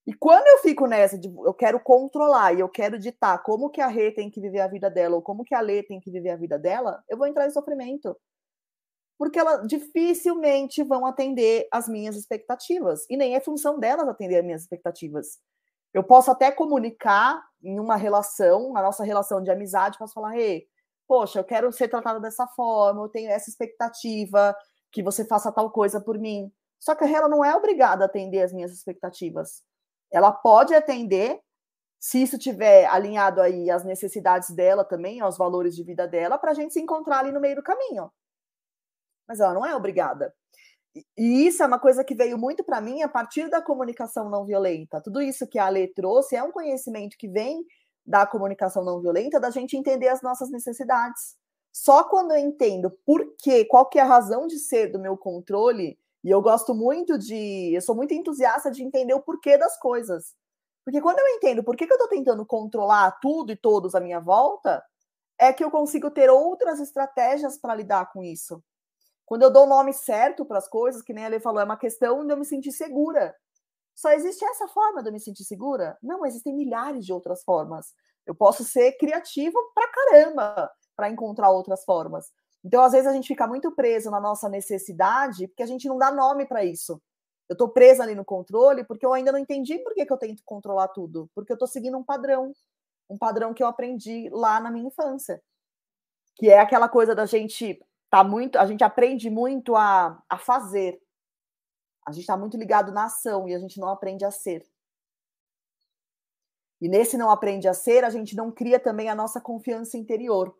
E 0.05 0.13
quando 0.13 0.47
eu 0.47 0.57
fico 0.59 0.85
nessa 0.85 1.17
de 1.17 1.27
eu 1.29 1.53
quero 1.53 1.79
controlar 1.79 2.53
e 2.53 2.59
eu 2.59 2.69
quero 2.69 2.99
ditar 2.99 3.41
como 3.43 3.69
que 3.69 3.81
a 3.81 3.87
Rê 3.87 4.11
tem 4.11 4.29
que 4.29 4.41
viver 4.41 4.59
a 4.59 4.67
vida 4.67 4.89
dela 4.89 5.15
ou 5.15 5.21
como 5.21 5.43
que 5.43 5.55
a 5.55 5.61
Lê 5.61 5.81
tem 5.81 5.99
que 5.99 6.11
viver 6.11 6.31
a 6.31 6.35
vida 6.35 6.59
dela, 6.59 7.03
eu 7.09 7.17
vou 7.17 7.27
entrar 7.27 7.47
em 7.47 7.51
sofrimento 7.51 8.15
porque 9.17 9.39
elas 9.39 9.65
dificilmente 9.67 10.83
vão 10.83 11.05
atender 11.05 11.67
as 11.71 11.87
minhas 11.87 12.15
expectativas. 12.17 13.05
E 13.09 13.15
nem 13.15 13.35
é 13.35 13.39
função 13.39 13.79
delas 13.79 14.07
atender 14.07 14.39
as 14.39 14.45
minhas 14.45 14.61
expectativas. 14.63 15.39
Eu 15.93 16.03
posso 16.03 16.31
até 16.31 16.51
comunicar 16.51 17.43
em 17.61 17.79
uma 17.79 17.95
relação, 17.95 18.73
na 18.73 18.81
nossa 18.81 19.03
relação 19.03 19.41
de 19.41 19.51
amizade, 19.51 19.97
posso 19.97 20.13
falar, 20.13 20.35
ei, 20.35 20.67
poxa, 21.07 21.39
eu 21.39 21.43
quero 21.43 21.71
ser 21.71 21.87
tratada 21.87 22.19
dessa 22.19 22.47
forma, 22.47 23.03
eu 23.03 23.09
tenho 23.09 23.29
essa 23.29 23.49
expectativa 23.49 24.55
que 24.91 25.03
você 25.03 25.25
faça 25.25 25.51
tal 25.51 25.71
coisa 25.71 26.01
por 26.01 26.17
mim. 26.17 26.51
Só 26.79 26.95
que 26.95 27.03
ela 27.03 27.29
não 27.29 27.45
é 27.45 27.55
obrigada 27.55 28.03
a 28.03 28.07
atender 28.07 28.41
as 28.41 28.51
minhas 28.51 28.71
expectativas. 28.73 29.63
Ela 30.11 30.31
pode 30.31 30.73
atender 30.73 31.39
se 31.99 32.21
isso 32.21 32.37
tiver 32.37 32.85
alinhado 32.87 33.41
aí 33.41 33.71
às 33.71 33.85
necessidades 33.85 34.49
dela 34.49 34.83
também, 34.83 35.21
aos 35.21 35.37
valores 35.37 35.73
de 35.75 35.83
vida 35.83 36.05
dela, 36.05 36.37
para 36.37 36.51
a 36.51 36.53
gente 36.53 36.73
se 36.73 36.81
encontrar 36.81 37.19
ali 37.19 37.31
no 37.31 37.39
meio 37.39 37.55
do 37.55 37.63
caminho. 37.63 38.11
Mas 39.25 39.39
ela 39.39 39.53
não 39.53 39.65
é 39.65 39.73
obrigada. 39.73 40.35
E 41.17 41.47
isso 41.47 41.63
é 41.63 41.65
uma 41.65 41.79
coisa 41.79 42.03
que 42.03 42.13
veio 42.13 42.37
muito 42.37 42.63
para 42.63 42.79
mim 42.79 43.01
a 43.01 43.09
partir 43.09 43.49
da 43.49 43.61
comunicação 43.61 44.29
não 44.29 44.45
violenta. 44.45 45.01
Tudo 45.01 45.21
isso 45.21 45.47
que 45.47 45.57
a 45.57 45.65
Ale 45.65 45.87
trouxe 45.87 46.35
é 46.35 46.43
um 46.43 46.51
conhecimento 46.51 47.17
que 47.17 47.27
vem 47.27 47.65
da 48.05 48.25
comunicação 48.27 48.83
não 48.83 49.01
violenta, 49.01 49.39
da 49.39 49.49
gente 49.49 49.77
entender 49.77 50.09
as 50.09 50.21
nossas 50.21 50.51
necessidades. 50.51 51.35
Só 51.71 52.03
quando 52.03 52.31
eu 52.31 52.37
entendo 52.37 52.91
por 53.05 53.25
quê, 53.39 53.65
qual 53.65 53.87
que 53.89 53.97
é 53.97 54.01
a 54.03 54.05
razão 54.05 54.45
de 54.45 54.59
ser 54.59 54.91
do 54.91 54.99
meu 54.99 55.17
controle, 55.17 55.97
e 56.23 56.29
eu 56.29 56.41
gosto 56.41 56.75
muito 56.75 57.17
de, 57.17 57.73
eu 57.73 57.81
sou 57.81 57.95
muito 57.95 58.13
entusiasta 58.13 58.69
de 58.69 58.83
entender 58.83 59.13
o 59.13 59.21
porquê 59.21 59.57
das 59.57 59.77
coisas. 59.79 60.35
Porque 60.85 61.01
quando 61.01 61.19
eu 61.19 61.27
entendo 61.29 61.63
por 61.63 61.75
que, 61.75 61.87
que 61.87 61.93
eu 61.93 61.97
estou 61.97 62.09
tentando 62.09 62.45
controlar 62.45 63.11
tudo 63.21 63.51
e 63.51 63.55
todos 63.55 63.95
à 63.95 63.99
minha 63.99 64.19
volta, 64.19 64.83
é 65.39 65.51
que 65.51 65.63
eu 65.63 65.71
consigo 65.71 66.11
ter 66.11 66.29
outras 66.29 66.79
estratégias 66.79 67.57
para 67.57 67.75
lidar 67.75 68.11
com 68.11 68.23
isso. 68.23 68.61
Quando 69.33 69.41
eu 69.41 69.49
dou 69.49 69.63
o 69.63 69.67
nome 69.67 69.91
certo 69.93 70.45
para 70.45 70.59
as 70.59 70.67
coisas, 70.67 71.01
que 71.01 71.11
nem 71.11 71.25
a 71.25 71.27
Lê 71.27 71.39
falou, 71.39 71.59
é 71.59 71.63
uma 71.63 71.75
questão 71.75 72.23
de 72.23 72.31
eu 72.31 72.37
me 72.37 72.45
sentir 72.45 72.71
segura. 72.71 73.35
Só 73.95 74.11
existe 74.11 74.45
essa 74.45 74.67
forma 74.67 75.01
de 75.01 75.09
eu 75.09 75.11
me 75.11 75.19
sentir 75.19 75.43
segura? 75.43 75.97
Não, 76.03 76.23
existem 76.23 76.55
milhares 76.55 77.03
de 77.03 77.11
outras 77.11 77.43
formas. 77.43 77.95
Eu 78.27 78.35
posso 78.35 78.63
ser 78.63 78.91
criativo 78.95 79.57
pra 79.73 79.87
caramba 79.87 80.71
para 80.95 81.09
encontrar 81.09 81.49
outras 81.49 81.83
formas. 81.83 82.27
Então, 82.63 82.83
às 82.83 82.91
vezes, 82.91 83.07
a 83.07 83.11
gente 83.11 83.27
fica 83.27 83.47
muito 83.47 83.71
preso 83.71 84.11
na 84.11 84.21
nossa 84.21 84.47
necessidade 84.47 85.47
porque 85.47 85.63
a 85.63 85.67
gente 85.67 85.87
não 85.87 85.97
dá 85.97 86.11
nome 86.11 86.45
para 86.45 86.63
isso. 86.63 87.01
Eu 87.49 87.53
estou 87.53 87.69
presa 87.69 88.03
ali 88.03 88.13
no 88.13 88.23
controle 88.23 88.83
porque 88.83 89.03
eu 89.03 89.13
ainda 89.13 89.31
não 89.31 89.39
entendi 89.39 89.79
por 89.79 89.95
que, 89.95 90.05
que 90.05 90.13
eu 90.13 90.17
tento 90.17 90.43
controlar 90.45 90.89
tudo. 90.89 91.27
Porque 91.33 91.51
eu 91.51 91.55
estou 91.55 91.67
seguindo 91.67 91.97
um 91.97 92.03
padrão. 92.03 92.53
Um 93.09 93.17
padrão 93.17 93.51
que 93.51 93.63
eu 93.63 93.67
aprendi 93.67 94.29
lá 94.31 94.59
na 94.59 94.69
minha 94.69 94.89
infância. 94.89 95.41
Que 96.35 96.51
é 96.51 96.59
aquela 96.59 96.87
coisa 96.87 97.15
da 97.15 97.25
gente 97.25 97.83
tá 98.13 98.23
muito, 98.23 98.59
a 98.59 98.65
gente 98.67 98.83
aprende 98.83 99.27
muito 99.27 99.75
a, 99.75 100.23
a 100.29 100.37
fazer. 100.37 101.01
A 102.05 102.11
gente 102.11 102.21
está 102.21 102.37
muito 102.37 102.55
ligado 102.55 102.91
na 102.91 103.05
ação 103.05 103.49
e 103.49 103.55
a 103.55 103.57
gente 103.57 103.79
não 103.79 103.89
aprende 103.89 104.23
a 104.23 104.29
ser. 104.29 104.63
E 106.79 106.87
nesse 106.87 107.17
não 107.17 107.31
aprende 107.31 107.67
a 107.67 107.73
ser, 107.73 108.03
a 108.03 108.11
gente 108.11 108.35
não 108.35 108.51
cria 108.51 108.79
também 108.79 109.09
a 109.09 109.15
nossa 109.15 109.41
confiança 109.41 109.97
interior. 109.97 110.55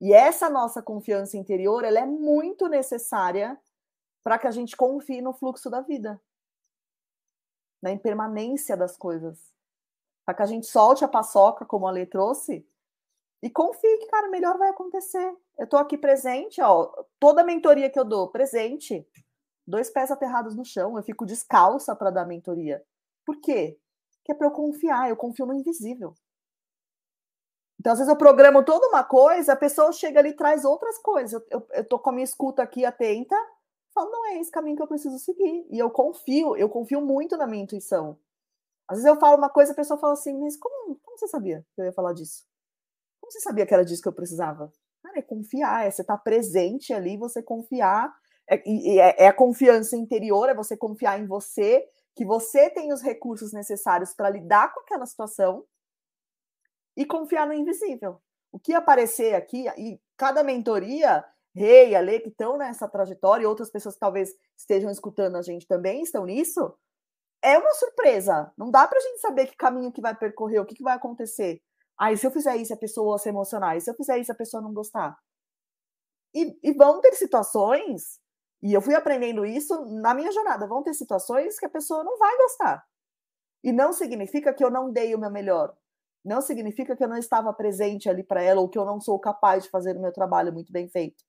E 0.00 0.12
essa 0.12 0.50
nossa 0.50 0.82
confiança 0.82 1.36
interior, 1.36 1.84
ela 1.84 2.00
é 2.00 2.04
muito 2.04 2.66
necessária 2.66 3.56
para 4.24 4.36
que 4.36 4.48
a 4.48 4.50
gente 4.50 4.76
confie 4.76 5.22
no 5.22 5.32
fluxo 5.32 5.70
da 5.70 5.82
vida, 5.82 6.20
na 7.80 7.92
impermanência 7.92 8.76
das 8.76 8.96
coisas. 8.96 9.38
Para 10.26 10.34
que 10.34 10.42
a 10.42 10.46
gente 10.46 10.66
solte 10.66 11.04
a 11.04 11.08
paçoca, 11.08 11.64
como 11.64 11.86
a 11.86 11.92
Lê 11.92 12.06
trouxe, 12.06 12.66
e 13.42 13.50
confie 13.50 13.98
que, 13.98 14.06
cara, 14.06 14.28
melhor 14.28 14.56
vai 14.56 14.68
acontecer. 14.68 15.36
Eu 15.58 15.64
estou 15.64 15.78
aqui 15.78 15.98
presente, 15.98 16.62
ó, 16.62 16.86
toda 17.18 17.42
mentoria 17.42 17.90
que 17.90 17.98
eu 17.98 18.04
dou, 18.04 18.28
presente. 18.28 19.06
Dois 19.66 19.90
pés 19.90 20.10
aterrados 20.10 20.54
no 20.54 20.64
chão, 20.64 20.96
eu 20.96 21.02
fico 21.02 21.26
descalça 21.26 21.94
para 21.96 22.10
dar 22.10 22.24
mentoria. 22.24 22.84
Por 23.24 23.40
quê? 23.40 23.78
Que 24.24 24.32
é 24.32 24.34
para 24.34 24.46
eu 24.46 24.52
confiar, 24.52 25.08
eu 25.08 25.16
confio 25.16 25.46
no 25.46 25.54
invisível. 25.54 26.14
Então, 27.80 27.92
às 27.92 27.98
vezes 27.98 28.12
eu 28.12 28.16
programo 28.16 28.64
toda 28.64 28.86
uma 28.86 29.02
coisa, 29.02 29.54
a 29.54 29.56
pessoa 29.56 29.92
chega 29.92 30.20
ali 30.20 30.30
e 30.30 30.36
traz 30.36 30.64
outras 30.64 30.98
coisas. 30.98 31.32
Eu, 31.32 31.46
eu, 31.50 31.66
eu 31.72 31.84
tô 31.84 31.98
com 31.98 32.10
a 32.10 32.12
minha 32.12 32.24
escuta 32.24 32.62
aqui 32.62 32.84
atenta, 32.84 33.36
falo, 33.92 34.10
não 34.10 34.26
é 34.26 34.38
esse 34.38 34.52
caminho 34.52 34.76
que 34.76 34.82
eu 34.82 34.86
preciso 34.86 35.18
seguir. 35.18 35.66
E 35.68 35.80
eu 35.80 35.90
confio, 35.90 36.56
eu 36.56 36.68
confio 36.68 37.00
muito 37.00 37.36
na 37.36 37.46
minha 37.46 37.64
intuição. 37.64 38.16
Às 38.86 38.98
vezes 38.98 39.10
eu 39.10 39.18
falo 39.18 39.36
uma 39.36 39.50
coisa, 39.50 39.72
a 39.72 39.76
pessoa 39.76 39.98
fala 39.98 40.12
assim, 40.12 40.38
mas 40.38 40.56
como, 40.56 40.96
como 41.02 41.18
você 41.18 41.26
sabia 41.26 41.66
que 41.74 41.80
eu 41.80 41.84
ia 41.84 41.92
falar 41.92 42.12
disso? 42.12 42.44
Você 43.32 43.40
sabia 43.40 43.64
que 43.64 43.72
era 43.72 43.84
disso 43.84 44.02
que 44.02 44.08
eu 44.08 44.12
precisava? 44.12 44.70
Cara, 45.02 45.18
é 45.18 45.22
confiar, 45.22 45.86
é 45.86 45.90
você 45.90 46.02
estar 46.02 46.18
tá 46.18 46.22
presente 46.22 46.92
ali, 46.92 47.16
você 47.16 47.42
confiar. 47.42 48.14
É, 48.46 48.56
é, 48.56 49.24
é 49.24 49.26
a 49.26 49.32
confiança 49.32 49.96
interior, 49.96 50.50
é 50.50 50.54
você 50.54 50.76
confiar 50.76 51.18
em 51.18 51.26
você, 51.26 51.82
que 52.14 52.26
você 52.26 52.68
tem 52.68 52.92
os 52.92 53.00
recursos 53.00 53.50
necessários 53.50 54.12
para 54.12 54.28
lidar 54.28 54.74
com 54.74 54.80
aquela 54.80 55.06
situação 55.06 55.64
e 56.94 57.06
confiar 57.06 57.46
no 57.46 57.54
invisível. 57.54 58.20
O 58.52 58.58
que 58.58 58.74
aparecer 58.74 59.34
aqui, 59.34 59.66
e 59.78 59.98
cada 60.14 60.44
mentoria 60.44 61.24
Rei, 61.54 61.94
Ale, 61.94 62.20
que 62.20 62.28
estão 62.28 62.58
nessa 62.58 62.86
trajetória, 62.86 63.44
e 63.44 63.46
outras 63.46 63.70
pessoas 63.70 63.94
que 63.94 64.00
talvez 64.00 64.34
estejam 64.58 64.90
escutando 64.90 65.36
a 65.36 65.42
gente 65.42 65.66
também 65.66 66.02
estão 66.02 66.26
nisso, 66.26 66.74
é 67.42 67.56
uma 67.56 67.72
surpresa. 67.72 68.52
Não 68.58 68.70
dá 68.70 68.86
para 68.86 68.98
a 68.98 69.02
gente 69.02 69.20
saber 69.20 69.46
que 69.46 69.56
caminho 69.56 69.90
que 69.90 70.02
vai 70.02 70.14
percorrer, 70.14 70.60
o 70.60 70.66
que, 70.66 70.74
que 70.74 70.82
vai 70.82 70.94
acontecer. 70.94 71.62
Ah, 71.98 72.12
e 72.12 72.16
se 72.16 72.26
eu 72.26 72.30
fizer 72.30 72.56
isso, 72.56 72.74
a 72.74 72.76
pessoa 72.76 73.18
se 73.18 73.28
emocionar? 73.28 73.76
E 73.76 73.80
se 73.80 73.90
eu 73.90 73.94
fizer 73.94 74.18
isso, 74.18 74.32
a 74.32 74.34
pessoa 74.34 74.62
não 74.62 74.72
gostar? 74.72 75.16
E, 76.34 76.58
e 76.62 76.72
vão 76.72 77.00
ter 77.00 77.12
situações, 77.14 78.18
e 78.62 78.72
eu 78.72 78.80
fui 78.80 78.94
aprendendo 78.94 79.44
isso 79.44 79.84
na 80.00 80.14
minha 80.14 80.32
jornada, 80.32 80.66
vão 80.66 80.82
ter 80.82 80.94
situações 80.94 81.58
que 81.58 81.66
a 81.66 81.70
pessoa 81.70 82.02
não 82.04 82.18
vai 82.18 82.36
gostar. 82.38 82.84
E 83.64 83.72
não 83.72 83.92
significa 83.92 84.52
que 84.52 84.64
eu 84.64 84.70
não 84.70 84.90
dei 84.92 85.14
o 85.14 85.18
meu 85.18 85.30
melhor. 85.30 85.76
Não 86.24 86.40
significa 86.40 86.96
que 86.96 87.04
eu 87.04 87.08
não 87.08 87.18
estava 87.18 87.52
presente 87.52 88.08
ali 88.08 88.22
para 88.22 88.42
ela 88.42 88.60
ou 88.60 88.68
que 88.68 88.78
eu 88.78 88.84
não 88.84 89.00
sou 89.00 89.18
capaz 89.18 89.64
de 89.64 89.70
fazer 89.70 89.96
o 89.96 90.00
meu 90.00 90.12
trabalho 90.12 90.52
muito 90.52 90.72
bem 90.72 90.88
feito 90.88 91.24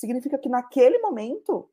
significa 0.00 0.38
que 0.38 0.48
naquele 0.48 0.98
momento 0.98 1.70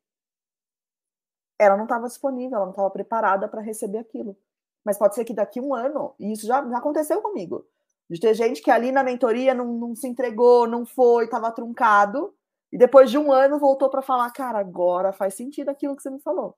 ela 1.58 1.76
não 1.76 1.84
estava 1.84 2.06
disponível, 2.06 2.56
ela 2.56 2.66
não 2.66 2.72
estava 2.72 2.90
preparada 2.90 3.48
para 3.48 3.62
receber 3.62 3.98
aquilo. 3.98 4.36
Mas 4.84 4.98
pode 4.98 5.14
ser 5.14 5.24
que 5.24 5.34
daqui 5.34 5.60
um 5.60 5.74
ano, 5.74 6.14
e 6.18 6.32
isso 6.32 6.46
já, 6.46 6.66
já 6.68 6.78
aconteceu 6.78 7.20
comigo, 7.22 7.66
de 8.08 8.20
ter 8.20 8.34
gente 8.34 8.62
que 8.62 8.70
ali 8.70 8.90
na 8.90 9.04
mentoria 9.04 9.54
não, 9.54 9.66
não 9.74 9.94
se 9.94 10.08
entregou, 10.08 10.66
não 10.66 10.86
foi, 10.86 11.24
estava 11.24 11.52
truncado, 11.52 12.34
e 12.72 12.78
depois 12.78 13.10
de 13.10 13.18
um 13.18 13.32
ano 13.32 13.58
voltou 13.58 13.88
para 13.88 14.02
falar, 14.02 14.30
cara, 14.30 14.58
agora 14.58 15.12
faz 15.12 15.34
sentido 15.34 15.68
aquilo 15.68 15.96
que 15.96 16.02
você 16.02 16.10
me 16.10 16.20
falou. 16.20 16.56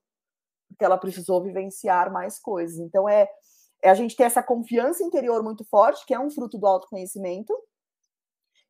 Porque 0.68 0.84
ela 0.84 0.98
precisou 0.98 1.42
vivenciar 1.42 2.12
mais 2.12 2.38
coisas. 2.38 2.78
Então 2.78 3.08
é, 3.08 3.28
é 3.82 3.90
a 3.90 3.94
gente 3.94 4.16
ter 4.16 4.24
essa 4.24 4.42
confiança 4.42 5.04
interior 5.04 5.42
muito 5.42 5.64
forte, 5.64 6.04
que 6.06 6.14
é 6.14 6.18
um 6.18 6.30
fruto 6.30 6.58
do 6.58 6.66
autoconhecimento, 6.66 7.52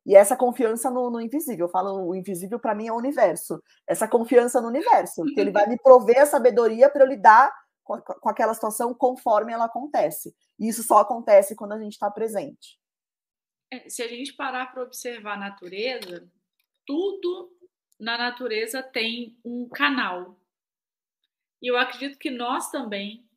e 0.05 0.15
essa 0.15 0.35
confiança 0.35 0.89
no, 0.89 1.09
no 1.11 1.21
invisível, 1.21 1.67
eu 1.67 1.71
falo, 1.71 2.07
o 2.07 2.15
invisível 2.15 2.59
para 2.59 2.73
mim 2.73 2.87
é 2.87 2.91
o 2.91 2.97
universo. 2.97 3.61
Essa 3.87 4.07
confiança 4.07 4.59
no 4.59 4.67
universo, 4.67 5.23
que 5.25 5.39
ele 5.39 5.51
vai 5.51 5.67
me 5.67 5.77
prover 5.77 6.21
a 6.21 6.25
sabedoria 6.25 6.89
para 6.89 7.03
eu 7.03 7.07
lidar 7.07 7.53
com, 7.83 8.01
com, 8.01 8.29
aquela 8.29 8.53
situação 8.53 8.93
conforme 8.93 9.53
ela 9.53 9.65
acontece. 9.65 10.33
E 10.61 10.69
isso 10.69 10.83
só 10.83 10.99
acontece 10.99 11.55
quando 11.55 11.71
a 11.71 11.79
gente 11.79 11.93
está 11.93 12.11
presente. 12.11 12.79
É, 13.71 13.89
se 13.89 14.03
a 14.03 14.07
gente 14.07 14.33
parar 14.33 14.71
para 14.71 14.83
observar 14.83 15.33
a 15.33 15.39
natureza, 15.39 16.31
tudo 16.85 17.51
na 17.99 18.15
natureza 18.15 18.83
tem 18.83 19.35
um 19.43 19.67
canal. 19.67 20.39
E 21.59 21.67
eu 21.67 21.77
acredito 21.77 22.19
que 22.19 22.29
nós 22.29 22.69
também 22.69 23.27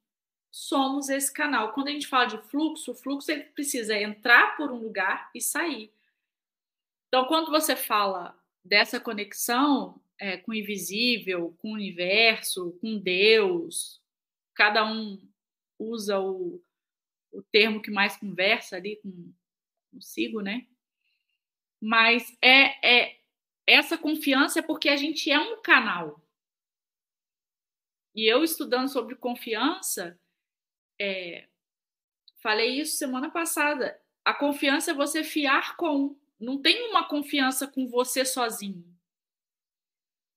somos 0.50 1.08
esse 1.08 1.32
canal. 1.32 1.72
Quando 1.72 1.88
a 1.88 1.92
gente 1.92 2.06
fala 2.06 2.26
de 2.26 2.38
fluxo, 2.50 2.92
o 2.92 2.94
fluxo 2.94 3.32
ele 3.32 3.44
precisa 3.44 3.96
entrar 3.96 4.54
por 4.58 4.70
um 4.70 4.76
lugar 4.76 5.30
e 5.34 5.40
sair. 5.40 5.90
Então, 7.08 7.24
quando 7.26 7.50
você 7.50 7.74
fala 7.74 8.38
dessa 8.62 9.00
conexão 9.00 9.98
é, 10.18 10.36
com 10.36 10.50
o 10.50 10.54
invisível, 10.54 11.56
com 11.58 11.70
o 11.70 11.74
universo, 11.74 12.76
com 12.82 12.98
Deus, 12.98 14.02
cada 14.54 14.84
um 14.84 15.18
usa 15.78 16.20
o, 16.20 16.62
o 17.34 17.42
termo 17.42 17.82
que 17.82 17.90
mais 17.90 18.16
conversa 18.16 18.76
ali 18.76 18.96
com, 18.96 19.32
consigo, 19.92 20.40
né? 20.40 20.66
Mas 21.80 22.36
é, 22.40 23.04
é 23.04 23.20
essa 23.66 23.98
confiança 23.98 24.60
é 24.60 24.62
porque 24.62 24.88
a 24.88 24.96
gente 24.96 25.30
é 25.30 25.38
um 25.38 25.60
canal. 25.60 26.22
E 28.14 28.30
eu 28.30 28.44
estudando 28.44 28.88
sobre 28.88 29.16
confiança, 29.16 30.18
é, 31.00 31.48
falei 32.40 32.80
isso 32.80 32.96
semana 32.96 33.30
passada. 33.30 34.00
A 34.24 34.32
confiança 34.32 34.92
é 34.92 34.94
você 34.94 35.24
fiar 35.24 35.76
com 35.76 36.16
não 36.38 36.60
tem 36.60 36.88
uma 36.90 37.08
confiança 37.08 37.66
com 37.66 37.86
você 37.88 38.24
sozinho. 38.24 38.84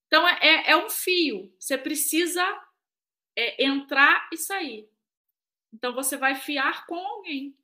Então 0.08 0.28
é, 0.28 0.40
é, 0.42 0.72
é 0.72 0.78
um 0.78 0.90
fio. 0.90 1.54
Você 1.60 1.78
precisa 1.78 2.44
é, 3.36 3.64
entrar 3.66 4.30
e 4.32 4.38
sair. 4.38 4.90
Então 5.74 5.94
você 5.94 6.18
vai 6.18 6.36
fiar 6.36 6.86
com 6.86 6.96
alguém. 6.96 7.58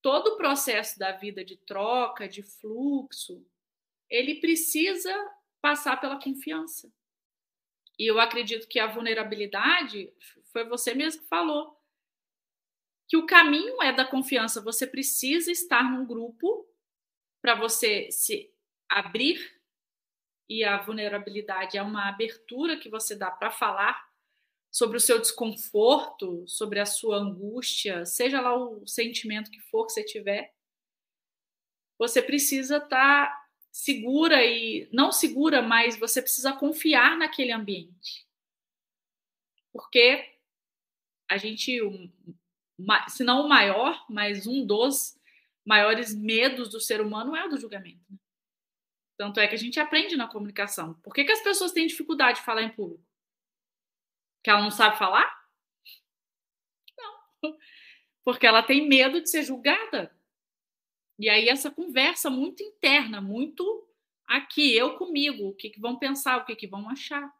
Todo 0.00 0.28
o 0.28 0.36
processo 0.36 0.98
da 0.98 1.12
vida 1.12 1.44
de 1.44 1.56
troca, 1.56 2.28
de 2.28 2.42
fluxo, 2.42 3.46
ele 4.10 4.36
precisa 4.36 5.12
passar 5.60 6.00
pela 6.00 6.20
confiança. 6.20 6.92
E 7.98 8.10
eu 8.10 8.18
acredito 8.18 8.68
que 8.68 8.80
a 8.80 8.86
vulnerabilidade 8.86 10.12
foi 10.52 10.64
você 10.64 10.94
mesmo 10.94 11.22
que 11.22 11.28
falou. 11.28 11.78
Que 13.08 13.16
o 13.16 13.26
caminho 13.26 13.80
é 13.82 13.92
da 13.92 14.04
confiança. 14.04 14.60
Você 14.62 14.86
precisa 14.86 15.50
estar 15.50 15.84
num 15.84 16.06
grupo 16.06 16.66
para 17.40 17.54
você 17.54 18.10
se 18.10 18.52
abrir 18.88 19.62
e 20.48 20.64
a 20.64 20.76
vulnerabilidade 20.76 21.78
é 21.78 21.82
uma 21.82 22.08
abertura 22.08 22.76
que 22.76 22.90
você 22.90 23.16
dá 23.16 23.30
para 23.30 23.50
falar 23.50 24.11
sobre 24.72 24.96
o 24.96 25.00
seu 25.00 25.20
desconforto, 25.20 26.48
sobre 26.48 26.80
a 26.80 26.86
sua 26.86 27.18
angústia, 27.18 28.06
seja 28.06 28.40
lá 28.40 28.56
o 28.56 28.86
sentimento 28.86 29.50
que 29.50 29.60
for 29.60 29.86
que 29.86 29.92
você 29.92 30.02
tiver, 30.02 30.54
você 31.98 32.22
precisa 32.22 32.78
estar 32.78 32.88
tá 33.26 33.48
segura 33.70 34.42
e 34.42 34.88
não 34.90 35.12
segura, 35.12 35.60
mas 35.60 35.98
você 35.98 36.22
precisa 36.22 36.54
confiar 36.54 37.18
naquele 37.18 37.52
ambiente. 37.52 38.26
Porque 39.70 40.36
a 41.28 41.36
gente, 41.36 41.78
se 43.08 43.22
não 43.22 43.44
o 43.44 43.48
maior, 43.48 44.04
mas 44.08 44.46
um 44.46 44.64
dos 44.64 45.18
maiores 45.64 46.14
medos 46.14 46.70
do 46.70 46.80
ser 46.80 47.00
humano 47.02 47.36
é 47.36 47.44
o 47.44 47.48
do 47.48 47.60
julgamento. 47.60 48.00
Né? 48.10 48.18
Tanto 49.18 49.38
é 49.38 49.46
que 49.46 49.54
a 49.54 49.58
gente 49.58 49.78
aprende 49.78 50.16
na 50.16 50.26
comunicação. 50.26 50.94
Por 50.94 51.14
que, 51.14 51.24
que 51.24 51.32
as 51.32 51.42
pessoas 51.42 51.72
têm 51.72 51.86
dificuldade 51.86 52.38
de 52.38 52.44
falar 52.44 52.62
em 52.62 52.70
público? 52.70 53.11
Que 54.42 54.50
ela 54.50 54.62
não 54.62 54.70
sabe 54.70 54.98
falar? 54.98 55.30
Não. 56.98 57.14
Porque 58.24 58.46
ela 58.46 58.62
tem 58.62 58.88
medo 58.88 59.20
de 59.20 59.30
ser 59.30 59.42
julgada. 59.42 60.14
E 61.18 61.28
aí 61.28 61.48
essa 61.48 61.70
conversa 61.70 62.30
muito 62.30 62.62
interna, 62.62 63.20
muito 63.20 63.88
aqui, 64.26 64.74
eu 64.74 64.96
comigo, 64.96 65.48
o 65.48 65.54
que, 65.54 65.70
que 65.70 65.80
vão 65.80 65.98
pensar, 65.98 66.38
o 66.38 66.44
que, 66.44 66.56
que 66.56 66.66
vão 66.66 66.88
achar. 66.88 67.32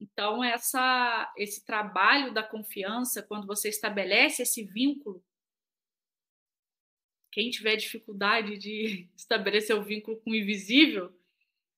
Então, 0.00 0.44
essa, 0.44 1.32
esse 1.36 1.64
trabalho 1.64 2.32
da 2.32 2.42
confiança, 2.42 3.22
quando 3.22 3.46
você 3.46 3.68
estabelece 3.70 4.42
esse 4.42 4.62
vínculo, 4.62 5.24
quem 7.32 7.50
tiver 7.50 7.76
dificuldade 7.76 8.58
de 8.58 9.08
estabelecer 9.16 9.74
o 9.76 9.82
vínculo 9.82 10.20
com 10.20 10.30
o 10.30 10.34
invisível, 10.34 11.14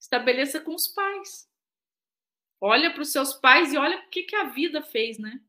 estabeleça 0.01 0.61
com 0.61 0.75
os 0.75 0.89
pais. 0.89 1.49
Olha 2.61 2.93
para 2.93 3.03
os 3.03 3.13
seus 3.13 3.35
pais 3.35 3.73
e 3.73 3.79
olha 3.79 3.99
o 3.99 4.09
que, 4.09 4.25
que 4.25 4.35
a 4.35 4.45
vida 4.45 4.83
fez, 4.83 5.19
né? 5.19 5.41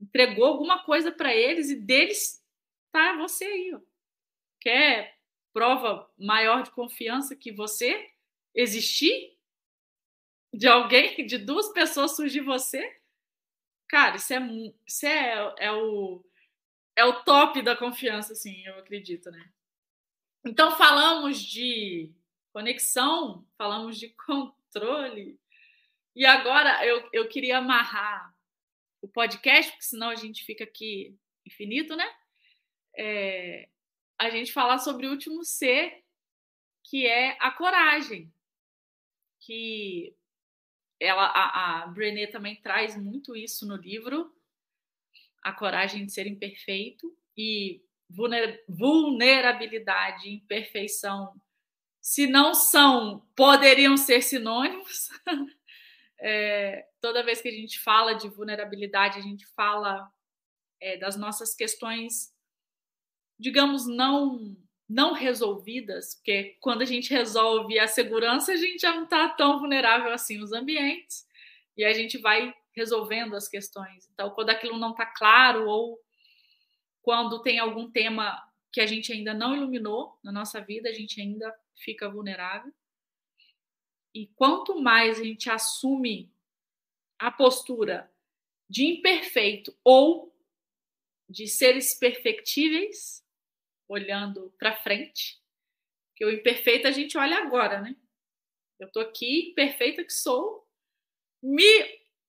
Entregou 0.00 0.46
alguma 0.46 0.82
coisa 0.84 1.12
para 1.12 1.34
eles 1.34 1.70
e 1.70 1.76
deles 1.76 2.44
tá 2.90 3.16
você 3.16 3.44
aí. 3.44 3.74
Ó. 3.74 3.80
Quer 4.60 5.18
prova 5.52 6.10
maior 6.18 6.62
de 6.62 6.70
confiança 6.70 7.36
que 7.36 7.52
você 7.52 8.10
existir? 8.54 9.36
De 10.52 10.66
alguém, 10.66 11.24
de 11.26 11.38
duas 11.38 11.72
pessoas 11.72 12.16
surgir 12.16 12.40
você? 12.40 13.00
Cara, 13.88 14.16
isso 14.16 14.32
é, 14.32 14.38
isso 14.86 15.06
é, 15.06 15.54
é, 15.58 15.72
o, 15.72 16.24
é 16.96 17.04
o 17.04 17.24
top 17.24 17.60
da 17.62 17.76
confiança, 17.76 18.32
assim, 18.32 18.64
eu 18.64 18.78
acredito, 18.78 19.30
né? 19.30 19.50
Então, 20.44 20.76
falamos 20.76 21.40
de 21.40 22.12
conexão, 22.52 23.44
falamos 23.58 23.98
de 23.98 24.08
controle, 24.14 25.38
e 26.14 26.24
agora 26.26 26.84
eu, 26.86 27.08
eu 27.12 27.28
queria 27.28 27.58
amarrar 27.58 28.34
o 29.02 29.08
podcast, 29.08 29.70
porque 29.72 29.84
senão 29.84 30.10
a 30.10 30.14
gente 30.14 30.44
fica 30.44 30.64
aqui 30.64 31.16
infinito, 31.46 31.96
né? 31.96 32.06
É, 32.96 33.68
a 34.18 34.28
gente 34.30 34.52
falar 34.52 34.78
sobre 34.78 35.06
o 35.06 35.10
último 35.10 35.44
C, 35.44 36.02
que 36.84 37.06
é 37.06 37.36
a 37.40 37.50
coragem. 37.50 38.32
Que 39.40 40.14
ela, 40.98 41.24
a, 41.24 41.82
a 41.82 41.86
Brené 41.86 42.26
também 42.26 42.56
traz 42.56 42.96
muito 42.96 43.34
isso 43.34 43.66
no 43.66 43.76
livro, 43.76 44.30
a 45.42 45.52
coragem 45.52 46.04
de 46.04 46.12
ser 46.12 46.26
imperfeito 46.26 47.16
e 47.36 47.82
vulnerabilidade 48.68 50.28
imperfeição, 50.28 51.40
se 52.00 52.26
não 52.26 52.52
são, 52.54 53.26
poderiam 53.36 53.96
ser 53.96 54.22
sinônimos. 54.22 55.08
É, 56.20 56.86
toda 57.00 57.24
vez 57.24 57.40
que 57.40 57.48
a 57.48 57.52
gente 57.52 57.80
fala 57.80 58.14
de 58.14 58.28
vulnerabilidade, 58.28 59.18
a 59.18 59.22
gente 59.22 59.46
fala 59.54 60.10
é, 60.80 60.96
das 60.98 61.16
nossas 61.16 61.54
questões, 61.54 62.32
digamos, 63.38 63.86
não 63.86 64.56
não 64.92 65.12
resolvidas, 65.12 66.16
porque 66.16 66.56
quando 66.58 66.82
a 66.82 66.84
gente 66.84 67.14
resolve 67.14 67.78
a 67.78 67.86
segurança, 67.86 68.52
a 68.52 68.56
gente 68.56 68.80
já 68.80 68.92
não 68.92 69.04
está 69.04 69.28
tão 69.28 69.60
vulnerável 69.60 70.12
assim 70.12 70.36
nos 70.36 70.52
ambientes, 70.52 71.24
e 71.76 71.84
a 71.84 71.92
gente 71.92 72.18
vai 72.18 72.52
resolvendo 72.74 73.36
as 73.36 73.46
questões. 73.46 74.08
Então, 74.12 74.30
quando 74.30 74.50
aquilo 74.50 74.76
não 74.78 74.90
está 74.90 75.06
claro, 75.06 75.68
ou 75.68 76.00
quando 77.02 77.40
tem 77.40 77.60
algum 77.60 77.88
tema 77.88 78.42
que 78.72 78.80
a 78.80 78.86
gente 78.86 79.12
ainda 79.12 79.32
não 79.32 79.54
iluminou 79.54 80.18
na 80.24 80.32
nossa 80.32 80.60
vida, 80.60 80.88
a 80.88 80.92
gente 80.92 81.20
ainda 81.20 81.54
fica 81.76 82.08
vulnerável. 82.08 82.72
E 84.14 84.26
quanto 84.28 84.80
mais 84.80 85.20
a 85.20 85.24
gente 85.24 85.48
assume 85.48 86.32
a 87.18 87.30
postura 87.30 88.10
de 88.68 88.84
imperfeito 88.84 89.76
ou 89.84 90.34
de 91.28 91.46
seres 91.46 91.94
perfectíveis, 91.94 93.24
olhando 93.88 94.52
para 94.58 94.76
frente, 94.76 95.40
que 96.16 96.24
o 96.24 96.30
imperfeito 96.30 96.88
a 96.88 96.90
gente 96.90 97.16
olha 97.16 97.38
agora, 97.38 97.80
né? 97.80 97.96
Eu 98.78 98.90
tô 98.90 99.00
aqui, 99.00 99.52
perfeita 99.54 100.02
que 100.02 100.12
sou, 100.12 100.66
me 101.42 101.62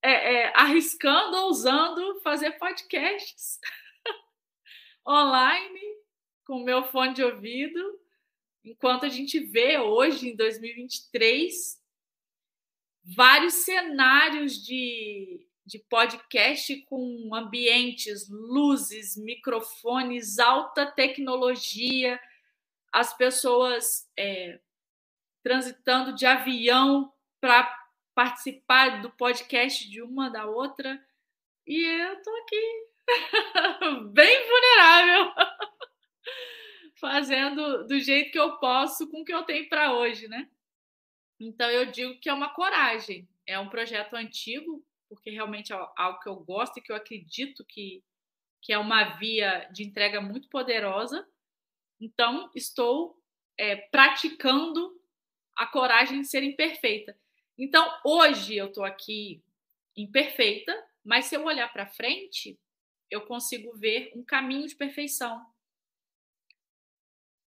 é, 0.04 0.34
é, 0.44 0.54
arriscando, 0.56 1.38
ousando 1.38 2.20
fazer 2.22 2.52
podcasts 2.54 3.60
online 5.08 6.02
com 6.46 6.64
meu 6.64 6.84
fone 6.84 7.14
de 7.14 7.24
ouvido, 7.24 8.01
enquanto 8.64 9.06
a 9.06 9.10
gente 9.10 9.40
vê 9.40 9.78
hoje, 9.80 10.30
em 10.30 10.36
2023, 10.36 11.82
vários 13.04 13.54
cenários 13.56 14.64
de, 14.64 15.48
de 15.66 15.80
podcast 15.80 16.76
com 16.84 17.34
ambientes, 17.34 18.30
luzes, 18.30 19.18
microfones, 19.18 20.40
alta 20.40 20.86
tecnologia, 20.86 22.20
as 22.92 23.16
pessoas 23.16 24.10
é, 24.18 24.60
transitando 25.44 26.14
de 26.14 26.26
avião 26.26 27.12
para 27.40 27.80
participar 28.14 29.02
do 29.02 29.10
podcast 29.12 29.90
de 29.90 30.02
uma 30.02 30.30
da 30.30 30.46
outra. 30.46 31.04
E 31.66 31.84
eu 31.84 32.22
tô 32.22 32.30
aqui, 32.36 32.88
bem 34.14 34.48
vulnerável 34.48 35.34
fazendo 37.02 37.86
do 37.88 38.00
jeito 38.00 38.32
que 38.32 38.40
eu 38.40 38.58
posso 38.60 39.10
com 39.10 39.22
o 39.22 39.26
que 39.26 39.34
eu 39.34 39.44
tenho 39.44 39.68
para 39.68 39.94
hoje, 39.94 40.28
né? 40.28 40.48
Então 41.40 41.70
eu 41.70 41.88
digo 41.88 42.20
que 42.20 42.30
é 42.30 42.34
uma 42.34 42.54
coragem. 42.54 43.28
É 43.48 43.60
um 43.60 43.68
projeto 43.68 44.14
antigo, 44.14 44.86
porque 45.10 45.32
realmente 45.32 45.74
é 45.74 45.88
algo 45.98 46.20
que 46.20 46.30
eu 46.30 46.36
gosto 46.36 46.78
e 46.78 46.82
que 46.82 46.92
eu 46.92 46.96
acredito 46.96 47.66
que, 47.66 48.04
que 48.62 48.72
é 48.72 48.78
uma 48.78 49.16
via 49.18 49.68
de 49.74 49.84
entrega 49.84 50.22
muito 50.22 50.48
poderosa. 50.48 51.28
Então 52.00 52.52
estou 52.56 53.20
é, 53.58 53.76
praticando 53.76 54.96
a 55.58 55.66
coragem 55.66 56.22
de 56.22 56.28
ser 56.28 56.44
imperfeita. 56.44 57.18
Então 57.58 57.86
hoje 58.06 58.56
eu 58.56 58.68
estou 58.68 58.86
aqui 58.86 59.44
imperfeita, 59.98 60.72
mas 61.04 61.26
se 61.26 61.36
eu 61.36 61.44
olhar 61.44 61.74
para 61.74 61.88
frente, 61.88 62.60
eu 63.10 63.26
consigo 63.26 63.76
ver 63.76 64.12
um 64.16 64.24
caminho 64.24 64.68
de 64.68 64.76
perfeição. 64.76 65.44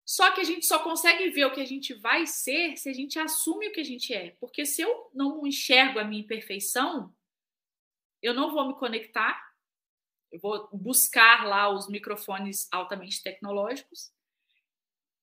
Só 0.06 0.32
que 0.32 0.42
a 0.42 0.44
gente 0.44 0.66
só 0.66 0.80
consegue 0.80 1.30
ver 1.30 1.46
o 1.46 1.54
que 1.54 1.62
a 1.62 1.66
gente 1.66 1.94
vai 1.94 2.26
ser 2.28 2.76
se 2.78 2.90
a 2.90 2.94
gente 2.94 3.18
assume 3.18 3.70
o 3.70 3.72
que 3.72 3.80
a 3.80 3.86
gente 3.86 4.14
é. 4.14 4.32
Porque 4.40 4.66
se 4.66 4.82
eu 4.82 5.10
não 5.14 5.48
enxergo 5.48 6.00
a 6.00 6.04
minha 6.04 6.22
imperfeição, 6.22 7.14
eu 8.22 8.34
não 8.34 8.52
vou 8.52 8.68
me 8.68 8.74
conectar, 8.76 9.54
eu 10.32 10.40
vou 10.40 10.68
buscar 10.74 11.46
lá 11.46 11.70
os 11.70 11.88
microfones 11.88 12.68
altamente 12.72 13.22
tecnológicos 13.22 14.12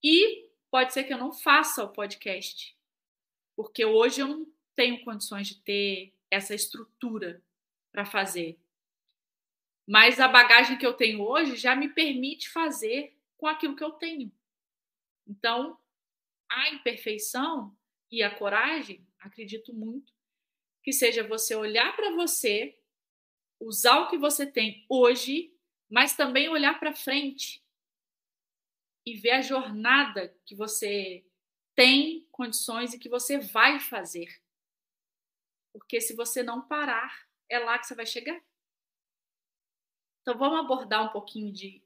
e 0.03 0.49
pode 0.70 0.93
ser 0.93 1.05
que 1.05 1.12
eu 1.12 1.18
não 1.18 1.33
faça 1.33 1.85
o 1.85 1.93
podcast, 1.93 2.76
porque 3.57 3.85
hoje 3.85 4.20
eu 4.20 4.28
não 4.28 4.47
tenho 4.74 5.05
condições 5.05 5.49
de 5.49 5.61
ter 5.62 6.14
essa 6.31 6.55
estrutura 6.55 7.43
para 7.93 8.07
fazer. 8.07 8.59
Mas 9.87 10.20
a 10.20 10.28
bagagem 10.28 10.78
que 10.78 10.87
eu 10.87 10.95
tenho 10.95 11.22
hoje 11.22 11.57
já 11.57 11.74
me 11.74 11.89
permite 11.89 12.49
fazer 12.49 13.16
com 13.37 13.47
aquilo 13.47 13.74
que 13.74 13.83
eu 13.83 13.91
tenho. 13.93 14.33
Então, 15.31 15.78
a 16.51 16.70
imperfeição 16.70 17.78
e 18.11 18.20
a 18.20 18.37
coragem, 18.37 19.07
acredito 19.20 19.72
muito, 19.72 20.12
que 20.83 20.93
seja 20.93 21.22
você 21.22 21.55
olhar 21.55 21.95
para 21.95 22.11
você, 22.16 22.76
usar 23.61 24.01
o 24.01 24.09
que 24.09 24.18
você 24.18 24.45
tem 24.45 24.85
hoje, 24.89 25.57
mas 25.89 26.16
também 26.16 26.49
olhar 26.49 26.81
para 26.81 26.93
frente 26.93 27.64
e 29.07 29.14
ver 29.14 29.31
a 29.31 29.41
jornada 29.41 30.37
que 30.45 30.57
você 30.57 31.24
tem 31.76 32.26
condições 32.33 32.93
e 32.93 32.99
que 32.99 33.09
você 33.09 33.39
vai 33.39 33.78
fazer. 33.78 34.43
Porque 35.72 36.01
se 36.01 36.16
você 36.16 36.43
não 36.43 36.66
parar, 36.66 37.28
é 37.49 37.61
lá 37.61 37.78
que 37.78 37.87
você 37.87 37.95
vai 37.95 38.07
chegar. 38.07 38.43
Então 40.22 40.37
vamos 40.37 40.59
abordar 40.59 41.05
um 41.05 41.12
pouquinho 41.12 41.53
de, 41.53 41.81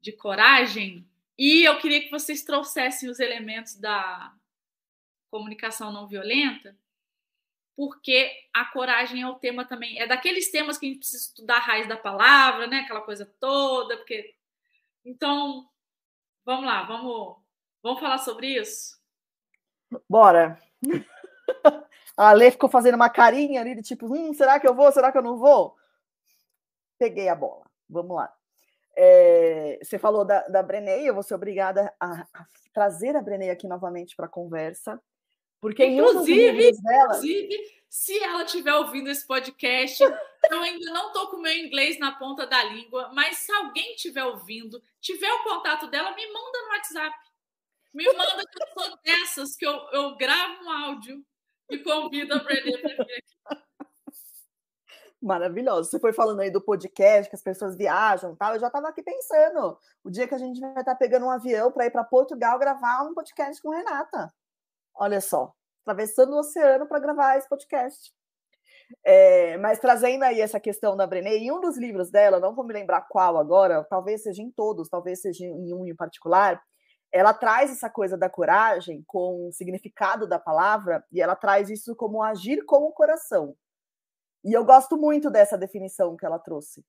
de 0.00 0.12
coragem 0.12 1.06
e 1.38 1.64
eu 1.64 1.78
queria 1.78 2.02
que 2.02 2.10
vocês 2.10 2.42
trouxessem 2.42 3.08
os 3.08 3.20
elementos 3.20 3.76
da 3.76 4.34
comunicação 5.30 5.92
não 5.92 6.08
violenta 6.08 6.76
porque 7.78 8.28
a 8.52 8.64
coragem 8.64 9.22
é 9.22 9.28
o 9.28 9.36
tema 9.36 9.64
também. 9.64 10.00
É 10.00 10.06
daqueles 10.08 10.50
temas 10.50 10.76
que 10.76 10.84
a 10.84 10.88
gente 10.88 10.98
precisa 10.98 11.28
estudar 11.28 11.58
a 11.58 11.60
raiz 11.60 11.86
da 11.86 11.96
palavra, 11.96 12.66
né? 12.66 12.80
Aquela 12.80 13.02
coisa 13.02 13.24
toda, 13.38 13.96
porque. 13.96 14.34
Então, 15.04 15.64
vamos 16.44 16.66
lá, 16.66 16.82
vamos, 16.82 17.36
vamos 17.80 18.00
falar 18.00 18.18
sobre 18.18 18.58
isso? 18.60 19.00
Bora! 20.10 20.60
A 22.16 22.32
Lê 22.32 22.50
ficou 22.50 22.68
fazendo 22.68 22.96
uma 22.96 23.08
carinha 23.08 23.60
ali 23.60 23.76
de 23.76 23.82
tipo, 23.82 24.12
hum, 24.12 24.34
será 24.34 24.58
que 24.58 24.66
eu 24.66 24.74
vou? 24.74 24.90
Será 24.90 25.12
que 25.12 25.18
eu 25.18 25.22
não 25.22 25.38
vou? 25.38 25.76
Peguei 26.98 27.28
a 27.28 27.36
bola. 27.36 27.64
Vamos 27.88 28.16
lá. 28.16 28.36
É, 29.00 29.78
você 29.80 29.96
falou 29.96 30.24
da, 30.24 30.40
da 30.48 30.60
Brené, 30.60 31.02
eu 31.02 31.14
vou 31.14 31.22
ser 31.22 31.36
obrigada 31.36 31.94
a, 32.00 32.26
a 32.34 32.46
trazer 32.72 33.14
a 33.14 33.22
Brené 33.22 33.48
aqui 33.48 33.68
novamente 33.68 34.16
para 34.16 34.26
a 34.26 34.28
conversa. 34.28 35.00
Porque 35.60 35.86
inclusive, 35.86 36.72
dela... 36.82 37.04
inclusive, 37.04 37.56
se 37.88 38.18
ela 38.20 38.42
estiver 38.42 38.74
ouvindo 38.74 39.08
esse 39.08 39.24
podcast, 39.24 40.02
eu 40.02 40.60
ainda 40.60 40.92
não 40.92 41.08
estou 41.08 41.28
com 41.30 41.36
o 41.36 41.40
meu 41.40 41.52
inglês 41.52 41.96
na 42.00 42.10
ponta 42.18 42.44
da 42.44 42.64
língua, 42.64 43.10
mas 43.12 43.38
se 43.38 43.52
alguém 43.52 43.94
estiver 43.94 44.24
ouvindo, 44.24 44.82
tiver 45.00 45.32
o 45.32 45.44
contato 45.44 45.86
dela, 45.86 46.14
me 46.16 46.26
manda 46.32 46.62
no 46.62 46.68
WhatsApp. 46.70 47.16
Me 47.94 48.04
manda 48.04 48.44
que 48.46 48.62
eu 48.62 48.82
sou 48.82 48.98
dessas, 49.04 49.56
que 49.56 49.64
eu, 49.64 49.76
eu 49.92 50.16
gravo 50.16 50.64
um 50.64 50.70
áudio 50.70 51.24
e 51.70 51.78
convido 51.78 52.34
a 52.34 52.38
Brené 52.38 52.78
para 52.78 53.04
vir 53.04 53.14
aqui. 53.14 53.62
Maravilhoso. 55.20 55.90
Você 55.90 55.98
foi 55.98 56.12
falando 56.12 56.40
aí 56.40 56.50
do 56.50 56.60
podcast, 56.60 57.28
que 57.28 57.34
as 57.34 57.42
pessoas 57.42 57.76
viajam 57.76 58.36
tal. 58.36 58.54
Eu 58.54 58.60
já 58.60 58.68
estava 58.68 58.88
aqui 58.88 59.02
pensando. 59.02 59.76
O 60.04 60.10
dia 60.10 60.28
que 60.28 60.34
a 60.34 60.38
gente 60.38 60.60
vai 60.60 60.70
estar 60.70 60.84
tá 60.84 60.94
pegando 60.94 61.26
um 61.26 61.30
avião 61.30 61.72
para 61.72 61.86
ir 61.86 61.90
para 61.90 62.04
Portugal 62.04 62.58
gravar 62.58 63.02
um 63.02 63.14
podcast 63.14 63.60
com 63.60 63.70
Renata. 63.70 64.32
Olha 64.94 65.20
só, 65.20 65.52
atravessando 65.82 66.34
o 66.34 66.38
oceano 66.38 66.86
para 66.86 67.00
gravar 67.00 67.36
esse 67.36 67.48
podcast. 67.48 68.12
É, 69.04 69.56
mas 69.58 69.78
trazendo 69.78 70.22
aí 70.22 70.40
essa 70.40 70.58
questão 70.60 70.96
da 70.96 71.06
Brené, 71.06 71.36
em 71.36 71.52
um 71.52 71.60
dos 71.60 71.76
livros 71.76 72.10
dela, 72.10 72.40
não 72.40 72.54
vou 72.54 72.64
me 72.64 72.72
lembrar 72.72 73.02
qual 73.08 73.36
agora, 73.36 73.84
talvez 73.84 74.22
seja 74.22 74.42
em 74.42 74.50
todos, 74.50 74.88
talvez 74.88 75.20
seja 75.20 75.44
em 75.44 75.74
um 75.74 75.86
em 75.86 75.94
particular, 75.94 76.62
ela 77.12 77.34
traz 77.34 77.70
essa 77.70 77.90
coisa 77.90 78.16
da 78.16 78.30
coragem 78.30 79.02
com 79.06 79.48
o 79.48 79.52
significado 79.52 80.26
da 80.26 80.38
palavra 80.38 81.04
e 81.12 81.20
ela 81.20 81.34
traz 81.34 81.70
isso 81.70 81.94
como 81.96 82.22
agir 82.22 82.64
com 82.64 82.84
o 82.84 82.92
coração. 82.92 83.54
E 84.48 84.52
eu 84.54 84.64
gosto 84.64 84.96
muito 84.96 85.30
dessa 85.30 85.58
definição 85.58 86.16
que 86.16 86.24
ela 86.24 86.38
trouxe, 86.38 86.82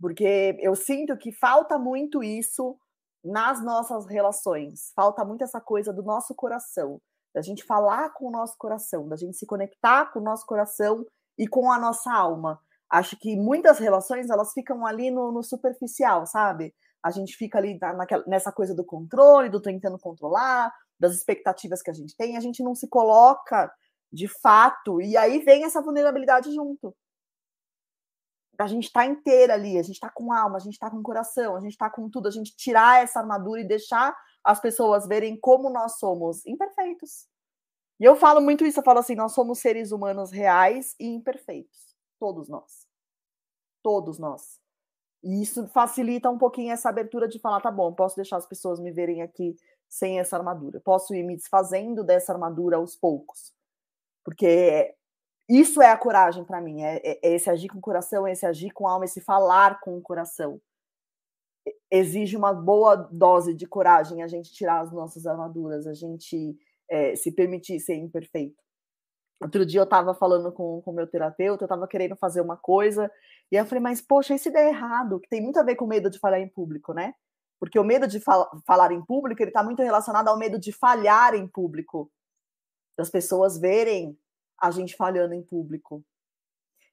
porque 0.00 0.56
eu 0.60 0.76
sinto 0.76 1.18
que 1.18 1.32
falta 1.32 1.76
muito 1.76 2.22
isso 2.22 2.78
nas 3.24 3.60
nossas 3.60 4.06
relações, 4.06 4.92
falta 4.94 5.24
muito 5.24 5.42
essa 5.42 5.60
coisa 5.60 5.92
do 5.92 6.04
nosso 6.04 6.32
coração, 6.32 7.00
da 7.34 7.42
gente 7.42 7.64
falar 7.64 8.10
com 8.10 8.28
o 8.28 8.30
nosso 8.30 8.56
coração, 8.56 9.08
da 9.08 9.16
gente 9.16 9.36
se 9.36 9.44
conectar 9.44 10.12
com 10.12 10.20
o 10.20 10.22
nosso 10.22 10.46
coração 10.46 11.04
e 11.36 11.48
com 11.48 11.72
a 11.72 11.76
nossa 11.76 12.12
alma. 12.12 12.60
Acho 12.88 13.18
que 13.18 13.34
muitas 13.34 13.80
relações 13.80 14.30
elas 14.30 14.52
ficam 14.52 14.86
ali 14.86 15.10
no, 15.10 15.32
no 15.32 15.42
superficial, 15.42 16.24
sabe? 16.24 16.72
A 17.02 17.10
gente 17.10 17.36
fica 17.36 17.58
ali 17.58 17.76
naquela, 17.80 18.22
nessa 18.28 18.52
coisa 18.52 18.76
do 18.76 18.84
controle, 18.84 19.48
do 19.48 19.60
tentando 19.60 19.98
controlar, 19.98 20.72
das 21.00 21.16
expectativas 21.16 21.82
que 21.82 21.90
a 21.90 21.94
gente 21.94 22.16
tem, 22.16 22.36
a 22.36 22.40
gente 22.40 22.62
não 22.62 22.76
se 22.76 22.86
coloca 22.86 23.74
de 24.16 24.26
fato, 24.26 25.00
e 25.00 25.16
aí 25.16 25.40
vem 25.40 25.64
essa 25.64 25.82
vulnerabilidade 25.82 26.52
junto. 26.52 26.96
A 28.58 28.66
gente 28.66 28.84
está 28.84 29.04
inteira 29.04 29.52
ali, 29.52 29.78
a 29.78 29.82
gente 29.82 29.96
está 29.96 30.10
com 30.10 30.32
alma, 30.32 30.56
a 30.56 30.60
gente 30.60 30.72
está 30.72 30.90
com 30.90 31.02
coração, 31.02 31.54
a 31.54 31.60
gente 31.60 31.72
está 31.72 31.90
com 31.90 32.08
tudo, 32.08 32.26
a 32.26 32.30
gente 32.30 32.56
tirar 32.56 33.02
essa 33.02 33.20
armadura 33.20 33.60
e 33.60 33.68
deixar 33.68 34.16
as 34.42 34.58
pessoas 34.58 35.06
verem 35.06 35.38
como 35.38 35.68
nós 35.68 35.98
somos 35.98 36.44
imperfeitos. 36.46 37.28
E 38.00 38.04
eu 38.04 38.16
falo 38.16 38.40
muito 38.40 38.64
isso, 38.64 38.80
eu 38.80 38.84
falo 38.84 39.00
assim, 39.00 39.14
nós 39.14 39.32
somos 39.32 39.58
seres 39.58 39.92
humanos 39.92 40.30
reais 40.30 40.94
e 40.98 41.06
imperfeitos, 41.06 41.94
todos 42.18 42.48
nós. 42.48 42.86
Todos 43.82 44.18
nós. 44.18 44.58
E 45.22 45.42
isso 45.42 45.68
facilita 45.68 46.30
um 46.30 46.38
pouquinho 46.38 46.72
essa 46.72 46.88
abertura 46.88 47.28
de 47.28 47.38
falar, 47.38 47.60
tá 47.60 47.70
bom, 47.70 47.92
posso 47.92 48.16
deixar 48.16 48.38
as 48.38 48.46
pessoas 48.46 48.80
me 48.80 48.90
verem 48.90 49.20
aqui 49.20 49.56
sem 49.88 50.18
essa 50.18 50.36
armadura. 50.36 50.80
Posso 50.80 51.14
ir 51.14 51.22
me 51.22 51.36
desfazendo 51.36 52.02
dessa 52.02 52.32
armadura 52.32 52.76
aos 52.76 52.96
poucos. 52.96 53.54
Porque 54.26 54.92
isso 55.48 55.80
é 55.80 55.88
a 55.88 55.96
coragem 55.96 56.44
para 56.44 56.60
mim, 56.60 56.82
é, 56.82 56.96
é, 56.96 57.20
é, 57.22 57.34
esse 57.36 57.48
agir 57.48 57.68
com 57.68 57.78
o 57.78 57.80
coração, 57.80 58.26
é 58.26 58.32
esse 58.32 58.44
agir 58.44 58.72
com 58.72 58.88
a 58.88 58.90
alma, 58.90 59.04
esse 59.04 59.20
falar 59.20 59.78
com 59.78 59.96
o 59.96 60.02
coração. 60.02 60.60
Exige 61.88 62.36
uma 62.36 62.52
boa 62.52 62.96
dose 62.96 63.54
de 63.54 63.68
coragem 63.68 64.24
a 64.24 64.26
gente 64.26 64.52
tirar 64.52 64.80
as 64.80 64.92
nossas 64.92 65.26
armaduras, 65.26 65.86
a 65.86 65.94
gente 65.94 66.58
é, 66.90 67.14
se 67.14 67.30
permitir 67.30 67.78
ser 67.78 67.94
imperfeito. 67.94 68.60
Outro 69.40 69.64
dia 69.64 69.78
eu 69.78 69.84
estava 69.84 70.12
falando 70.12 70.50
com 70.50 70.82
o 70.84 70.92
meu 70.92 71.06
terapeuta, 71.06 71.62
eu 71.62 71.66
estava 71.66 71.86
querendo 71.86 72.16
fazer 72.16 72.40
uma 72.40 72.56
coisa, 72.56 73.08
e 73.52 73.54
eu 73.54 73.64
falei, 73.64 73.80
mas 73.80 74.00
poxa, 74.00 74.34
e 74.34 74.38
se 74.40 74.50
der 74.50 74.66
errado? 74.66 75.20
Que 75.20 75.28
tem 75.28 75.40
muito 75.40 75.60
a 75.60 75.62
ver 75.62 75.76
com 75.76 75.86
medo 75.86 76.10
de 76.10 76.18
falar 76.18 76.40
em 76.40 76.48
público, 76.48 76.92
né? 76.92 77.14
Porque 77.60 77.78
o 77.78 77.84
medo 77.84 78.08
de 78.08 78.18
fal 78.18 78.50
falar 78.66 78.90
em 78.90 79.04
público, 79.04 79.40
ele 79.40 79.50
está 79.50 79.62
muito 79.62 79.84
relacionado 79.84 80.26
ao 80.26 80.36
medo 80.36 80.58
de 80.58 80.72
falhar 80.72 81.32
em 81.36 81.46
público 81.46 82.10
das 82.96 83.10
pessoas 83.10 83.58
verem 83.58 84.18
a 84.60 84.70
gente 84.70 84.96
falhando 84.96 85.34
em 85.34 85.42
público. 85.42 86.04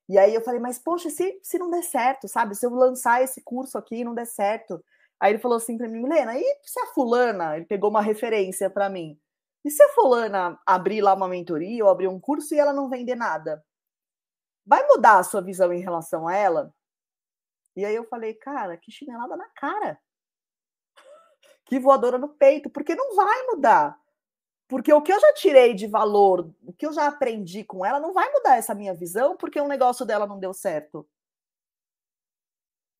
E 0.09 0.17
aí 0.17 0.33
eu 0.35 0.41
falei, 0.41 0.59
mas 0.59 0.77
poxa, 0.77 1.09
se, 1.09 1.39
se 1.41 1.57
não 1.57 1.69
der 1.69 1.83
certo, 1.83 2.27
sabe? 2.27 2.55
Se 2.55 2.65
eu 2.65 2.71
lançar 2.71 3.21
esse 3.23 3.41
curso 3.41 3.77
aqui 3.77 3.97
e 3.97 4.03
não 4.03 4.13
der 4.13 4.27
certo. 4.27 4.83
Aí 5.19 5.31
ele 5.31 5.39
falou 5.39 5.57
assim 5.57 5.77
para 5.77 5.87
mim, 5.87 6.01
Milena, 6.01 6.37
e 6.37 6.43
se 6.63 6.79
a 6.81 6.87
fulana, 6.87 7.55
ele 7.55 7.65
pegou 7.65 7.89
uma 7.89 8.01
referência 8.01 8.69
para 8.69 8.89
mim. 8.89 9.17
E 9.63 9.71
se 9.71 9.81
a 9.81 9.89
fulana 9.89 10.59
abrir 10.65 11.01
lá 11.01 11.13
uma 11.13 11.27
mentoria 11.27 11.85
ou 11.85 11.89
abrir 11.89 12.09
um 12.09 12.19
curso 12.19 12.53
e 12.53 12.59
ela 12.59 12.73
não 12.73 12.89
vender 12.89 13.15
nada? 13.15 13.63
Vai 14.65 14.85
mudar 14.87 15.19
a 15.19 15.23
sua 15.23 15.41
visão 15.41 15.71
em 15.71 15.79
relação 15.79 16.27
a 16.27 16.35
ela? 16.35 16.73
E 17.75 17.85
aí 17.85 17.95
eu 17.95 18.03
falei, 18.05 18.33
cara, 18.33 18.77
que 18.77 18.91
chinelada 18.91 19.35
na 19.37 19.47
cara. 19.49 19.99
Que 21.65 21.79
voadora 21.79 22.17
no 22.17 22.27
peito, 22.27 22.69
porque 22.69 22.93
não 22.93 23.15
vai 23.15 23.47
mudar. 23.47 23.97
Porque 24.67 24.93
o 24.93 25.01
que 25.01 25.11
eu 25.11 25.19
já 25.19 25.33
tirei 25.33 25.73
de 25.73 25.87
valor, 25.87 26.49
o 26.65 26.73
que 26.73 26.85
eu 26.85 26.93
já 26.93 27.07
aprendi 27.07 27.63
com 27.63 27.85
ela, 27.85 27.99
não 27.99 28.13
vai 28.13 28.31
mudar 28.31 28.57
essa 28.57 28.73
minha 28.73 28.93
visão 28.93 29.35
porque 29.35 29.59
o 29.59 29.67
negócio 29.67 30.05
dela 30.05 30.25
não 30.25 30.39
deu 30.39 30.53
certo. 30.53 31.07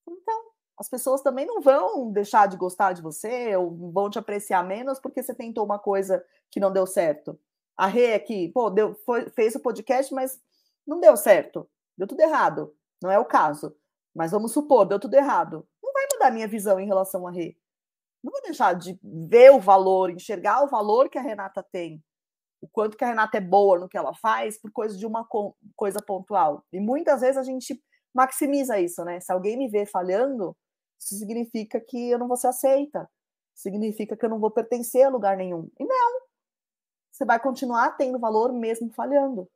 Então, 0.07 0.51
as 0.77 0.89
pessoas 0.89 1.21
também 1.21 1.45
não 1.45 1.61
vão 1.61 2.11
deixar 2.11 2.47
de 2.47 2.57
gostar 2.57 2.93
de 2.93 3.01
você 3.01 3.55
ou 3.55 3.91
vão 3.91 4.09
te 4.09 4.19
apreciar 4.19 4.63
menos 4.63 4.99
porque 4.99 5.23
você 5.23 5.33
tentou 5.33 5.65
uma 5.65 5.79
coisa 5.79 6.23
que 6.51 6.59
não 6.59 6.71
deu 6.71 6.85
certo. 6.85 7.39
A 7.75 7.87
Rê 7.87 8.13
aqui, 8.13 8.49
pô, 8.49 8.69
deu, 8.69 8.93
foi, 9.05 9.29
fez 9.29 9.55
o 9.55 9.59
podcast, 9.59 10.13
mas 10.13 10.39
não 10.85 10.99
deu 10.99 11.15
certo. 11.17 11.67
Deu 11.97 12.07
tudo 12.07 12.21
errado. 12.21 12.75
Não 13.01 13.09
é 13.09 13.17
o 13.17 13.25
caso. 13.25 13.75
Mas 14.13 14.31
vamos 14.31 14.51
supor, 14.51 14.85
deu 14.85 14.99
tudo 14.99 15.15
errado. 15.15 15.67
Não 15.81 15.91
vai 15.93 16.03
mudar 16.13 16.27
a 16.27 16.31
minha 16.31 16.47
visão 16.47 16.79
em 16.79 16.85
relação 16.85 17.25
a 17.25 17.31
Rê 17.31 17.57
não 18.23 18.31
vou 18.31 18.41
deixar 18.41 18.73
de 18.73 18.97
ver 19.03 19.51
o 19.51 19.59
valor, 19.59 20.09
enxergar 20.09 20.63
o 20.63 20.69
valor 20.69 21.09
que 21.09 21.17
a 21.17 21.21
Renata 21.21 21.61
tem, 21.61 22.01
o 22.61 22.67
quanto 22.67 22.95
que 22.95 23.03
a 23.03 23.07
Renata 23.07 23.37
é 23.37 23.41
boa 23.41 23.77
no 23.77 23.89
que 23.89 23.97
ela 23.97 24.13
faz 24.15 24.57
por 24.57 24.71
coisa 24.71 24.97
de 24.97 25.05
uma 25.05 25.27
coisa 25.75 26.01
pontual. 26.01 26.63
E 26.71 26.79
muitas 26.79 27.21
vezes 27.21 27.37
a 27.37 27.43
gente 27.43 27.83
maximiza 28.13 28.79
isso, 28.79 29.03
né? 29.03 29.19
Se 29.19 29.31
alguém 29.31 29.57
me 29.57 29.67
vê 29.67 29.85
falhando, 29.85 30.55
isso 30.97 31.15
significa 31.15 31.81
que 31.81 32.11
eu 32.11 32.17
não 32.17 32.27
vou 32.27 32.37
ser 32.37 32.47
aceita, 32.47 33.09
significa 33.53 34.15
que 34.15 34.25
eu 34.25 34.29
não 34.29 34.39
vou 34.39 34.49
pertencer 34.49 35.03
a 35.03 35.09
lugar 35.09 35.35
nenhum. 35.35 35.69
E 35.77 35.83
não, 35.83 36.21
você 37.11 37.25
vai 37.25 37.39
continuar 37.39 37.97
tendo 37.97 38.17
valor 38.17 38.53
mesmo 38.53 38.89
falhando. 38.93 39.49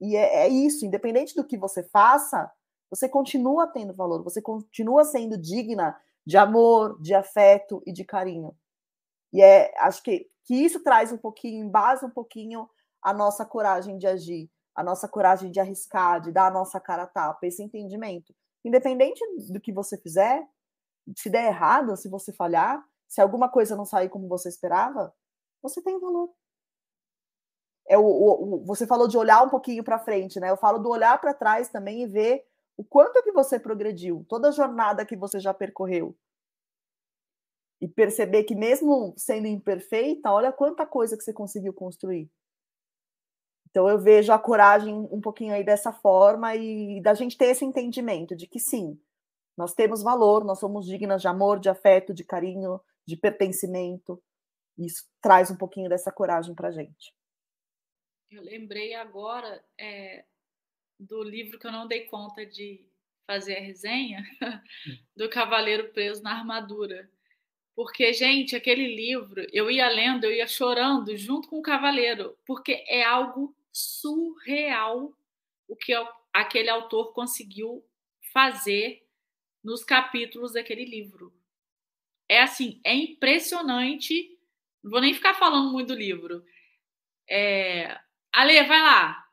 E 0.00 0.16
é, 0.16 0.46
é 0.46 0.48
isso, 0.48 0.84
independente 0.84 1.34
do 1.34 1.44
que 1.44 1.56
você 1.56 1.82
faça, 1.84 2.50
você 2.90 3.08
continua 3.08 3.66
tendo 3.66 3.94
valor, 3.94 4.22
você 4.22 4.42
continua 4.42 5.04
sendo 5.04 5.38
digna 5.38 5.96
de 6.26 6.36
amor, 6.36 7.00
de 7.00 7.14
afeto 7.14 7.82
e 7.86 7.92
de 7.92 8.04
carinho. 8.04 8.56
E 9.32 9.42
é, 9.42 9.72
acho 9.78 10.02
que, 10.02 10.28
que 10.44 10.54
isso 10.54 10.82
traz 10.82 11.12
um 11.12 11.18
pouquinho, 11.18 11.64
embasa 11.64 12.06
um 12.06 12.10
pouquinho 12.10 12.68
a 13.02 13.12
nossa 13.12 13.44
coragem 13.44 13.98
de 13.98 14.06
agir, 14.06 14.50
a 14.74 14.82
nossa 14.82 15.08
coragem 15.08 15.50
de 15.50 15.60
arriscar, 15.60 16.20
de 16.20 16.32
dar 16.32 16.46
a 16.46 16.50
nossa 16.50 16.80
cara 16.80 17.02
a 17.02 17.06
tapa, 17.06 17.46
esse 17.46 17.62
entendimento. 17.62 18.34
Independente 18.64 19.20
do 19.52 19.60
que 19.60 19.72
você 19.72 19.98
fizer, 19.98 20.42
se 21.16 21.28
der 21.28 21.46
errado, 21.46 21.96
se 21.96 22.08
você 22.08 22.32
falhar, 22.32 22.82
se 23.06 23.20
alguma 23.20 23.48
coisa 23.48 23.76
não 23.76 23.84
sair 23.84 24.08
como 24.08 24.26
você 24.26 24.48
esperava, 24.48 25.14
você 25.62 25.82
tem 25.82 26.00
valor. 26.00 26.30
É 27.86 27.98
o, 27.98 28.02
o, 28.02 28.54
o 28.54 28.64
você 28.64 28.86
falou 28.86 29.06
de 29.06 29.18
olhar 29.18 29.42
um 29.42 29.50
pouquinho 29.50 29.84
para 29.84 29.98
frente, 29.98 30.40
né? 30.40 30.50
Eu 30.50 30.56
falo 30.56 30.78
do 30.78 30.88
olhar 30.88 31.20
para 31.20 31.34
trás 31.34 31.68
também 31.68 32.02
e 32.02 32.06
ver 32.06 32.44
o 32.76 32.84
quanto 32.84 33.22
que 33.22 33.32
você 33.32 33.58
progrediu, 33.58 34.24
toda 34.28 34.48
a 34.48 34.52
jornada 34.52 35.06
que 35.06 35.16
você 35.16 35.38
já 35.38 35.54
percorreu. 35.54 36.16
E 37.80 37.88
perceber 37.88 38.44
que 38.44 38.54
mesmo 38.54 39.14
sendo 39.16 39.46
imperfeita, 39.46 40.30
olha 40.30 40.52
quanta 40.52 40.86
coisa 40.86 41.16
que 41.16 41.22
você 41.22 41.32
conseguiu 41.32 41.72
construir. 41.72 42.30
Então 43.68 43.88
eu 43.88 43.98
vejo 43.98 44.32
a 44.32 44.38
coragem 44.38 44.94
um 44.94 45.20
pouquinho 45.20 45.52
aí 45.52 45.64
dessa 45.64 45.92
forma 45.92 46.54
e 46.54 47.00
da 47.02 47.12
gente 47.12 47.36
ter 47.36 47.46
esse 47.46 47.64
entendimento 47.64 48.36
de 48.36 48.46
que 48.46 48.60
sim, 48.60 48.98
nós 49.56 49.74
temos 49.74 50.02
valor, 50.02 50.44
nós 50.44 50.58
somos 50.58 50.86
dignas 50.86 51.20
de 51.20 51.28
amor, 51.28 51.58
de 51.58 51.68
afeto, 51.68 52.14
de 52.14 52.24
carinho, 52.24 52.80
de 53.06 53.16
pertencimento. 53.16 54.22
Isso 54.78 55.04
traz 55.20 55.50
um 55.50 55.56
pouquinho 55.56 55.88
dessa 55.88 56.12
coragem 56.12 56.54
para 56.54 56.70
gente. 56.70 57.14
Eu 58.30 58.42
lembrei 58.42 58.94
agora 58.94 59.64
é, 59.78 60.24
do 60.98 61.22
livro 61.22 61.58
que 61.58 61.66
eu 61.66 61.72
não 61.72 61.86
dei 61.86 62.02
conta 62.02 62.44
de 62.44 62.84
fazer 63.26 63.56
a 63.56 63.60
resenha, 63.60 64.22
do 65.16 65.28
Cavaleiro 65.28 65.92
Preso 65.92 66.22
na 66.22 66.32
Armadura. 66.32 67.10
Porque, 67.74 68.12
gente, 68.12 68.54
aquele 68.54 68.94
livro, 68.94 69.44
eu 69.52 69.70
ia 69.70 69.88
lendo, 69.88 70.24
eu 70.24 70.32
ia 70.32 70.46
chorando 70.46 71.16
junto 71.16 71.48
com 71.48 71.58
o 71.58 71.62
Cavaleiro, 71.62 72.38
porque 72.46 72.84
é 72.86 73.02
algo 73.02 73.54
surreal 73.72 75.12
o 75.66 75.74
que 75.74 75.92
aquele 76.32 76.70
autor 76.70 77.12
conseguiu 77.12 77.84
fazer 78.32 79.04
nos 79.62 79.82
capítulos 79.82 80.52
daquele 80.52 80.84
livro. 80.84 81.32
É 82.28 82.42
assim, 82.42 82.80
é 82.84 82.94
impressionante. 82.94 84.38
Não 84.82 84.90
vou 84.90 85.00
nem 85.00 85.14
ficar 85.14 85.34
falando 85.34 85.72
muito 85.72 85.88
do 85.88 85.94
livro. 85.94 86.44
É... 87.28 87.98
Ale, 88.32 88.62
vai 88.64 88.80
lá. 88.80 89.23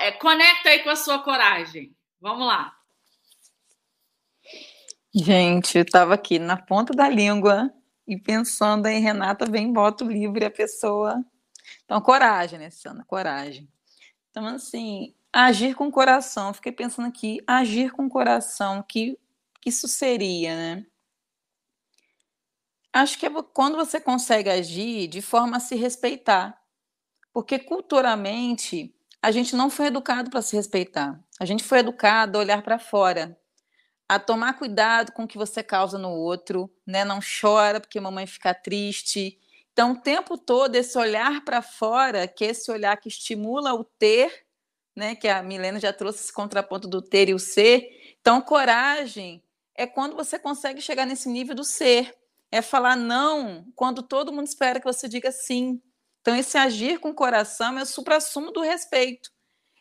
É, 0.00 0.12
conecta 0.12 0.70
aí 0.70 0.82
com 0.82 0.90
a 0.90 0.96
sua 0.96 1.22
coragem. 1.22 1.94
Vamos 2.20 2.46
lá. 2.46 2.74
Gente, 5.14 5.78
eu 5.78 5.82
estava 5.82 6.14
aqui 6.14 6.38
na 6.38 6.56
ponta 6.56 6.92
da 6.92 7.08
língua 7.08 7.72
e 8.06 8.18
pensando 8.18 8.86
em 8.86 9.00
Renata, 9.00 9.46
vem, 9.46 9.72
bota 9.72 10.04
o 10.04 10.10
livro 10.10 10.42
e 10.42 10.46
a 10.46 10.50
pessoa. 10.50 11.24
Então, 11.84 12.00
coragem, 12.00 12.58
né, 12.58 12.70
Sana? 12.70 13.04
Coragem. 13.06 13.68
Então, 14.30 14.46
assim, 14.46 15.14
agir 15.32 15.74
com 15.74 15.90
coração. 15.90 16.54
Fiquei 16.54 16.72
pensando 16.72 17.08
aqui, 17.08 17.42
agir 17.46 17.90
com 17.92 18.08
coração, 18.08 18.82
que, 18.82 19.18
que 19.60 19.70
isso 19.70 19.88
seria, 19.88 20.54
né? 20.54 20.86
Acho 22.92 23.18
que 23.18 23.26
é 23.26 23.30
quando 23.52 23.76
você 23.76 24.00
consegue 24.00 24.48
agir 24.48 25.06
de 25.08 25.20
forma 25.20 25.58
a 25.58 25.60
se 25.60 25.74
respeitar. 25.76 26.58
Porque 27.32 27.58
culturalmente 27.58 28.95
a 29.26 29.32
gente 29.32 29.56
não 29.56 29.68
foi 29.68 29.86
educado 29.86 30.30
para 30.30 30.40
se 30.40 30.54
respeitar. 30.54 31.20
A 31.40 31.44
gente 31.44 31.64
foi 31.64 31.80
educado 31.80 32.38
a 32.38 32.40
olhar 32.40 32.62
para 32.62 32.78
fora, 32.78 33.36
a 34.08 34.20
tomar 34.20 34.52
cuidado 34.52 35.10
com 35.10 35.24
o 35.24 35.26
que 35.26 35.36
você 35.36 35.64
causa 35.64 35.98
no 35.98 36.10
outro, 36.10 36.72
né? 36.86 37.04
Não 37.04 37.18
chora 37.18 37.80
porque 37.80 37.98
mamãe 37.98 38.24
fica 38.24 38.54
triste. 38.54 39.36
Então, 39.72 39.90
o 39.90 40.00
tempo 40.00 40.38
todo 40.38 40.76
esse 40.76 40.96
olhar 40.96 41.44
para 41.44 41.60
fora, 41.60 42.28
que 42.28 42.44
é 42.44 42.50
esse 42.50 42.70
olhar 42.70 42.96
que 42.98 43.08
estimula 43.08 43.74
o 43.74 43.82
ter, 43.82 44.46
né? 44.94 45.16
Que 45.16 45.26
a 45.26 45.42
Milena 45.42 45.80
já 45.80 45.92
trouxe 45.92 46.20
esse 46.20 46.32
contraponto 46.32 46.86
do 46.86 47.02
ter 47.02 47.28
e 47.28 47.34
o 47.34 47.38
ser. 47.40 48.16
Então, 48.20 48.40
coragem 48.40 49.42
é 49.74 49.88
quando 49.88 50.14
você 50.14 50.38
consegue 50.38 50.80
chegar 50.80 51.04
nesse 51.04 51.28
nível 51.28 51.56
do 51.56 51.64
ser 51.64 52.14
é 52.52 52.62
falar 52.62 52.94
não 52.94 53.66
quando 53.74 54.04
todo 54.04 54.32
mundo 54.32 54.46
espera 54.46 54.78
que 54.78 54.86
você 54.86 55.08
diga 55.08 55.32
sim. 55.32 55.82
Então, 56.26 56.34
esse 56.34 56.58
agir 56.58 56.98
com 56.98 57.10
o 57.10 57.14
coração 57.14 57.78
é 57.78 57.82
o 57.84 57.86
supra-sumo 57.86 58.50
do 58.50 58.60
respeito. 58.60 59.30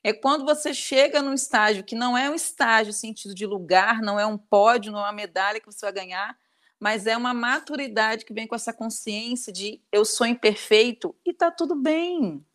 É 0.03 0.13
quando 0.13 0.45
você 0.45 0.75
chega 0.75 1.19
num 1.19 1.33
estágio 1.33 1.83
que 1.83 1.95
não 1.95 2.15
é 2.15 2.29
um 2.29 2.35
estágio 2.35 2.93
sentido 2.93 3.33
de 3.33 3.47
lugar, 3.47 3.99
não 3.99 4.19
é 4.19 4.27
um 4.27 4.37
pódio, 4.37 4.91
não 4.91 4.99
é 4.99 5.05
uma 5.05 5.11
medalha 5.11 5.59
que 5.59 5.65
você 5.65 5.83
vai 5.87 5.91
ganhar, 5.91 6.37
mas 6.79 7.07
é 7.07 7.17
uma 7.17 7.33
maturidade 7.33 8.25
que 8.25 8.31
vem 8.31 8.45
com 8.45 8.53
essa 8.53 8.71
consciência 8.71 9.51
de 9.51 9.81
eu 9.91 10.05
sou 10.05 10.27
imperfeito 10.27 11.15
e 11.25 11.33
tá 11.33 11.49
tudo 11.49 11.73
bem. 11.73 12.45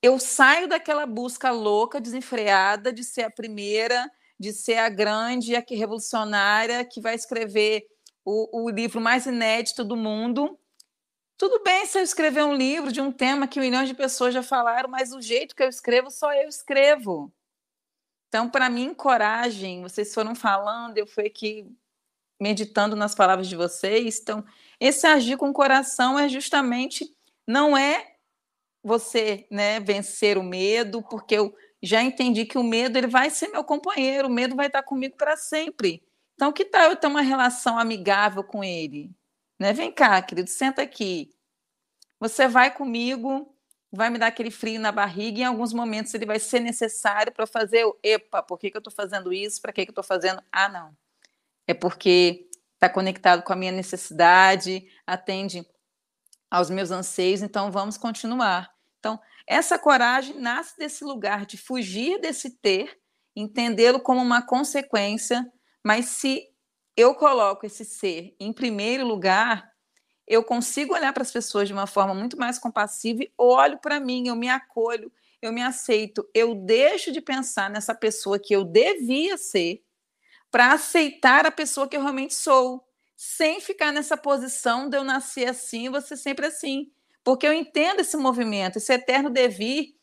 Eu 0.00 0.18
saio 0.18 0.66
daquela 0.66 1.04
busca 1.04 1.50
louca, 1.50 2.00
desenfreada 2.00 2.90
de 2.90 3.04
ser 3.04 3.24
a 3.24 3.30
primeira, 3.30 4.10
de 4.40 4.54
ser 4.54 4.78
a 4.78 4.88
grande, 4.88 5.54
a 5.54 5.60
que 5.60 5.74
revolucionária 5.74 6.82
que 6.82 6.98
vai 6.98 7.14
escrever 7.14 7.86
o, 8.24 8.64
o 8.64 8.70
livro 8.70 9.02
mais 9.02 9.26
inédito 9.26 9.84
do 9.84 9.98
mundo. 9.98 10.58
Tudo 11.36 11.62
bem 11.64 11.84
se 11.86 11.98
eu 11.98 12.02
escrever 12.02 12.44
um 12.44 12.54
livro 12.54 12.92
de 12.92 13.00
um 13.00 13.10
tema 13.10 13.48
que 13.48 13.58
milhões 13.58 13.88
de 13.88 13.94
pessoas 13.94 14.32
já 14.32 14.42
falaram, 14.42 14.88
mas 14.88 15.12
o 15.12 15.20
jeito 15.20 15.54
que 15.54 15.62
eu 15.62 15.68
escrevo, 15.68 16.10
só 16.10 16.32
eu 16.32 16.48
escrevo. 16.48 17.32
Então, 18.28 18.48
para 18.48 18.70
mim, 18.70 18.94
coragem, 18.94 19.82
vocês 19.82 20.12
foram 20.14 20.34
falando, 20.34 20.98
eu 20.98 21.06
fui 21.06 21.26
aqui 21.26 21.66
meditando 22.40 22.96
nas 22.96 23.14
palavras 23.14 23.48
de 23.48 23.56
vocês. 23.56 24.20
Então, 24.20 24.44
esse 24.78 25.06
agir 25.06 25.36
com 25.36 25.50
o 25.50 25.52
coração 25.52 26.18
é 26.18 26.28
justamente 26.28 27.14
não 27.46 27.76
é 27.76 28.14
você, 28.82 29.46
né, 29.50 29.80
vencer 29.80 30.36
o 30.38 30.42
medo, 30.42 31.02
porque 31.02 31.34
eu 31.36 31.56
já 31.82 32.02
entendi 32.02 32.44
que 32.44 32.58
o 32.58 32.62
medo 32.62 32.98
ele 32.98 33.06
vai 33.06 33.30
ser 33.30 33.48
meu 33.48 33.64
companheiro, 33.64 34.28
o 34.28 34.32
medo 34.32 34.54
vai 34.54 34.66
estar 34.66 34.82
comigo 34.82 35.16
para 35.16 35.36
sempre. 35.36 36.02
Então, 36.34 36.52
que 36.52 36.64
tal 36.64 36.90
eu 36.90 36.96
ter 36.96 37.06
uma 37.06 37.22
relação 37.22 37.78
amigável 37.78 38.44
com 38.44 38.62
ele? 38.62 39.10
Né? 39.58 39.72
Vem 39.72 39.92
cá, 39.92 40.20
querido, 40.22 40.50
senta 40.50 40.82
aqui. 40.82 41.30
Você 42.20 42.48
vai 42.48 42.74
comigo, 42.74 43.54
vai 43.92 44.10
me 44.10 44.18
dar 44.18 44.28
aquele 44.28 44.50
frio 44.50 44.80
na 44.80 44.92
barriga, 44.92 45.38
e 45.38 45.42
em 45.42 45.46
alguns 45.46 45.72
momentos 45.72 46.14
ele 46.14 46.26
vai 46.26 46.38
ser 46.38 46.60
necessário 46.60 47.32
para 47.32 47.46
fazer 47.46 47.84
o 47.84 47.98
epa, 48.02 48.42
por 48.42 48.58
que, 48.58 48.70
que 48.70 48.76
eu 48.76 48.80
estou 48.80 48.92
fazendo 48.92 49.32
isso? 49.32 49.60
Para 49.60 49.72
que, 49.72 49.84
que 49.84 49.90
eu 49.90 49.92
estou 49.92 50.04
fazendo? 50.04 50.42
Ah, 50.50 50.68
não. 50.68 50.96
É 51.66 51.74
porque 51.74 52.48
está 52.74 52.88
conectado 52.88 53.42
com 53.42 53.52
a 53.52 53.56
minha 53.56 53.72
necessidade, 53.72 54.86
atende 55.06 55.66
aos 56.50 56.70
meus 56.70 56.90
anseios, 56.90 57.42
então 57.42 57.70
vamos 57.70 57.96
continuar. 57.96 58.72
Então, 58.98 59.20
essa 59.46 59.78
coragem 59.78 60.38
nasce 60.38 60.76
desse 60.78 61.04
lugar 61.04 61.46
de 61.46 61.56
fugir 61.56 62.20
desse 62.20 62.50
ter, 62.50 62.98
entendê-lo 63.36 64.00
como 64.00 64.20
uma 64.20 64.42
consequência 64.42 65.50
mas 65.84 66.06
se 66.06 66.48
eu 66.96 67.14
coloco 67.14 67.66
esse 67.66 67.84
ser 67.84 68.34
em 68.38 68.52
primeiro 68.52 69.06
lugar, 69.06 69.72
eu 70.26 70.42
consigo 70.42 70.94
olhar 70.94 71.12
para 71.12 71.22
as 71.22 71.30
pessoas 71.30 71.68
de 71.68 71.74
uma 71.74 71.86
forma 71.86 72.14
muito 72.14 72.38
mais 72.38 72.58
compassiva 72.58 73.22
e 73.22 73.32
olho 73.36 73.78
para 73.78 74.00
mim, 74.00 74.28
eu 74.28 74.36
me 74.36 74.48
acolho, 74.48 75.12
eu 75.42 75.52
me 75.52 75.62
aceito, 75.62 76.28
eu 76.34 76.54
deixo 76.54 77.12
de 77.12 77.20
pensar 77.20 77.68
nessa 77.68 77.94
pessoa 77.94 78.38
que 78.38 78.54
eu 78.54 78.64
devia 78.64 79.36
ser 79.36 79.82
para 80.50 80.72
aceitar 80.72 81.44
a 81.44 81.50
pessoa 81.50 81.88
que 81.88 81.96
eu 81.96 82.00
realmente 82.00 82.34
sou, 82.34 82.86
sem 83.16 83.60
ficar 83.60 83.92
nessa 83.92 84.16
posição 84.16 84.88
de 84.88 84.96
eu 84.96 85.04
nascer 85.04 85.48
assim 85.48 85.90
você 85.90 86.16
sempre 86.16 86.46
assim. 86.46 86.90
Porque 87.22 87.46
eu 87.46 87.52
entendo 87.52 88.00
esse 88.00 88.16
movimento, 88.16 88.76
esse 88.76 88.92
eterno 88.92 89.30
devir 89.30 89.94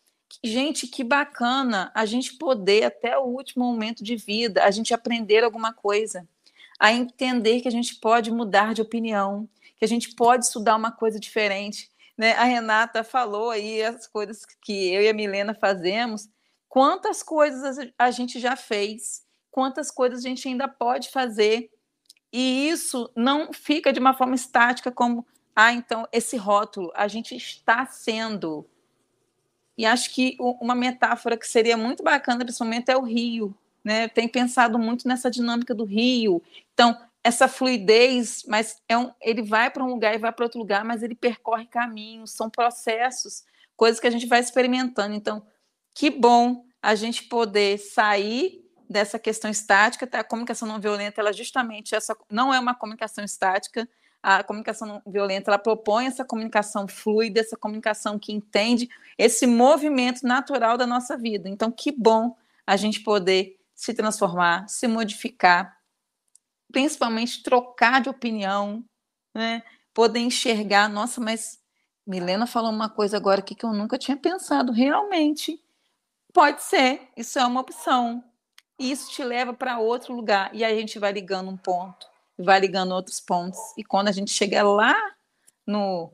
gente, 0.43 0.87
que 0.87 1.03
bacana 1.03 1.91
a 1.93 2.05
gente 2.05 2.37
poder, 2.37 2.83
até 2.83 3.17
o 3.17 3.23
último 3.23 3.65
momento 3.65 4.03
de 4.03 4.15
vida, 4.15 4.63
a 4.63 4.71
gente 4.71 4.93
aprender 4.93 5.43
alguma 5.43 5.73
coisa, 5.73 6.27
a 6.81 6.91
entender 6.91 7.61
que 7.61 7.67
a 7.67 7.71
gente 7.71 7.99
pode 7.99 8.31
mudar 8.31 8.73
de 8.73 8.81
opinião, 8.81 9.47
que 9.77 9.85
a 9.85 9.87
gente 9.87 10.15
pode 10.15 10.45
estudar 10.45 10.75
uma 10.75 10.91
coisa 10.91 11.19
diferente. 11.19 11.91
Né? 12.17 12.31
A 12.33 12.43
Renata 12.43 13.03
falou 13.03 13.51
aí 13.51 13.83
as 13.83 14.07
coisas 14.07 14.43
que 14.59 14.91
eu 14.91 15.03
e 15.03 15.07
a 15.07 15.13
Milena 15.13 15.53
fazemos. 15.53 16.27
Quantas 16.67 17.21
coisas 17.21 17.77
a 17.99 18.09
gente 18.09 18.39
já 18.39 18.55
fez, 18.55 19.23
quantas 19.51 19.91
coisas 19.91 20.25
a 20.25 20.27
gente 20.27 20.47
ainda 20.47 20.67
pode 20.67 21.11
fazer. 21.11 21.69
E 22.33 22.67
isso 22.69 23.11
não 23.15 23.53
fica 23.53 23.93
de 23.93 23.99
uma 23.99 24.15
forma 24.15 24.33
estática, 24.33 24.91
como, 24.91 25.23
ah, 25.55 25.71
então, 25.71 26.07
esse 26.11 26.35
rótulo, 26.35 26.91
a 26.95 27.07
gente 27.07 27.35
está 27.35 27.85
sendo 27.85 28.67
e 29.77 29.85
acho 29.85 30.13
que 30.13 30.35
uma 30.39 30.75
metáfora 30.75 31.37
que 31.37 31.47
seria 31.47 31.77
muito 31.77 32.03
bacana 32.03 32.43
nesse 32.43 32.59
momento 32.63 32.89
é 32.89 32.97
o 32.97 33.01
rio. 33.01 33.55
Né? 33.83 34.07
Tem 34.07 34.27
pensado 34.27 34.77
muito 34.77 35.07
nessa 35.07 35.29
dinâmica 35.29 35.73
do 35.73 35.85
rio. 35.85 36.41
Então, 36.73 36.97
essa 37.23 37.47
fluidez, 37.47 38.43
mas 38.47 38.81
é 38.87 38.97
um, 38.97 39.11
ele 39.21 39.43
vai 39.43 39.69
para 39.69 39.83
um 39.83 39.89
lugar 39.89 40.15
e 40.15 40.17
vai 40.17 40.31
para 40.31 40.45
outro 40.45 40.59
lugar, 40.59 40.83
mas 40.83 41.03
ele 41.03 41.15
percorre 41.15 41.65
caminhos, 41.65 42.31
são 42.31 42.49
processos, 42.49 43.43
coisas 43.75 43.99
que 43.99 44.07
a 44.07 44.11
gente 44.11 44.25
vai 44.25 44.39
experimentando. 44.39 45.13
Então, 45.13 45.43
que 45.93 46.09
bom 46.09 46.65
a 46.81 46.95
gente 46.95 47.23
poder 47.23 47.77
sair 47.77 48.61
dessa 48.89 49.19
questão 49.19 49.49
estática, 49.49 50.05
tá? 50.05 50.19
a 50.19 50.23
comunicação 50.23 50.67
não 50.67 50.79
violenta, 50.79 51.21
ela 51.21 51.31
justamente 51.31 51.95
essa 51.95 52.15
não 52.29 52.53
é 52.53 52.59
uma 52.59 52.75
comunicação 52.75 53.23
estática, 53.23 53.87
a 54.21 54.43
comunicação 54.43 54.87
não 54.87 55.01
violenta 55.07 55.49
ela 55.49 55.57
propõe 55.57 56.05
essa 56.05 56.25
comunicação 56.25 56.87
fluida, 56.87 57.39
essa 57.39 57.55
comunicação 57.55 58.19
que 58.19 58.33
entende 58.33 58.89
esse 59.17 59.47
movimento 59.47 60.25
natural 60.25 60.77
da 60.77 60.85
nossa 60.85 61.17
vida. 61.17 61.47
Então, 61.47 61.71
que 61.71 61.91
bom 61.91 62.35
a 62.65 62.75
gente 62.75 62.99
poder 63.01 63.57
se 63.83 63.93
transformar, 63.93 64.67
se 64.67 64.87
modificar, 64.87 65.77
principalmente 66.71 67.43
trocar 67.43 68.01
de 68.01 68.09
opinião, 68.09 68.83
né? 69.33 69.63
poder 69.93 70.19
enxergar, 70.19 70.87
nossa, 70.87 71.19
mas 71.19 71.59
Milena 72.05 72.47
falou 72.47 72.71
uma 72.71 72.89
coisa 72.89 73.17
agora 73.17 73.39
aqui 73.39 73.55
que 73.55 73.65
eu 73.65 73.73
nunca 73.73 73.97
tinha 73.97 74.17
pensado, 74.17 74.71
realmente. 74.71 75.61
Pode 76.33 76.63
ser, 76.63 77.09
isso 77.17 77.37
é 77.39 77.45
uma 77.45 77.61
opção. 77.61 78.23
E 78.79 78.91
isso 78.91 79.11
te 79.11 79.23
leva 79.23 79.53
para 79.53 79.79
outro 79.79 80.15
lugar. 80.15 80.53
E 80.53 80.63
aí 80.63 80.77
a 80.77 80.79
gente 80.79 80.97
vai 80.97 81.11
ligando 81.11 81.49
um 81.49 81.57
ponto 81.57 82.11
vai 82.41 82.59
ligando 82.59 82.93
outros 82.93 83.19
pontos. 83.19 83.59
E 83.77 83.83
quando 83.83 84.07
a 84.07 84.11
gente 84.11 84.31
chega 84.31 84.63
lá 84.63 84.95
no, 85.65 86.11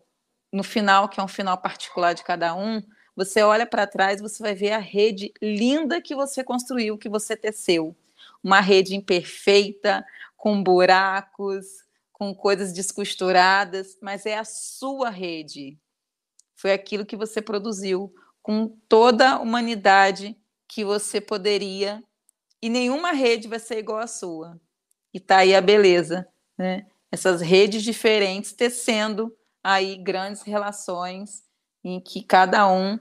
no 0.52 0.64
final, 0.64 1.10
que 1.10 1.20
é 1.20 1.24
um 1.24 1.28
final 1.28 1.58
particular 1.58 2.14
de 2.14 2.24
cada 2.24 2.54
um, 2.56 2.82
você 3.18 3.42
olha 3.42 3.66
para 3.66 3.88
trás, 3.88 4.22
você 4.22 4.44
vai 4.44 4.54
ver 4.54 4.74
a 4.74 4.78
rede 4.78 5.34
linda 5.42 6.00
que 6.00 6.14
você 6.14 6.44
construiu, 6.44 7.00
que 7.00 7.10
você 7.10 7.36
teceu. 7.36 7.96
Uma 8.44 8.60
rede 8.60 8.96
imperfeita, 8.96 10.06
com 10.38 10.62
buracos, 10.62 11.84
com 12.14 12.32
coisas 12.36 12.72
descosturadas, 12.72 13.98
mas 14.04 14.28
é 14.28 14.38
a 14.38 14.46
sua 14.46 15.10
rede. 15.10 15.80
foi 16.56 16.74
aquilo 16.74 17.06
que 17.06 17.16
você 17.16 17.42
produziu 17.42 18.14
com 18.42 18.68
toda 18.88 19.32
a 19.32 19.40
humanidade 19.40 20.38
que 20.68 20.84
você 20.86 21.20
poderia, 21.20 22.04
e 22.62 22.70
nenhuma 22.70 23.12
rede 23.14 23.48
vai 23.48 23.60
ser 23.60 23.80
igual 23.80 24.00
à 24.00 24.08
sua. 24.08 24.60
E 25.14 25.20
tá 25.20 25.38
aí 25.38 25.56
a 25.56 25.62
beleza, 25.62 26.28
né? 26.58 26.86
Essas 27.12 27.42
redes 27.42 27.84
diferentes 27.84 28.52
tecendo 28.54 29.36
aí 29.64 29.96
grandes 29.96 30.42
relações 30.44 31.47
em 31.88 32.02
que 32.02 32.22
cada 32.22 32.68
um 32.68 33.00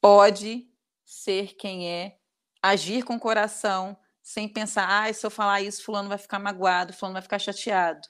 pode 0.00 0.68
ser 1.04 1.54
quem 1.54 1.90
é, 1.90 2.18
agir 2.62 3.02
com 3.02 3.18
coração, 3.18 3.96
sem 4.22 4.48
pensar, 4.48 4.86
ah, 4.88 5.12
se 5.12 5.24
eu 5.24 5.30
falar 5.30 5.62
isso, 5.62 5.82
fulano 5.82 6.08
vai 6.08 6.18
ficar 6.18 6.38
magoado, 6.38 6.92
fulano 6.92 7.14
vai 7.14 7.22
ficar 7.22 7.38
chateado. 7.38 8.06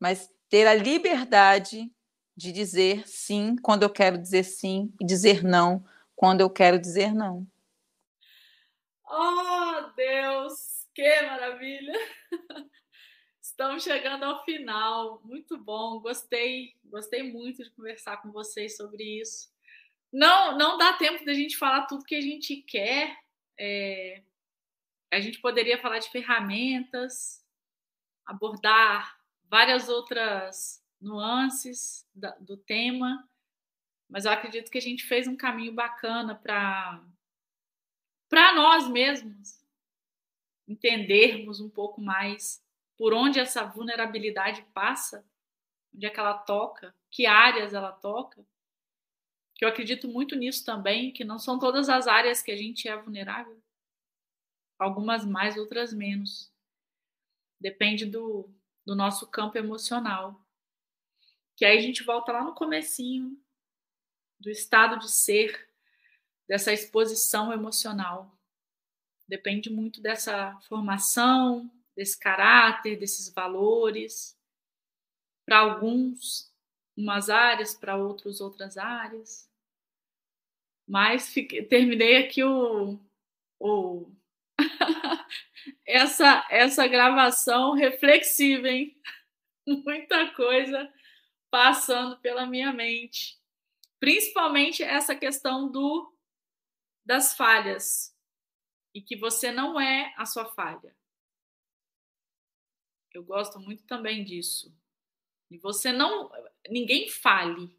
Mas 0.00 0.32
ter 0.48 0.66
a 0.66 0.74
liberdade 0.74 1.92
de 2.34 2.52
dizer 2.52 3.06
sim 3.06 3.56
quando 3.56 3.82
eu 3.82 3.90
quero 3.90 4.16
dizer 4.16 4.44
sim 4.44 4.94
e 5.00 5.04
dizer 5.04 5.42
não 5.42 5.84
quando 6.16 6.40
eu 6.40 6.48
quero 6.48 6.78
dizer 6.78 7.12
não. 7.12 7.46
Oh, 9.04 9.90
Deus, 9.96 10.86
que 10.94 11.22
maravilha! 11.22 11.92
Estamos 13.42 13.82
chegando 13.82 14.24
ao 14.24 14.44
final. 14.44 15.20
Muito 15.24 15.58
bom, 15.58 16.00
gostei, 16.00 16.74
gostei 16.84 17.24
muito 17.24 17.64
de 17.64 17.70
conversar 17.72 18.22
com 18.22 18.30
vocês 18.30 18.76
sobre 18.76 19.20
isso. 19.20 19.57
Não, 20.12 20.56
não 20.56 20.78
dá 20.78 20.92
tempo 20.94 21.24
da 21.24 21.34
gente 21.34 21.56
falar 21.56 21.86
tudo 21.86 22.04
que 22.04 22.14
a 22.14 22.20
gente 22.20 22.56
quer. 22.56 23.18
É, 23.58 24.22
a 25.10 25.20
gente 25.20 25.40
poderia 25.40 25.78
falar 25.78 25.98
de 25.98 26.10
ferramentas, 26.10 27.44
abordar 28.26 29.18
várias 29.44 29.88
outras 29.88 30.84
nuances 31.00 32.06
da, 32.14 32.30
do 32.38 32.56
tema, 32.56 33.28
mas 34.08 34.24
eu 34.24 34.32
acredito 34.32 34.70
que 34.70 34.78
a 34.78 34.82
gente 34.82 35.04
fez 35.04 35.26
um 35.26 35.36
caminho 35.36 35.72
bacana 35.72 36.34
para 36.34 37.02
para 38.28 38.54
nós 38.54 38.86
mesmos 38.86 39.58
entendermos 40.66 41.60
um 41.60 41.70
pouco 41.70 41.98
mais 41.98 42.62
por 42.94 43.14
onde 43.14 43.40
essa 43.40 43.64
vulnerabilidade 43.64 44.62
passa, 44.74 45.24
onde 45.94 46.04
é 46.04 46.10
que 46.10 46.20
ela 46.20 46.34
toca, 46.34 46.94
que 47.10 47.24
áreas 47.24 47.72
ela 47.72 47.90
toca. 47.90 48.44
Que 49.58 49.64
eu 49.64 49.68
acredito 49.68 50.08
muito 50.08 50.36
nisso 50.36 50.64
também, 50.64 51.12
que 51.12 51.24
não 51.24 51.38
são 51.38 51.58
todas 51.58 51.88
as 51.88 52.06
áreas 52.06 52.40
que 52.40 52.52
a 52.52 52.56
gente 52.56 52.88
é 52.88 52.96
vulnerável. 52.96 53.60
Algumas 54.78 55.26
mais, 55.26 55.56
outras 55.56 55.92
menos. 55.92 56.50
Depende 57.60 58.06
do, 58.06 58.48
do 58.86 58.94
nosso 58.94 59.26
campo 59.26 59.58
emocional. 59.58 60.40
Que 61.56 61.64
aí 61.64 61.76
a 61.76 61.80
gente 61.80 62.04
volta 62.04 62.30
lá 62.30 62.44
no 62.44 62.54
comecinho 62.54 63.36
do 64.38 64.48
estado 64.48 64.96
de 65.00 65.10
ser, 65.10 65.68
dessa 66.48 66.72
exposição 66.72 67.52
emocional. 67.52 68.38
Depende 69.26 69.68
muito 69.68 70.00
dessa 70.00 70.56
formação, 70.68 71.68
desse 71.96 72.16
caráter, 72.16 72.96
desses 72.96 73.28
valores. 73.28 74.38
Para 75.44 75.58
alguns, 75.58 76.54
umas 76.96 77.28
áreas, 77.28 77.74
para 77.74 77.96
outros, 77.96 78.40
outras 78.40 78.78
áreas. 78.78 79.47
Mas 80.88 81.28
fiquei, 81.28 81.62
terminei 81.64 82.16
aqui 82.16 82.42
o, 82.42 82.98
o 83.60 84.10
essa, 85.84 86.46
essa 86.50 86.86
gravação 86.86 87.74
reflexiva, 87.74 88.68
hein? 88.68 88.98
Muita 89.66 90.32
coisa 90.34 90.90
passando 91.50 92.18
pela 92.20 92.46
minha 92.46 92.72
mente. 92.72 93.38
Principalmente 94.00 94.82
essa 94.82 95.14
questão 95.14 95.70
do 95.70 96.14
das 97.04 97.34
falhas 97.34 98.14
e 98.94 99.00
que 99.00 99.16
você 99.16 99.50
não 99.50 99.80
é 99.80 100.12
a 100.16 100.26
sua 100.26 100.44
falha. 100.44 100.94
Eu 103.12 103.24
gosto 103.24 103.58
muito 103.58 103.84
também 103.84 104.24
disso. 104.24 104.74
E 105.50 105.58
você 105.58 105.92
não. 105.92 106.30
Ninguém 106.68 107.08
fale. 107.08 107.77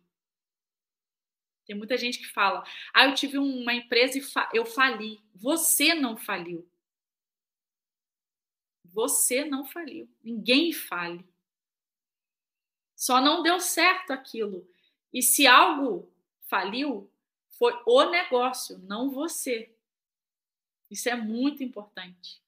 Tem 1.70 1.78
muita 1.78 1.96
gente 2.00 2.18
que 2.18 2.26
fala: 2.26 2.64
ah, 2.92 3.06
eu 3.06 3.14
tive 3.14 3.38
uma 3.38 3.72
empresa 3.72 4.18
e 4.18 4.22
fa 4.24 4.50
eu 4.52 4.66
fali. 4.66 5.22
Você 5.36 5.94
não 5.94 6.18
faliu. 6.18 6.68
Você 8.86 9.46
não 9.46 9.64
faliu. 9.64 10.10
Ninguém 10.24 10.74
fale. 10.74 11.24
Só 12.96 13.22
não 13.22 13.44
deu 13.44 13.60
certo 13.60 14.10
aquilo. 14.10 14.68
E 15.14 15.22
se 15.22 15.46
algo 15.46 16.12
faliu, 16.48 17.08
foi 17.52 17.80
o 17.86 18.10
negócio, 18.10 18.80
não 18.80 19.12
você. 19.12 19.72
Isso 20.90 21.08
é 21.08 21.16
muito 21.16 21.64
importante. 21.64 22.42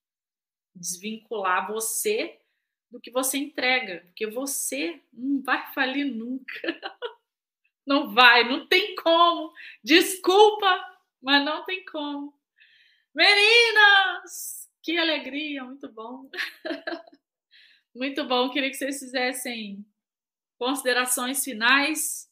Desvincular 0.73 1.71
você 1.71 2.39
do 2.89 2.99
que 2.99 3.11
você 3.11 3.37
entrega, 3.37 4.01
porque 4.07 4.25
você 4.25 4.99
não 5.13 5.43
vai 5.43 5.71
falir 5.75 6.05
nunca. 6.05 6.59
Não 7.85 8.13
vai, 8.13 8.47
não 8.47 8.67
tem 8.67 8.95
como. 8.95 9.51
Desculpa, 9.83 10.85
mas 11.21 11.43
não 11.43 11.63
tem 11.65 11.83
como. 11.85 12.33
Meninas, 13.13 14.69
que 14.81 14.97
alegria, 14.97 15.63
muito 15.63 15.91
bom. 15.91 16.29
Muito 17.93 18.25
bom, 18.25 18.49
queria 18.49 18.69
que 18.69 18.77
vocês 18.77 18.99
fizessem 18.99 19.85
considerações 20.57 21.43
finais, 21.43 22.31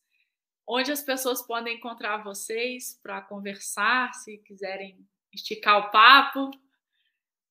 onde 0.65 0.89
as 0.89 1.03
pessoas 1.03 1.45
podem 1.45 1.75
encontrar 1.75 2.23
vocês 2.23 2.97
para 3.03 3.21
conversar, 3.21 4.13
se 4.13 4.37
quiserem 4.37 5.05
esticar 5.33 5.77
o 5.79 5.91
papo 5.91 6.49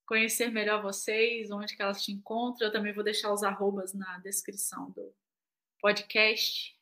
conhecer 0.08 0.50
melhor 0.50 0.80
vocês, 0.80 1.50
onde 1.50 1.76
que 1.76 1.82
elas 1.82 2.02
te 2.02 2.10
encontram. 2.10 2.66
Eu 2.66 2.72
também 2.72 2.94
vou 2.94 3.04
deixar 3.04 3.30
os 3.30 3.42
arrobas 3.42 3.92
na 3.92 4.18
descrição 4.18 4.90
do 4.92 5.14
podcast. 5.80 6.74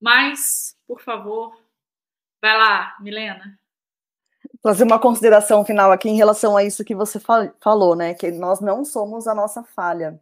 Mas, 0.00 0.76
por 0.86 1.00
favor, 1.00 1.56
vai 2.40 2.56
lá, 2.56 2.96
Milena. 3.00 3.58
Fazer 4.62 4.84
uma 4.84 4.98
consideração 4.98 5.64
final 5.64 5.92
aqui 5.92 6.08
em 6.08 6.16
relação 6.16 6.56
a 6.56 6.64
isso 6.64 6.84
que 6.84 6.94
você 6.94 7.20
falou, 7.60 7.94
né? 7.94 8.14
Que 8.14 8.30
nós 8.30 8.60
não 8.60 8.84
somos 8.84 9.26
a 9.26 9.34
nossa 9.34 9.62
falha. 9.62 10.20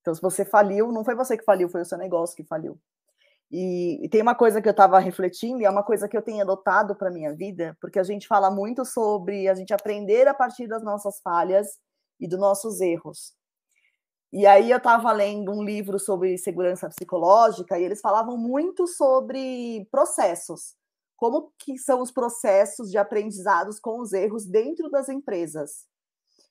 Então, 0.00 0.14
se 0.14 0.22
você 0.22 0.44
faliu, 0.44 0.92
não 0.92 1.04
foi 1.04 1.14
você 1.14 1.36
que 1.36 1.44
faliu, 1.44 1.68
foi 1.68 1.82
o 1.82 1.84
seu 1.84 1.98
negócio 1.98 2.36
que 2.36 2.44
faliu. 2.44 2.78
E, 3.50 4.04
e, 4.04 4.08
tem 4.08 4.22
uma 4.22 4.34
coisa 4.34 4.60
que 4.60 4.68
eu 4.68 4.72
estava 4.72 4.98
refletindo, 4.98 5.60
e 5.60 5.64
é 5.64 5.70
uma 5.70 5.82
coisa 5.82 6.08
que 6.08 6.16
eu 6.16 6.22
tenho 6.22 6.42
adotado 6.42 6.96
para 6.96 7.10
minha 7.10 7.32
vida, 7.32 7.76
porque 7.80 7.98
a 7.98 8.02
gente 8.02 8.26
fala 8.26 8.50
muito 8.50 8.84
sobre 8.84 9.48
a 9.48 9.54
gente 9.54 9.72
aprender 9.72 10.26
a 10.26 10.34
partir 10.34 10.66
das 10.66 10.82
nossas 10.82 11.20
falhas 11.20 11.78
e 12.18 12.26
dos 12.26 12.38
nossos 12.38 12.80
erros. 12.80 13.35
E 14.32 14.46
aí 14.46 14.70
eu 14.70 14.78
estava 14.78 15.12
lendo 15.12 15.52
um 15.52 15.62
livro 15.62 15.98
sobre 15.98 16.36
segurança 16.36 16.88
psicológica 16.88 17.78
e 17.78 17.84
eles 17.84 18.00
falavam 18.00 18.36
muito 18.36 18.86
sobre 18.86 19.86
processos, 19.90 20.74
como 21.16 21.52
que 21.58 21.78
são 21.78 22.02
os 22.02 22.10
processos 22.10 22.90
de 22.90 22.98
aprendizados 22.98 23.78
com 23.78 24.00
os 24.00 24.12
erros 24.12 24.44
dentro 24.44 24.90
das 24.90 25.08
empresas. 25.08 25.86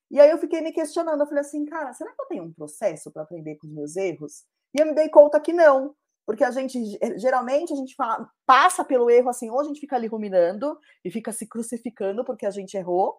E 0.10 0.20
aí 0.20 0.30
eu 0.30 0.38
fiquei 0.38 0.62
me 0.62 0.72
questionando, 0.72 1.20
eu 1.20 1.28
falei 1.28 1.42
assim, 1.42 1.66
cara, 1.66 1.92
será 1.94 2.14
que 2.14 2.22
eu 2.22 2.28
tenho 2.28 2.44
um 2.44 2.54
processo 2.54 3.12
para 3.12 3.24
aprender 3.24 3.58
com 3.58 3.68
os 3.68 3.74
meus 3.74 3.96
erros? 3.96 4.44
E 4.74 4.82
eu 4.82 4.86
me 4.86 4.94
dei 4.94 5.10
conta 5.10 5.40
que 5.40 5.52
não, 5.52 5.96
porque 6.26 6.44
a 6.44 6.52
gente 6.52 6.80
geralmente 7.18 7.74
a 7.74 7.76
gente 7.76 7.96
fala, 7.96 8.30
passa 8.46 8.84
pelo 8.84 9.10
erro 9.10 9.30
assim, 9.30 9.50
ou 9.50 9.60
a 9.60 9.64
gente 9.64 9.80
fica 9.80 9.96
ali 9.96 10.08
ruminando 10.08 10.78
e 11.04 11.12
fica 11.12 11.32
se 11.32 11.48
crucificando 11.48 12.24
porque 12.24 12.46
a 12.46 12.52
gente 12.52 12.76
errou, 12.76 13.18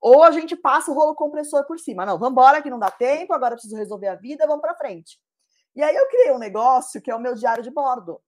ou 0.00 0.22
a 0.22 0.30
gente 0.30 0.56
passa 0.56 0.90
o 0.90 0.94
rolo 0.94 1.14
compressor 1.14 1.66
por 1.66 1.78
cima. 1.78 2.06
Não, 2.06 2.18
vamos 2.18 2.32
embora 2.32 2.62
que 2.62 2.70
não 2.70 2.78
dá 2.78 2.90
tempo, 2.90 3.32
agora 3.32 3.54
preciso 3.54 3.76
resolver 3.76 4.08
a 4.08 4.14
vida, 4.14 4.46
vamos 4.46 4.62
para 4.62 4.76
frente. 4.76 5.18
E 5.74 5.82
aí 5.82 5.94
eu 5.94 6.08
criei 6.08 6.32
um 6.32 6.38
negócio 6.38 7.00
que 7.00 7.10
é 7.10 7.14
o 7.14 7.20
meu 7.20 7.34
diário 7.34 7.62
de 7.62 7.70
bordo, 7.70 8.20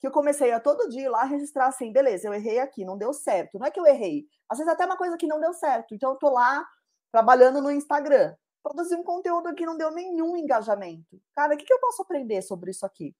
que 0.00 0.06
eu 0.06 0.10
comecei 0.10 0.52
a 0.52 0.60
todo 0.60 0.88
dia 0.88 1.10
lá 1.10 1.24
registrar 1.24 1.66
assim, 1.66 1.92
beleza, 1.92 2.28
eu 2.28 2.34
errei 2.34 2.58
aqui, 2.60 2.84
não 2.84 2.96
deu 2.96 3.12
certo. 3.12 3.58
Não 3.58 3.66
é 3.66 3.70
que 3.70 3.80
eu 3.80 3.86
errei, 3.86 4.26
às 4.48 4.58
vezes 4.58 4.72
até 4.72 4.84
uma 4.86 4.96
coisa 4.96 5.16
que 5.16 5.26
não 5.26 5.40
deu 5.40 5.52
certo. 5.52 5.94
Então 5.94 6.10
eu 6.10 6.16
tô 6.16 6.30
lá 6.30 6.66
trabalhando 7.12 7.60
no 7.60 7.70
Instagram, 7.70 8.34
produzi 8.62 8.94
um 8.94 9.02
conteúdo 9.02 9.54
que 9.54 9.66
não 9.66 9.76
deu 9.76 9.90
nenhum 9.90 10.36
engajamento. 10.36 11.20
Cara, 11.34 11.54
o 11.54 11.56
que, 11.56 11.64
que 11.64 11.72
eu 11.72 11.80
posso 11.80 12.02
aprender 12.02 12.42
sobre 12.42 12.70
isso 12.70 12.84
aqui? 12.84 13.14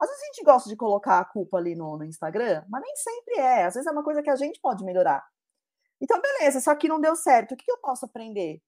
Às 0.00 0.08
vezes 0.08 0.22
a 0.22 0.26
gente 0.26 0.44
gosta 0.44 0.68
de 0.68 0.76
colocar 0.76 1.18
a 1.18 1.24
culpa 1.24 1.58
ali 1.58 1.74
no, 1.74 1.98
no 1.98 2.04
Instagram, 2.04 2.64
mas 2.70 2.82
nem 2.82 2.96
sempre 2.96 3.34
é. 3.36 3.64
Às 3.64 3.74
vezes 3.74 3.86
é 3.86 3.90
uma 3.90 4.02
coisa 4.02 4.22
que 4.22 4.30
a 4.30 4.36
gente 4.36 4.58
pode 4.60 4.82
melhorar. 4.82 5.22
Então, 6.00 6.20
beleza, 6.20 6.58
isso 6.58 6.70
aqui 6.70 6.88
não 6.88 7.00
deu 7.00 7.14
certo. 7.14 7.52
O 7.52 7.56
que 7.56 7.70
eu 7.70 7.78
posso 7.78 8.04
aprender? 8.04 8.60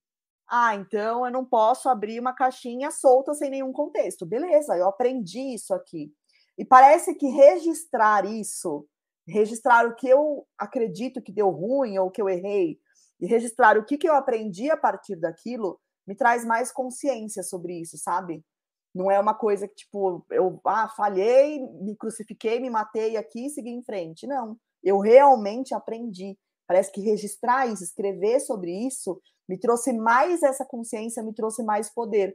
Ah, 0.48 0.74
então 0.74 1.24
eu 1.24 1.32
não 1.32 1.44
posso 1.44 1.88
abrir 1.88 2.20
uma 2.20 2.34
caixinha 2.34 2.90
solta 2.90 3.32
sem 3.34 3.50
nenhum 3.50 3.72
contexto. 3.72 4.26
Beleza, 4.26 4.76
eu 4.76 4.86
aprendi 4.86 5.54
isso 5.54 5.72
aqui. 5.72 6.12
E 6.58 6.64
parece 6.64 7.14
que 7.14 7.26
registrar 7.28 8.26
isso, 8.26 8.86
registrar 9.26 9.86
o 9.86 9.94
que 9.94 10.08
eu 10.08 10.46
acredito 10.58 11.22
que 11.22 11.32
deu 11.32 11.48
ruim 11.48 11.98
ou 11.98 12.10
que 12.10 12.20
eu 12.20 12.28
errei, 12.28 12.78
e 13.18 13.26
registrar 13.26 13.78
o 13.78 13.84
que, 13.84 13.96
que 13.96 14.08
eu 14.08 14.14
aprendi 14.14 14.68
a 14.68 14.76
partir 14.76 15.16
daquilo, 15.16 15.80
me 16.04 16.14
traz 16.14 16.44
mais 16.44 16.72
consciência 16.72 17.42
sobre 17.44 17.80
isso, 17.80 17.96
sabe? 17.96 18.44
Não 18.92 19.10
é 19.10 19.18
uma 19.18 19.32
coisa 19.32 19.68
que, 19.68 19.74
tipo, 19.76 20.26
eu 20.28 20.60
ah, 20.66 20.88
falhei, 20.88 21.60
me 21.80 21.96
crucifiquei, 21.96 22.60
me 22.60 22.68
matei 22.68 23.16
aqui 23.16 23.46
e 23.46 23.50
segui 23.50 23.70
em 23.70 23.82
frente. 23.82 24.26
Não. 24.26 24.58
Eu 24.82 24.98
realmente 24.98 25.72
aprendi. 25.72 26.36
Parece 26.72 26.90
que 26.90 27.02
registrar 27.02 27.66
isso, 27.66 27.84
escrever 27.84 28.40
sobre 28.40 28.72
isso, 28.72 29.20
me 29.46 29.58
trouxe 29.58 29.92
mais 29.92 30.42
essa 30.42 30.64
consciência, 30.64 31.22
me 31.22 31.34
trouxe 31.34 31.62
mais 31.62 31.92
poder. 31.92 32.34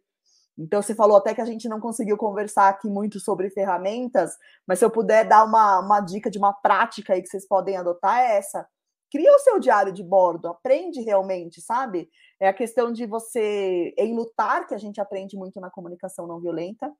Então, 0.55 0.79
você 0.79 0.93
falou 0.93 1.17
até 1.17 1.33
que 1.33 1.41
a 1.41 1.45
gente 1.45 1.67
não 1.67 1.79
conseguiu 1.79 2.15
conversar 2.17 2.69
aqui 2.69 2.87
muito 2.87 3.19
sobre 3.19 3.49
ferramentas, 3.49 4.37
mas 4.67 4.77
se 4.77 4.85
eu 4.85 4.91
puder 4.91 5.27
dar 5.27 5.43
uma, 5.43 5.79
uma 5.79 6.01
dica 6.01 6.29
de 6.29 6.37
uma 6.37 6.53
prática 6.53 7.13
aí 7.13 7.23
que 7.23 7.27
vocês 7.27 7.47
podem 7.47 7.77
adotar, 7.77 8.19
é 8.19 8.37
essa. 8.37 8.67
Cria 9.11 9.35
o 9.35 9.39
seu 9.39 9.59
diário 9.59 9.91
de 9.91 10.03
bordo, 10.03 10.49
aprende 10.49 11.01
realmente, 11.01 11.59
sabe? 11.59 12.07
É 12.39 12.47
a 12.47 12.53
questão 12.53 12.91
de 12.91 13.07
você, 13.07 13.91
em 13.97 14.15
lutar, 14.15 14.67
que 14.67 14.75
a 14.75 14.77
gente 14.77 15.01
aprende 15.01 15.35
muito 15.35 15.59
na 15.59 15.71
comunicação 15.71 16.27
não 16.27 16.39
violenta, 16.39 16.93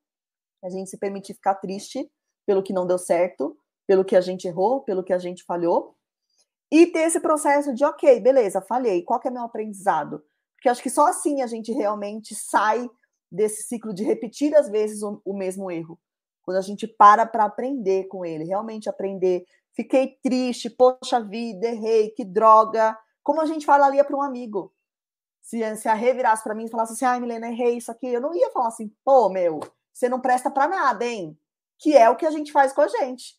a 0.64 0.68
gente 0.68 0.90
se 0.90 0.98
permitir 0.98 1.34
ficar 1.34 1.54
triste 1.54 2.10
pelo 2.44 2.64
que 2.64 2.72
não 2.72 2.84
deu 2.84 2.98
certo, 2.98 3.56
pelo 3.86 4.04
que 4.04 4.16
a 4.16 4.20
gente 4.20 4.48
errou, 4.48 4.80
pelo 4.80 5.04
que 5.04 5.12
a 5.12 5.18
gente 5.18 5.44
falhou, 5.44 5.94
e 6.70 6.86
ter 6.86 7.00
esse 7.00 7.20
processo 7.20 7.74
de, 7.74 7.84
ok, 7.84 8.20
beleza, 8.20 8.60
falhei, 8.60 9.02
qual 9.02 9.18
que 9.18 9.28
é 9.28 9.30
meu 9.30 9.42
aprendizado? 9.42 10.22
Porque 10.54 10.68
acho 10.68 10.82
que 10.82 10.90
só 10.90 11.06
assim 11.06 11.40
a 11.40 11.46
gente 11.46 11.72
realmente 11.72 12.34
sai 12.34 12.88
desse 13.30 13.62
ciclo 13.62 13.94
de 13.94 14.04
repetir 14.04 14.54
às 14.54 14.68
vezes 14.68 15.02
o, 15.02 15.20
o 15.24 15.32
mesmo 15.36 15.70
erro. 15.70 15.98
Quando 16.42 16.56
a 16.56 16.62
gente 16.62 16.86
para 16.86 17.26
para 17.26 17.44
aprender 17.44 18.08
com 18.08 18.24
ele, 18.24 18.44
realmente 18.44 18.88
aprender. 18.88 19.44
Fiquei 19.74 20.18
triste, 20.22 20.68
poxa 20.70 21.20
vida, 21.20 21.68
errei, 21.68 22.10
que 22.10 22.24
droga. 22.24 22.98
Como 23.22 23.40
a 23.40 23.46
gente 23.46 23.66
falaria 23.66 24.02
para 24.02 24.16
um 24.16 24.22
amigo. 24.22 24.72
Se, 25.40 25.76
se 25.76 25.88
a 25.88 25.94
Rê 25.94 26.12
virasse 26.12 26.42
para 26.42 26.54
mim 26.54 26.64
e 26.64 26.70
falasse 26.70 26.94
assim, 26.94 27.04
ai, 27.04 27.20
Milena, 27.20 27.48
errei 27.48 27.76
isso 27.76 27.90
aqui, 27.90 28.06
eu 28.06 28.20
não 28.20 28.34
ia 28.34 28.50
falar 28.50 28.68
assim, 28.68 28.92
pô, 29.04 29.28
meu, 29.28 29.60
você 29.92 30.08
não 30.08 30.20
presta 30.20 30.50
para 30.50 30.68
nada, 30.68 31.04
hein? 31.04 31.38
Que 31.78 31.96
é 31.96 32.10
o 32.10 32.16
que 32.16 32.26
a 32.26 32.30
gente 32.30 32.50
faz 32.50 32.72
com 32.72 32.82
a 32.82 32.88
gente. 32.88 33.38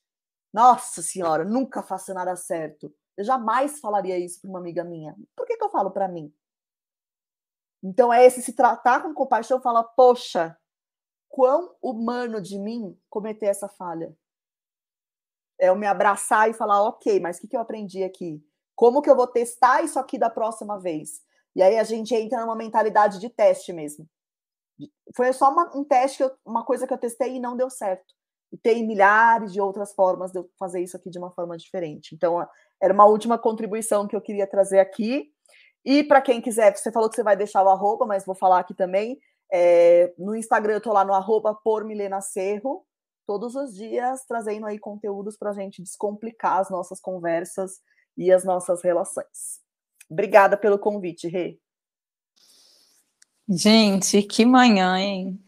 Nossa 0.54 1.02
senhora, 1.02 1.44
nunca 1.44 1.84
faço 1.84 2.14
nada 2.14 2.36
certo. 2.36 2.92
Eu 3.20 3.26
jamais 3.26 3.82
falaria 3.82 4.18
isso 4.18 4.40
para 4.40 4.50
uma 4.50 4.60
amiga 4.60 4.82
minha. 4.82 5.14
Por 5.36 5.46
que, 5.46 5.58
que 5.58 5.64
eu 5.66 5.70
falo 5.70 5.92
para 5.92 6.08
mim? 6.08 6.34
Então 7.84 8.14
é 8.14 8.26
esse 8.26 8.42
se 8.42 8.54
tratar 8.54 9.04
com 9.04 9.14
compaixão, 9.14 9.62
falar, 9.62 9.84
poxa, 9.84 10.58
quão 11.28 11.76
humano 11.82 12.42
de 12.42 12.58
mim 12.58 12.98
cometer 13.10 13.48
essa 13.48 13.68
falha. 13.68 14.18
É 15.60 15.68
eu 15.68 15.76
me 15.76 15.86
abraçar 15.86 16.50
e 16.50 16.54
falar, 16.54 16.82
ok, 16.82 17.20
mas 17.20 17.36
o 17.36 17.42
que, 17.42 17.50
que 17.50 17.58
eu 17.58 17.60
aprendi 17.60 18.06
aqui? 18.06 18.42
Como 18.74 19.02
que 19.02 19.10
eu 19.10 19.18
vou 19.18 19.28
testar 19.28 19.84
isso 19.84 20.00
aqui 20.00 20.18
da 20.18 20.30
próxima 20.30 20.80
vez? 20.80 21.22
E 21.54 21.62
aí 21.62 21.78
a 21.78 21.84
gente 21.84 22.16
entra 22.16 22.40
numa 22.40 22.56
mentalidade 22.56 23.20
de 23.20 23.28
teste 23.28 23.74
mesmo. 23.74 24.08
Foi 25.14 25.34
só 25.34 25.52
uma, 25.52 25.76
um 25.76 25.84
teste, 25.84 26.24
uma 26.46 26.64
coisa 26.64 26.88
que 26.88 26.94
eu 26.94 26.98
testei 26.98 27.36
e 27.36 27.40
não 27.42 27.58
deu 27.58 27.70
certo. 27.70 28.16
E 28.52 28.58
tem 28.58 28.86
milhares 28.86 29.54
de 29.54 29.62
outras 29.62 29.94
formas 29.94 30.32
de 30.32 30.40
eu 30.40 30.50
fazer 30.58 30.82
isso 30.82 30.98
aqui 30.98 31.10
de 31.10 31.20
uma 31.20 31.32
forma 31.32 31.58
diferente. 31.58 32.16
Então, 32.16 32.46
era 32.82 32.94
uma 32.94 33.06
última 33.06 33.38
contribuição 33.38 34.08
que 34.08 34.16
eu 34.16 34.22
queria 34.22 34.48
trazer 34.48 34.80
aqui. 34.80 35.32
E 35.86 36.04
para 36.04 36.22
quem 36.22 36.42
quiser, 36.42 36.76
você 36.76 36.92
falou 36.92 37.10
que 37.10 37.16
você 37.16 37.24
vai 37.24 37.38
deixar 37.38 37.64
o 37.64 37.70
arroba, 37.70 38.06
mas 38.06 38.26
vou 38.26 38.36
falar 38.36 38.60
aqui 38.60 38.74
também. 38.74 39.20
É, 39.52 40.14
no 40.18 40.36
Instagram 40.36 40.74
eu 40.74 40.82
tô 40.82 40.94
lá 40.94 41.04
no 41.04 41.14
arroba 41.14 41.56
por 41.56 41.84
Milena 41.84 42.22
Cerro, 42.22 42.86
todos 43.26 43.56
os 43.56 43.74
dias 43.76 44.24
trazendo 44.28 44.68
aí 44.68 44.78
conteúdos 44.78 45.38
para 45.38 45.52
a 45.52 45.54
gente 45.54 45.82
descomplicar 45.82 46.60
as 46.60 46.70
nossas 46.70 47.00
conversas 47.00 47.80
e 48.18 48.32
as 48.32 48.44
nossas 48.44 48.84
relações. 48.84 49.60
Obrigada 50.10 50.58
pelo 50.58 50.78
convite, 50.78 51.28
Rê. 51.28 51.60
Gente, 53.48 54.22
que 54.22 54.46
manhã, 54.46 55.00
hein? 55.00 55.44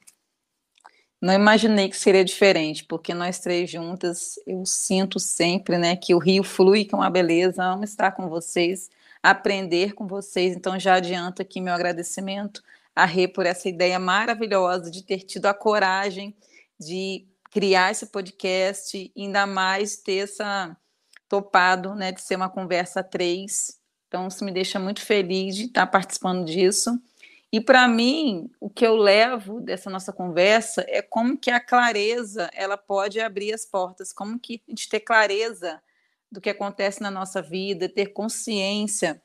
Não 1.22 1.34
imaginei 1.34 1.88
que 1.88 1.98
seria 1.98 2.26
diferente, 2.26 2.84
porque 2.84 3.14
nós 3.14 3.40
três 3.40 3.70
juntas, 3.70 4.40
eu 4.48 4.66
sinto 4.66 5.20
sempre, 5.20 5.78
né, 5.78 5.96
que 5.96 6.16
o 6.16 6.20
rio 6.20 6.44
flui 6.44 6.86
com 6.86 7.02
a 7.02 7.10
beleza. 7.10 7.64
Amo 7.64 7.84
estar 7.84 8.12
com 8.12 8.28
vocês 8.28 8.90
aprender 9.22 9.94
com 9.94 10.08
vocês. 10.08 10.56
Então, 10.56 10.80
já 10.80 10.96
adianto 10.96 11.42
aqui 11.42 11.62
meu 11.62 11.74
agradecimento 11.74 12.62
a 12.96 13.06
Rê 13.06 13.28
por 13.28 13.46
essa 13.46 13.70
ideia 13.70 14.00
maravilhosa 14.00 14.92
de 14.92 15.04
ter 15.04 15.20
tido 15.20 15.46
a 15.46 15.54
coragem 15.54 16.36
de 16.80 17.26
criar 17.52 17.92
esse 17.92 18.08
podcast, 18.08 19.12
ainda 19.16 19.46
mais 19.46 19.98
ter 19.98 20.24
essa 20.24 20.76
topado, 21.30 21.96
né, 21.96 22.12
de 22.12 22.22
ser 22.22 22.36
uma 22.36 22.50
conversa 22.50 23.04
três. 23.04 23.80
Então, 24.08 24.28
isso 24.28 24.44
me 24.44 24.52
deixa 24.52 24.80
muito 24.80 25.02
feliz 25.02 25.56
de 25.56 25.66
estar 25.66 25.88
participando 25.88 26.46
disso. 26.46 27.00
E 27.52 27.60
para 27.60 27.86
mim, 27.88 28.50
o 28.62 28.70
que 28.70 28.86
eu 28.86 28.96
levo 28.96 29.60
dessa 29.60 29.90
nossa 29.90 30.14
conversa 30.14 30.86
é 30.88 31.02
como 31.02 31.38
que 31.38 31.52
a 31.52 31.60
clareza 31.60 32.50
ela 32.54 32.78
pode 32.78 33.20
abrir 33.20 33.54
as 33.54 33.66
portas, 33.66 34.14
como 34.14 34.40
que 34.40 34.62
a 34.68 34.72
gente 34.72 34.88
ter 34.88 35.02
clareza 35.02 35.82
do 36.32 36.40
que 36.40 36.50
acontece 36.50 37.02
na 37.02 37.12
nossa 37.12 37.42
vida, 37.42 37.90
ter 37.90 38.08
consciência 38.08 39.22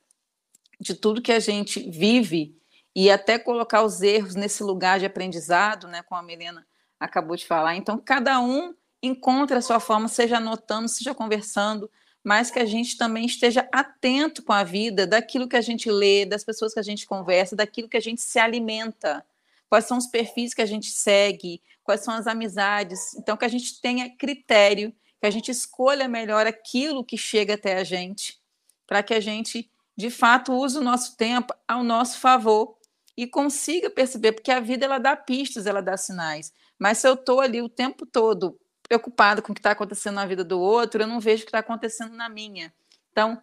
de 0.81 0.95
tudo 0.95 1.22
que 1.22 1.31
a 1.31 1.39
gente 1.39 1.89
vive 1.89 2.57
e 2.95 3.11
até 3.11 3.39
colocar 3.39 3.83
os 3.83 4.03
erros 4.03 4.35
nesse 4.35 4.62
lugar 4.62 4.99
de 4.99 5.07
aprendizado, 5.07 5.87
né, 5.87 6.03
como 6.03 6.20
a 6.20 6.24
Milena 6.24 6.66
acabou 6.99 7.37
de 7.37 7.47
falar. 7.47 7.77
Então, 7.77 7.97
cada 7.97 8.41
um 8.41 8.74
encontra 9.01 9.59
a 9.59 9.62
sua 9.62 9.79
forma, 9.79 10.09
seja 10.09 10.39
anotando, 10.39 10.89
seja 10.89 11.14
conversando, 11.14 11.89
mas 12.27 12.51
que 12.51 12.59
a 12.59 12.64
gente 12.64 12.99
também 12.99 13.24
esteja 13.24 13.68
atento 13.70 14.43
com 14.43 14.53
a 14.53 14.64
vida, 14.64 15.07
daquilo 15.07 15.47
que 15.47 15.55
a 15.55 15.61
gente 15.61 15.89
lê, 15.89 16.27
das 16.27 16.43
pessoas 16.43 16.74
que 16.74 16.81
a 16.81 16.83
gente 16.83 17.07
conversa, 17.07 17.55
daquilo 17.55 17.89
que 17.89 17.97
a 17.97 18.01
gente 18.01 18.20
se 18.20 18.37
alimenta. 18.37 19.24
Quais 19.68 19.85
são 19.85 19.97
os 19.97 20.09
perfis 20.09 20.53
que 20.53 20.61
a 20.61 20.66
gente 20.66 20.91
segue, 20.91 21.62
quais 21.85 22.01
são 22.01 22.12
as 22.12 22.27
amizades. 22.27 23.14
Então, 23.14 23.37
que 23.37 23.45
a 23.45 23.49
gente 23.49 23.81
tenha 23.81 24.11
critério 24.11 24.93
que 25.20 25.27
a 25.27 25.31
gente 25.31 25.53
escolha 25.53 26.09
melhor 26.09 26.49
aquilo 26.49 27.05
que 27.05 27.16
chega 27.16 27.55
até 27.55 27.77
a 27.77 27.85
gente, 27.85 28.41
para 28.89 29.05
que 29.05 29.14
a 29.14 29.20
gente, 29.20 29.70
de 29.97 30.11
fato, 30.11 30.53
use 30.53 30.77
o 30.77 30.83
nosso 30.83 31.16
tempo 31.16 31.55
ao 31.68 31.85
nosso 31.85 32.18
favor 32.18 32.77
e 33.16 33.24
consiga 33.29 33.89
perceber, 33.89 34.33
porque 34.33 34.51
a 34.51 34.59
vida 34.59 34.85
ela 34.85 34.99
dá 34.99 35.14
pistas, 35.14 35.64
ela 35.64 35.81
dá 35.81 35.97
sinais. 35.97 36.53
Mas 36.77 36.99
se 36.99 37.07
eu 37.07 37.14
estou 37.14 37.41
ali 37.41 37.62
o 37.62 37.68
tempo 37.68 38.05
todo 38.05 38.59
preocupado 38.87 39.43
com 39.43 39.53
o 39.53 39.55
que 39.55 39.61
está 39.61 39.72
acontecendo 39.72 40.14
na 40.14 40.26
vida 40.26 40.45
do 40.45 40.61
outro, 40.61 41.03
eu 41.03 41.07
não 41.07 41.20
vejo 41.20 41.43
o 41.43 41.47
que 41.47 41.49
está 41.49 41.59
acontecendo 41.59 42.14
na 42.14 42.28
minha. 42.28 42.72
Então, 43.12 43.41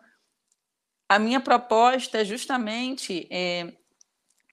a 1.07 1.19
minha 1.19 1.39
proposta 1.39 2.19
é 2.19 2.25
justamente 2.25 3.27
é, 3.29 3.73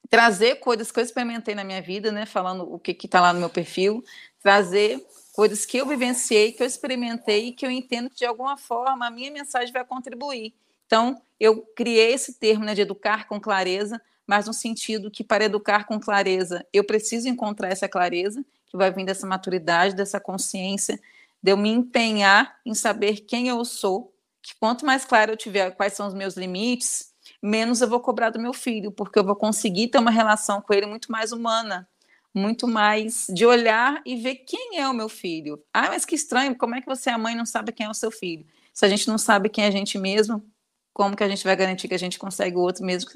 trazer 0.09 0.57
coisas 0.57 0.91
que 0.91 0.99
eu 0.99 1.05
experimentei 1.05 1.55
na 1.55 1.65
minha 1.65 1.81
vida, 1.81 2.11
né? 2.11 2.27
Falando 2.27 2.71
o 2.71 2.79
que 2.79 2.93
está 2.93 3.21
lá 3.21 3.33
no 3.33 3.41
meu 3.41 3.49
perfil, 3.49 4.05
trazer 4.41 5.07
coisas 5.33 5.65
que 5.65 5.79
eu 5.79 5.87
vivenciei, 5.87 6.53
que 6.53 6.63
eu 6.63 6.67
experimentei 6.67 7.47
e 7.47 7.53
que 7.53 7.65
eu 7.65 7.71
entendo 7.71 8.11
que 8.11 8.17
de 8.17 8.27
alguma 8.27 8.57
forma 8.57 9.07
a 9.07 9.11
minha 9.11 9.31
mensagem 9.31 9.73
vai 9.73 9.85
contribuir. 9.85 10.53
Então, 10.87 11.23
eu 11.39 11.63
criei 11.77 12.13
esse 12.13 12.35
termo 12.35 12.65
né, 12.65 12.75
de 12.75 12.81
educar 12.81 13.29
com 13.29 13.41
clareza, 13.41 14.01
mas 14.27 14.47
no 14.47 14.53
sentido 14.53 15.11
que 15.11 15.23
para 15.23 15.45
educar 15.45 15.87
com 15.87 16.01
clareza, 16.01 16.67
eu 16.73 16.85
preciso 16.85 17.29
encontrar 17.29 17.69
essa 17.69 17.89
clareza, 17.89 18.45
que 18.71 18.77
vai 18.77 18.91
vir 18.93 19.05
dessa 19.05 19.27
maturidade, 19.27 19.95
dessa 19.95 20.21
consciência, 20.21 20.99
de 21.43 21.51
eu 21.51 21.57
me 21.57 21.69
empenhar 21.69 22.59
em 22.65 22.75
saber 22.75 23.21
quem 23.21 23.49
eu 23.49 23.65
sou, 23.65 24.15
que 24.41 24.55
quanto 24.59 24.87
mais 24.87 25.05
claro 25.05 25.33
eu 25.33 25.37
tiver 25.37 25.71
quais 25.73 25.93
são 25.93 26.07
os 26.07 26.15
meus 26.15 26.37
limites, 26.37 27.13
menos 27.43 27.81
eu 27.81 27.89
vou 27.89 28.01
cobrar 28.01 28.31
do 28.31 28.41
meu 28.41 28.53
filho, 28.53 28.93
porque 28.93 29.19
eu 29.19 29.25
vou 29.25 29.35
conseguir 29.35 29.89
ter 29.89 29.99
uma 29.99 30.11
relação 30.11 30.63
com 30.63 30.73
ele 30.73 30.87
muito 30.87 31.11
mais 31.11 31.33
humana, 31.33 31.89
muito 32.33 32.69
mais 32.69 33.27
de 33.29 33.45
olhar 33.45 34.01
e 34.07 34.17
ver 34.17 34.37
quem 34.37 34.79
é 34.79 34.89
o 34.89 34.95
meu 34.95 35.09
filho. 35.09 35.63
Ah, 35.75 35.89
mas 35.89 36.05
que 36.05 36.15
estranho, 36.15 36.57
como 36.57 36.77
é 36.77 36.81
que 36.81 36.87
você, 36.87 37.11
a 37.11 37.19
mãe, 37.19 37.35
não 37.35 37.47
sabe 37.47 37.73
quem 37.73 37.87
é 37.87 37.91
o 37.91 37.95
seu 37.95 38.11
filho? 38.11 38.47
Se 38.73 38.85
a 38.85 38.89
gente 38.89 39.09
não 39.09 39.19
sabe 39.19 39.49
quem 39.49 39.65
é 39.65 39.67
a 39.67 39.71
gente 39.71 39.99
mesmo, 39.99 40.45
como 40.93 41.17
que 41.17 41.25
a 41.25 41.29
gente 41.29 41.43
vai 41.43 41.57
garantir 41.57 41.89
que 41.89 41.95
a 41.95 41.99
gente 41.99 42.19
consegue 42.19 42.57
o 42.57 42.61
outro 42.61 42.85
mesmo, 42.85 43.11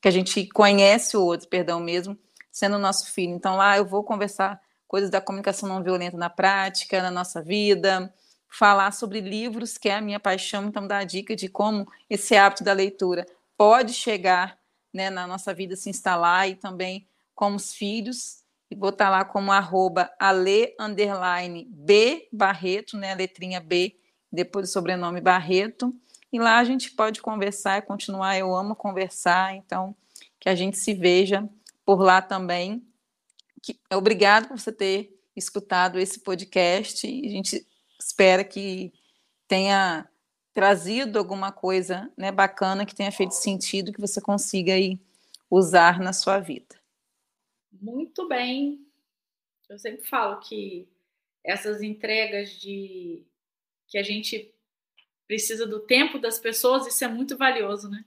que 0.00 0.08
a 0.08 0.10
gente 0.10 0.46
conhece 0.48 1.16
o 1.16 1.22
outro, 1.22 1.48
perdão, 1.48 1.78
mesmo, 1.80 2.16
sendo 2.50 2.76
o 2.76 2.78
nosso 2.78 3.10
filho? 3.12 3.34
Então, 3.34 3.56
lá 3.56 3.76
eu 3.76 3.84
vou 3.84 4.02
conversar 4.02 4.60
coisas 4.88 5.10
da 5.10 5.20
comunicação 5.20 5.68
não 5.68 5.82
violenta 5.82 6.16
na 6.16 6.30
prática, 6.30 7.02
na 7.02 7.10
nossa 7.10 7.42
vida, 7.42 8.12
falar 8.48 8.90
sobre 8.92 9.20
livros, 9.20 9.76
que 9.76 9.88
é 9.88 9.94
a 9.94 10.00
minha 10.00 10.18
paixão, 10.18 10.64
então 10.64 10.86
dar 10.86 10.98
a 10.98 11.04
dica 11.04 11.36
de 11.36 11.48
como 11.48 11.86
esse 12.08 12.34
hábito 12.34 12.64
da 12.64 12.72
leitura 12.72 13.26
pode 13.56 13.92
chegar 13.92 14.58
né, 14.92 15.10
na 15.10 15.26
nossa 15.26 15.52
vida, 15.52 15.76
se 15.76 15.90
instalar 15.90 16.48
e 16.48 16.54
também 16.54 17.06
como 17.34 17.56
os 17.56 17.74
filhos, 17.74 18.42
e 18.70 18.74
botar 18.74 19.10
lá 19.10 19.24
como 19.24 19.52
arroba 19.52 20.10
ale, 20.18 20.74
underline, 20.78 21.66
B, 21.70 22.28
Barreto, 22.32 22.96
né, 22.96 23.12
a 23.12 23.16
letrinha 23.16 23.60
B, 23.60 23.96
depois 24.30 24.68
o 24.68 24.72
sobrenome 24.72 25.20
Barreto, 25.20 25.94
e 26.32 26.38
lá 26.38 26.58
a 26.58 26.64
gente 26.64 26.90
pode 26.90 27.22
conversar 27.22 27.78
e 27.78 27.82
continuar, 27.82 28.36
eu 28.36 28.54
amo 28.54 28.74
conversar, 28.74 29.54
então 29.54 29.94
que 30.38 30.48
a 30.48 30.54
gente 30.54 30.76
se 30.78 30.94
veja 30.94 31.48
por 31.84 32.00
lá 32.00 32.20
também. 32.20 32.86
Que, 33.68 33.78
obrigado 33.94 34.48
por 34.48 34.58
você 34.58 34.72
ter 34.72 35.14
escutado 35.36 35.98
esse 35.98 36.20
podcast, 36.20 37.06
a 37.06 37.28
gente 37.28 37.66
espera 38.00 38.42
que 38.42 38.90
tenha 39.46 40.08
trazido 40.54 41.18
alguma 41.18 41.52
coisa 41.52 42.10
né, 42.16 42.32
bacana, 42.32 42.86
que 42.86 42.94
tenha 42.94 43.12
feito 43.12 43.32
sentido, 43.32 43.92
que 43.92 44.00
você 44.00 44.22
consiga 44.22 44.72
aí 44.72 44.98
usar 45.50 46.00
na 46.00 46.14
sua 46.14 46.38
vida. 46.38 46.80
Muito 47.70 48.26
bem. 48.26 48.80
Eu 49.68 49.78
sempre 49.78 50.06
falo 50.06 50.40
que 50.40 50.88
essas 51.44 51.82
entregas 51.82 52.52
de 52.52 53.22
que 53.86 53.98
a 53.98 54.02
gente 54.02 54.50
precisa 55.26 55.66
do 55.66 55.80
tempo 55.80 56.18
das 56.18 56.38
pessoas, 56.38 56.86
isso 56.86 57.04
é 57.04 57.08
muito 57.08 57.36
valioso, 57.36 57.90
né? 57.90 58.02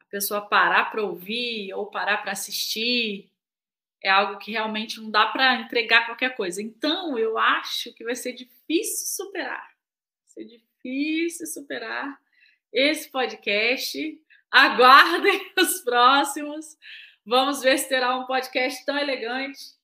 A 0.00 0.04
pessoa 0.04 0.40
parar 0.40 0.92
para 0.92 1.02
ouvir 1.02 1.74
ou 1.74 1.86
parar 1.86 2.18
para 2.18 2.30
assistir 2.30 3.32
é 4.02 4.10
algo 4.10 4.38
que 4.38 4.52
realmente 4.52 5.00
não 5.00 5.10
dá 5.10 5.26
para 5.26 5.60
entregar 5.60 6.06
qualquer 6.06 6.36
coisa. 6.36 6.62
Então, 6.62 7.18
eu 7.18 7.38
acho 7.38 7.92
que 7.94 8.04
vai 8.04 8.14
ser 8.14 8.32
difícil 8.32 9.24
superar. 9.24 9.62
Vai 9.62 10.28
ser 10.28 10.44
difícil 10.44 11.46
superar 11.46 12.20
esse 12.72 13.10
podcast. 13.10 14.20
Aguardem 14.50 15.52
os 15.58 15.80
próximos. 15.80 16.76
Vamos 17.24 17.62
ver 17.62 17.78
se 17.78 17.88
terá 17.88 18.16
um 18.16 18.26
podcast 18.26 18.84
tão 18.84 18.96
elegante 18.96 19.76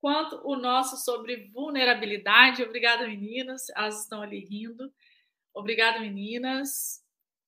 quanto 0.00 0.40
o 0.44 0.56
nosso 0.56 0.96
sobre 0.96 1.48
vulnerabilidade. 1.48 2.62
Obrigada, 2.62 3.06
meninas. 3.06 3.70
Elas 3.70 4.02
estão 4.02 4.20
ali 4.20 4.40
rindo. 4.40 4.92
Obrigada, 5.54 6.00
meninas, 6.00 7.02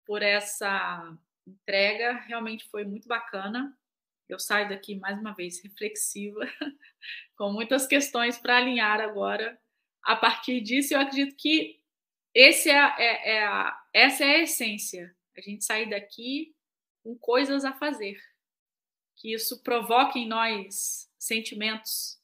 por 0.07 0.23
essa 0.23 1.19
entrega. 1.47 2.13
Realmente 2.27 2.69
foi 2.71 2.85
muito 2.85 3.09
bacana. 3.09 3.77
Eu 4.29 4.39
saio 4.39 4.69
daqui 4.69 4.97
mais 4.97 5.19
uma 5.19 5.33
vez 5.33 5.63
reflexiva, 5.63 6.41
com 7.37 7.53
muitas 7.53 7.87
questões 7.87 8.39
para 8.39 8.57
alinhar 8.57 9.01
agora. 9.01 9.59
A 10.03 10.17
partir 10.17 10.61
disso, 10.61 10.95
eu 10.95 11.01
acredito 11.01 11.37
que 11.37 11.81
esse 12.35 12.69
é, 12.69 12.95
é, 12.99 13.37
é 13.37 13.45
a, 13.47 13.87
essa 13.93 14.25
é 14.25 14.37
a 14.37 14.43
essência. 14.43 15.15
A 15.37 15.41
gente 15.41 15.65
sair 15.65 15.89
daqui 15.89 16.55
com 17.03 17.17
coisas 17.17 17.65
a 17.65 17.73
fazer. 17.73 18.21
Que 19.17 19.33
isso 19.33 19.63
provoque 19.63 20.19
em 20.19 20.29
nós 20.29 21.11
sentimentos 21.19 22.21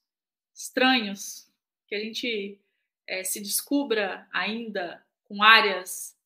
estranhos, 0.55 1.51
que 1.87 1.95
a 1.95 1.99
gente 1.99 2.61
é, 3.07 3.25
se 3.25 3.41
descubra 3.41 4.29
ainda 4.33 5.05
com 5.25 5.43
áreas 5.43 6.17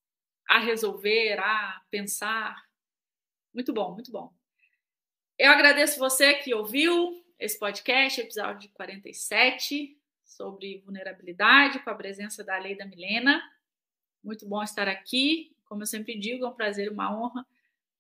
a 0.49 0.59
resolver, 0.59 1.39
a 1.39 1.83
pensar. 1.91 2.69
Muito 3.55 3.73
bom, 3.73 3.95
muito 3.95 4.11
bom. 4.11 4.36
Eu 5.39 5.51
agradeço 5.51 5.99
você 5.99 6.33
que 6.33 6.55
ouviu 6.55 7.23
esse 7.39 7.59
podcast, 7.59 8.19
episódio 8.19 8.71
47, 8.71 9.95
sobre 10.25 10.79
vulnerabilidade, 10.79 11.79
com 11.81 11.91
a 11.91 11.95
presença 11.95 12.43
da 12.43 12.57
Lei 12.57 12.75
da 12.75 12.87
Milena. 12.87 13.43
Muito 14.25 14.49
bom 14.49 14.63
estar 14.63 14.89
aqui. 14.89 15.55
Como 15.67 15.83
eu 15.83 15.87
sempre 15.87 16.19
digo, 16.19 16.47
é 16.47 16.49
um 16.49 16.55
prazer, 16.55 16.91
uma 16.91 17.15
honra 17.15 17.47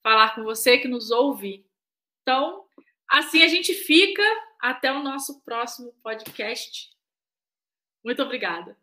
falar 0.02 0.34
com 0.34 0.44
você 0.44 0.78
que 0.78 0.88
nos 0.88 1.10
ouve. 1.10 1.66
Então, 2.22 2.64
assim 3.06 3.42
a 3.42 3.48
gente 3.48 3.74
fica 3.74 4.22
até 4.58 4.90
o 4.90 5.02
nosso 5.02 5.42
próximo 5.42 5.92
podcast. 6.02 6.90
Muito 8.02 8.22
obrigada. 8.22 8.78